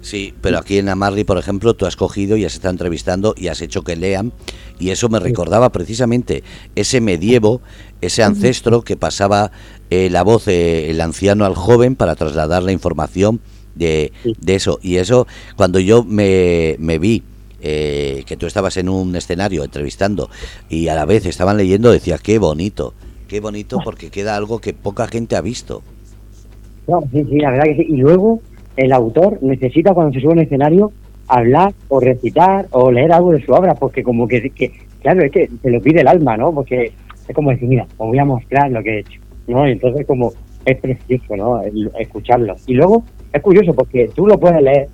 Sí, 0.01 0.31
pero 0.41 0.59
aquí 0.59 0.77
en 0.77 0.89
Amarli, 0.89 1.23
por 1.23 1.39
ejemplo, 1.39 1.73
tú 1.73 1.87
has 1.87 1.95
cogido 1.95 2.37
y 2.37 2.45
has 2.45 2.53
estado 2.53 2.71
entrevistando 2.71 3.33
y 3.35 3.47
has 3.47 3.61
hecho 3.61 3.81
que 3.81 3.95
lean, 3.95 4.31
y 4.77 4.91
eso 4.91 5.09
me 5.09 5.19
recordaba 5.19 5.71
precisamente 5.71 6.43
ese 6.75 7.01
medievo, 7.01 7.61
ese 7.99 8.21
ancestro 8.21 8.83
que 8.83 8.95
pasaba 8.95 9.51
eh, 9.89 10.11
la 10.11 10.21
voz 10.21 10.47
el 10.47 11.01
anciano 11.01 11.45
al 11.45 11.55
joven 11.55 11.95
para 11.95 12.15
trasladar 12.15 12.61
la 12.61 12.71
información 12.71 13.41
de, 13.73 14.11
de 14.39 14.55
eso. 14.55 14.79
Y 14.83 14.97
eso, 14.97 15.25
cuando 15.55 15.79
yo 15.79 16.03
me, 16.03 16.75
me 16.77 16.99
vi 16.99 17.23
eh, 17.59 18.23
que 18.27 18.37
tú 18.37 18.45
estabas 18.45 18.77
en 18.77 18.87
un 18.87 19.15
escenario 19.15 19.63
entrevistando 19.63 20.29
y 20.69 20.89
a 20.89 20.95
la 20.95 21.05
vez 21.05 21.25
estaban 21.25 21.57
leyendo, 21.57 21.91
decía, 21.91 22.19
qué 22.19 22.37
bonito, 22.37 22.93
Qué 23.31 23.39
bonito 23.39 23.79
porque 23.81 24.09
queda 24.09 24.35
algo 24.35 24.59
que 24.59 24.73
poca 24.73 25.07
gente 25.07 25.37
ha 25.37 25.41
visto. 25.41 25.83
No, 26.85 26.99
sí, 27.13 27.23
sí, 27.23 27.39
la 27.39 27.51
verdad 27.51 27.63
que 27.63 27.75
sí. 27.77 27.85
Y 27.87 27.95
luego 27.95 28.41
el 28.75 28.91
autor 28.91 29.41
necesita 29.41 29.93
cuando 29.93 30.11
se 30.11 30.19
sube 30.19 30.31
a 30.31 30.33
un 30.33 30.39
escenario 30.39 30.91
hablar 31.29 31.73
o 31.87 32.01
recitar 32.01 32.67
o 32.71 32.91
leer 32.91 33.13
algo 33.13 33.31
de 33.31 33.41
su 33.45 33.53
obra, 33.53 33.73
porque 33.73 34.03
como 34.03 34.27
que, 34.27 34.51
claro, 35.01 35.23
es 35.23 35.31
que 35.31 35.49
se 35.61 35.69
lo 35.69 35.79
pide 35.79 36.01
el 36.01 36.09
alma, 36.09 36.35
¿no? 36.35 36.53
Porque 36.53 36.91
es 37.25 37.33
como 37.33 37.51
decir, 37.51 37.69
mira, 37.69 37.87
os 37.97 38.09
voy 38.09 38.19
a 38.19 38.25
mostrar 38.25 38.69
lo 38.69 38.83
que 38.83 38.97
he 38.97 38.99
hecho, 38.99 39.21
¿no? 39.47 39.65
Y 39.65 39.71
entonces 39.71 40.05
como 40.05 40.33
es 40.65 40.77
precioso, 40.81 41.37
¿no? 41.37 41.61
escucharlo. 41.99 42.57
Y 42.67 42.73
luego 42.73 43.05
es 43.31 43.41
curioso 43.41 43.73
porque 43.73 44.09
tú 44.13 44.27
lo 44.27 44.37
puedes 44.37 44.61
leer 44.61 44.89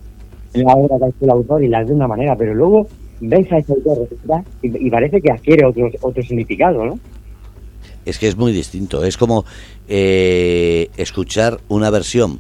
en 0.53 0.63
la 0.63 0.75
obra 0.75 0.99
que 0.99 1.05
ha 1.05 1.07
hecho 1.07 1.25
el 1.25 1.31
autor 1.31 1.63
y 1.63 1.69
la 1.69 1.83
de 1.83 1.91
una 1.91 2.07
manera, 2.07 2.35
pero 2.35 2.53
luego 2.53 2.85
ves 3.19 3.51
a 3.51 3.57
ese 3.57 3.73
autor 3.73 4.07
y, 4.61 4.87
y 4.87 4.91
parece 4.91 5.21
que 5.21 5.31
adquiere 5.31 5.65
otro, 5.65 5.89
otro 6.03 6.21
significado, 6.21 6.85
¿no? 6.85 6.99
Es 8.09 8.19
que 8.19 8.27
es 8.27 8.37
muy 8.37 8.51
distinto. 8.51 9.03
Es 9.03 9.17
como 9.17 9.45
eh, 9.87 10.89
escuchar 10.97 11.59
una 11.67 11.89
versión 11.89 12.39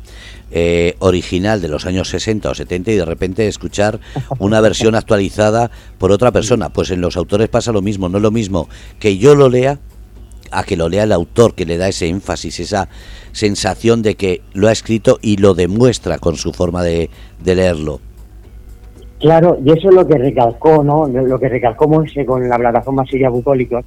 eh, 0.51 0.95
original 0.99 1.61
de 1.61 1.67
los 1.67 1.85
años 1.85 2.09
60 2.09 2.49
o 2.49 2.55
70 2.55 2.91
y 2.91 2.95
de 2.95 3.05
repente 3.05 3.47
escuchar 3.47 3.99
una 4.39 4.61
versión 4.61 4.95
actualizada 4.95 5.71
por 5.97 6.11
otra 6.11 6.31
persona. 6.31 6.69
Pues 6.69 6.91
en 6.91 7.01
los 7.01 7.17
autores 7.17 7.49
pasa 7.49 7.71
lo 7.71 7.81
mismo, 7.81 8.09
no 8.09 8.17
es 8.17 8.23
lo 8.23 8.31
mismo 8.31 8.69
que 8.99 9.17
yo 9.17 9.35
lo 9.35 9.49
lea 9.49 9.79
a 10.51 10.63
que 10.63 10.77
lo 10.77 10.89
lea 10.89 11.03
el 11.03 11.11
autor, 11.11 11.53
que 11.53 11.65
le 11.65 11.77
da 11.77 11.87
ese 11.89 12.07
énfasis, 12.07 12.59
esa 12.59 12.87
sensación 13.31 14.01
de 14.01 14.15
que 14.15 14.41
lo 14.53 14.67
ha 14.67 14.71
escrito 14.71 15.19
y 15.21 15.37
lo 15.37 15.53
demuestra 15.53 16.19
con 16.19 16.35
su 16.35 16.53
forma 16.53 16.83
de, 16.83 17.09
leerlo. 17.43 17.99
Claro, 19.19 19.57
y 19.65 19.71
eso 19.71 19.89
es 19.89 19.95
lo 19.95 20.07
que 20.07 20.17
recalcó, 20.17 20.83
¿no? 20.83 21.07
Lo 21.07 21.39
que 21.39 21.49
recalcó 21.49 21.87
Monse 21.87 22.25
con 22.25 22.47
la 22.47 22.57
plataforma 22.57 23.05
Siria 23.05 23.29
Bucólicos, 23.29 23.83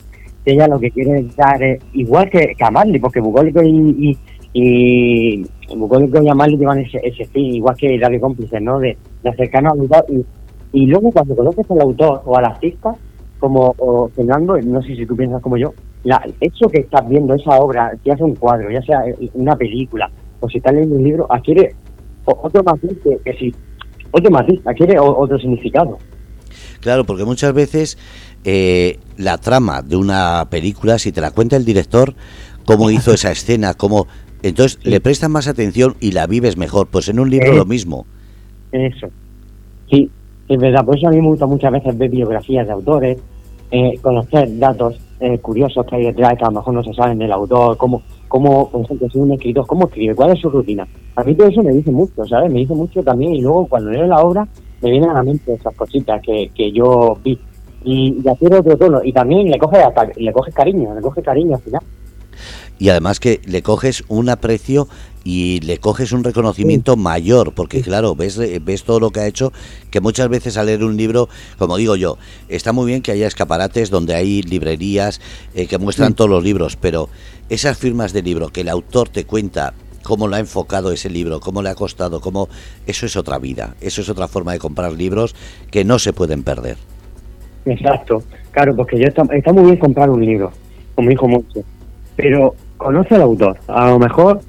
ella 0.53 0.69
lo 0.69 0.79
que 0.79 0.91
quiere 0.91 1.27
dar 1.37 1.63
es, 1.63 1.83
igual 1.93 2.29
que, 2.31 2.55
que 2.57 3.01
porque 3.01 3.21
Bucólico 3.21 3.63
y, 3.63 4.19
y, 4.53 5.43
y 5.69 5.75
Bucólico 5.75 6.23
y 6.23 6.29
Amarli 6.29 6.57
llevan 6.57 6.81
ese, 6.81 7.01
ese 7.03 7.25
fin, 7.27 7.55
igual 7.57 7.77
que 7.77 7.99
Radio 7.99 8.21
Cómplices, 8.21 8.63
¿no? 8.63 8.79
De, 8.79 8.97
acercarnos 9.25 9.73
al 9.75 9.81
autor 9.81 10.05
y, 10.09 10.25
y 10.73 10.87
luego 10.87 11.11
cuando 11.13 11.37
conoces 11.37 11.71
al 11.71 11.81
autor 11.81 12.23
o 12.25 12.37
al 12.37 12.45
artista, 12.45 12.95
como 13.39 13.75
Fernando, 14.15 14.59
no 14.61 14.83
sé 14.83 14.97
si 14.97 15.07
tú 15.07 15.17
piensas 15.17 15.43
como 15.43 15.57
yo, 15.57 15.73
la, 16.05 16.23
eso 16.41 16.69
que 16.69 16.81
estás 16.81 17.09
viendo, 17.09 17.35
esa 17.35 17.59
obra, 17.59 17.93
ya 18.05 18.17
sea 18.17 18.27
un 18.27 18.35
cuadro, 18.35 18.71
ya 18.71 18.83
sea 18.83 19.03
una 19.35 19.57
película, 19.57 20.11
o 20.41 20.49
si 20.49 20.59
estás 20.59 20.75
leyendo 20.75 20.97
un 20.97 21.05
libro, 21.05 21.27
adquiere 21.29 21.75
otro 22.25 22.63
matiz 22.63 22.99
que, 23.03 23.19
que 23.25 23.33
si, 23.35 23.55
otro 24.11 24.31
matiz, 24.31 24.61
adquiere 24.67 24.99
otro 24.99 25.39
significado. 25.39 25.99
Claro, 26.81 27.05
porque 27.05 27.25
muchas 27.25 27.53
veces 27.53 27.99
eh, 28.45 28.99
la 29.17 29.39
trama 29.39 29.83
de 29.83 29.97
una 29.97 30.47
película, 30.51 30.99
si 30.99 31.13
te 31.13 31.21
la 31.21 31.31
cuenta 31.31 31.57
el 31.57 31.65
director, 31.65 32.15
cómo 32.65 32.91
hizo 32.91 33.13
esa 33.13 33.31
escena, 33.31 33.75
cómo... 33.75 34.07
Entonces 34.43 34.79
le 34.83 35.01
prestas 35.01 35.29
más 35.29 35.49
atención 35.49 35.97
y 36.01 36.13
la 36.13 36.27
vives 36.27 36.57
mejor. 36.57 36.87
Pues 36.87 37.09
en 37.11 37.21
un 37.21 37.29
libro 37.29 37.53
lo 37.53 37.67
mismo. 37.67 38.07
Eso. 38.73 39.09
Sí, 39.91 40.11
es 40.49 40.59
verdad. 40.59 40.83
Por 40.83 40.97
eso 40.97 41.09
a 41.09 41.11
mí 41.11 41.21
me 41.21 41.27
gusta 41.27 41.45
muchas 41.45 41.71
veces 41.71 41.99
ver 41.99 42.09
biografías 42.09 42.67
de 42.67 42.73
autores, 42.73 43.19
eh, 43.71 43.99
conocer 44.01 44.59
datos 44.59 44.99
eh, 45.21 45.39
curiosos 45.39 45.85
que 45.87 45.97
hay 45.97 46.05
detrás 46.05 46.39
que 46.39 46.45
a 46.45 46.49
lo 46.49 46.55
mejor 46.55 46.73
no 46.73 46.83
se 46.83 46.95
saben 46.95 47.19
del 47.19 47.31
autor, 47.31 47.77
cómo, 47.77 48.03
cómo, 48.27 48.71
por 48.71 48.81
ejemplo, 48.81 49.11
si 49.11 49.19
un 49.19 49.33
escritor, 49.33 49.67
cómo 49.67 49.87
escribe, 49.87 50.15
cuál 50.15 50.31
es 50.31 50.41
su 50.41 50.49
rutina. 50.49 50.89
A 51.17 51.23
mí 51.23 51.35
todo 51.35 51.49
eso 51.49 51.63
me 51.63 51.73
dice 51.73 51.91
mucho, 51.91 52.25
¿sabes? 52.25 52.51
Me 52.51 52.61
dice 52.61 52.75
mucho 52.75 53.03
también 53.03 53.35
y 53.35 53.43
luego 53.43 53.67
cuando 53.67 53.91
leo 53.91 54.07
la 54.07 54.23
obra 54.23 54.49
me 54.83 54.91
vienen 54.91 55.11
a 55.11 55.15
la 55.15 55.23
mente 55.23 55.55
esas 55.55 55.75
cositas 55.75 56.21
que, 56.23 56.51
que 56.55 56.73
yo 56.73 57.19
vi. 57.23 57.39
Y, 57.83 58.21
y 58.23 58.29
hacer 58.29 58.55
otro 58.55 58.77
tono 58.77 59.01
y 59.03 59.11
también 59.11 59.51
le 59.51 59.59
coge 59.59 59.79
le 60.17 60.33
coge 60.33 60.53
cariño, 60.53 60.95
le 60.95 61.01
coge 61.01 61.23
cariño 61.23 61.57
al 61.57 61.63
final. 61.63 61.83
Y 62.79 62.89
además 62.89 63.21
que 63.21 63.41
le 63.45 63.63
coges 63.63 64.05
un 64.09 64.29
aprecio 64.29 64.89
y 65.23 65.61
le 65.61 65.79
coges 65.79 66.13
un 66.13 66.25
reconocimiento 66.25 66.97
mayor, 66.97 67.53
porque 67.55 67.83
claro, 67.83 68.15
ves, 68.15 68.39
ves 68.65 68.85
todo 68.85 69.01
lo 69.01 69.11
que 69.11 69.21
ha 69.21 69.27
hecho, 69.27 69.53
que 69.91 70.01
muchas 70.01 70.29
veces 70.29 70.57
al 70.57 70.67
leer 70.67 70.83
un 70.83 70.97
libro, 70.97 71.29
como 71.59 71.77
digo 71.77 71.97
yo, 71.97 72.17
está 72.49 72.73
muy 72.73 72.87
bien 72.87 73.03
que 73.03 73.13
haya 73.13 73.27
escaparates 73.27 73.91
donde 73.91 74.15
hay 74.15 74.43
librerías 74.43 75.21
eh, 75.55 75.67
que 75.67 75.79
muestran 75.79 76.15
todos 76.15 76.31
los 76.31 76.43
libros, 76.43 76.77
pero 76.77 77.11
esas 77.51 77.77
firmas 77.77 78.13
de 78.13 78.23
libro 78.23 78.49
que 78.49 78.63
el 78.63 78.69
autor 78.69 79.09
te 79.09 79.25
cuenta 79.25 79.75
cómo 80.03 80.29
lo 80.29 80.37
ha 80.37 80.41
enfocado 80.41 80.93
ese 80.93 81.11
libro, 81.11 81.41
cómo 81.41 81.63
le 81.63 81.71
ha 81.71 81.75
costado, 81.75 82.21
cómo 82.21 82.49
eso 82.87 83.07
es 83.07 83.17
otra 83.17 83.39
vida, 83.39 83.75
eso 83.81 84.01
es 84.01 84.09
otra 84.09 84.29
forma 84.29 84.53
de 84.53 84.59
comprar 84.59 84.93
libros 84.93 85.35
que 85.71 85.85
no 85.85 85.99
se 85.99 86.13
pueden 86.13 86.43
perder. 86.43 86.77
Exacto, 87.65 88.23
claro, 88.51 88.75
porque 88.75 88.99
yo 88.99 89.07
está, 89.07 89.53
muy 89.53 89.65
bien 89.65 89.77
comprar 89.77 90.11
un 90.11 90.25
libro, 90.25 90.53
como 90.95 91.11
dijo 91.11 91.29
mucho, 91.29 91.61
pero 92.17 92.55
conoce 92.77 93.15
al 93.15 93.23
autor. 93.23 93.59
A 93.69 93.91
lo 93.91 93.99
mejor 93.99 94.41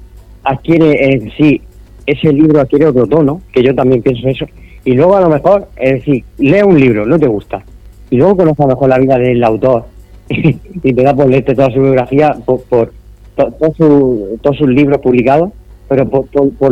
adquiere 0.44 1.32
sí 1.36 1.60
ese 2.06 2.32
libro 2.32 2.60
adquiere 2.60 2.86
otro 2.86 3.06
tono, 3.06 3.40
que 3.52 3.62
yo 3.62 3.74
también 3.74 4.02
pienso 4.02 4.28
eso, 4.28 4.46
y 4.84 4.94
luego 4.94 5.16
a 5.16 5.20
lo 5.20 5.28
mejor, 5.28 5.68
es 5.76 5.92
decir, 5.92 6.24
lee 6.38 6.62
un 6.62 6.80
libro, 6.80 7.06
no 7.06 7.18
te 7.18 7.28
gusta, 7.28 7.62
y 8.10 8.16
luego 8.16 8.38
conoce 8.38 8.66
mejor 8.66 8.88
la 8.88 8.98
vida 8.98 9.18
del 9.18 9.42
autor 9.44 9.84
y 10.28 10.92
te 10.92 11.02
da 11.02 11.14
por 11.14 11.28
leerte 11.28 11.54
toda 11.54 11.70
su 11.70 11.80
biografía, 11.80 12.36
por 12.44 12.92
todos 13.36 14.56
sus 14.56 14.68
libros 14.68 14.98
publicados, 14.98 15.50
pero 15.88 16.08
por, 16.08 16.26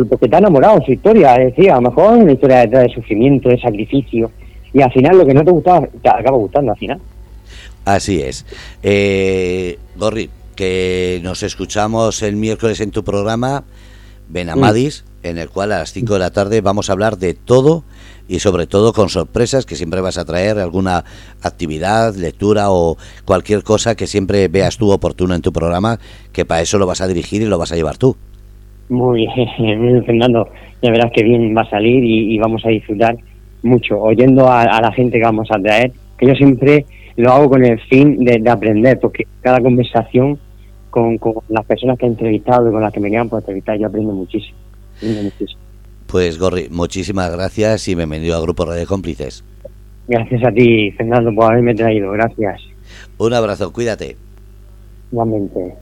porque 0.07 0.27
te 0.27 0.35
ha 0.35 0.39
enamorado 0.39 0.79
de 0.79 0.85
su 0.85 0.91
historia, 0.93 1.35
es 1.35 1.55
decir, 1.55 1.71
a 1.71 1.75
lo 1.75 1.81
mejor 1.89 2.17
una 2.17 2.31
historia 2.31 2.65
de, 2.65 2.79
de 2.79 2.89
sufrimiento, 2.89 3.49
de 3.49 3.59
sacrificio, 3.59 4.31
y 4.73 4.81
al 4.81 4.91
final 4.91 5.17
lo 5.17 5.25
que 5.25 5.33
no 5.33 5.43
te 5.43 5.51
gustaba 5.51 5.87
te 6.01 6.09
acaba 6.09 6.37
gustando 6.37 6.71
al 6.71 6.77
final. 6.77 6.99
Así 7.85 8.21
es. 8.21 8.45
Eh, 8.83 9.77
Gorri, 9.95 10.29
que 10.55 11.19
nos 11.23 11.43
escuchamos 11.43 12.21
el 12.21 12.35
miércoles 12.35 12.79
en 12.81 12.91
tu 12.91 13.03
programa 13.03 13.63
Benamadis, 14.29 15.03
mm. 15.05 15.10
En 15.23 15.37
el 15.37 15.49
cual 15.49 15.71
a 15.71 15.79
las 15.79 15.93
5 15.93 16.13
de 16.13 16.19
la 16.19 16.31
tarde 16.31 16.61
vamos 16.61 16.89
a 16.89 16.93
hablar 16.93 17.17
de 17.17 17.33
todo 17.33 17.83
y 18.27 18.39
sobre 18.39 18.67
todo 18.67 18.93
con 18.93 19.09
sorpresas 19.09 19.65
que 19.65 19.75
siempre 19.75 20.01
vas 20.01 20.17
a 20.17 20.25
traer, 20.25 20.57
alguna 20.57 21.03
actividad, 21.41 22.15
lectura 22.15 22.71
o 22.71 22.97
cualquier 23.25 23.63
cosa 23.63 23.95
que 23.95 24.07
siempre 24.07 24.47
veas 24.47 24.77
tú 24.77 24.91
oportuno 24.91 25.35
en 25.35 25.41
tu 25.41 25.51
programa, 25.51 25.99
que 26.31 26.45
para 26.45 26.61
eso 26.61 26.77
lo 26.77 26.85
vas 26.85 27.01
a 27.01 27.07
dirigir 27.07 27.41
y 27.41 27.45
lo 27.45 27.57
vas 27.57 27.71
a 27.71 27.75
llevar 27.75 27.97
tú. 27.97 28.15
Muy 28.89 29.27
bien, 29.27 30.03
Fernando. 30.05 30.47
Ya 30.81 30.91
verás 30.91 31.11
que 31.13 31.23
bien 31.23 31.55
va 31.55 31.61
a 31.61 31.69
salir 31.69 32.03
y, 32.03 32.37
vamos 32.39 32.65
a 32.65 32.69
disfrutar 32.69 33.15
mucho, 33.63 33.99
oyendo 33.99 34.47
a, 34.47 34.63
a, 34.63 34.81
la 34.81 34.91
gente 34.91 35.19
que 35.19 35.23
vamos 35.23 35.47
a 35.51 35.59
traer, 35.61 35.91
que 36.17 36.25
yo 36.25 36.33
siempre 36.33 36.85
lo 37.15 37.31
hago 37.31 37.49
con 37.49 37.63
el 37.63 37.79
fin 37.81 38.23
de, 38.23 38.41
aprender, 38.49 38.99
porque 38.99 39.25
cada 39.41 39.59
conversación 39.59 40.39
con, 40.89 41.19
las 41.49 41.65
personas 41.65 41.97
que 41.97 42.05
he 42.05 42.09
entrevistado 42.09 42.69
y 42.69 42.71
con 42.71 42.81
las 42.81 42.91
que 42.91 42.99
me 42.99 43.09
quedan 43.09 43.29
por 43.29 43.39
entrevistar, 43.39 43.77
yo 43.77 43.87
aprendo 43.87 44.13
muchísimo, 44.13 44.57
Pues 46.07 46.37
Gorri, 46.37 46.67
muchísimas 46.69 47.31
gracias 47.31 47.87
y 47.87 47.95
bienvenido 47.95 48.35
al 48.35 48.43
Grupo 48.43 48.65
Radio 48.65 48.85
Cómplices. 48.85 49.43
Gracias 50.07 50.43
a 50.43 50.51
ti, 50.51 50.91
Fernando, 50.91 51.33
por 51.33 51.51
haberme 51.51 51.73
traído. 51.73 52.11
Gracias. 52.11 52.61
Un 53.17 53.33
abrazo, 53.33 53.71
cuídate. 53.71 54.17
Igualmente. 55.11 55.73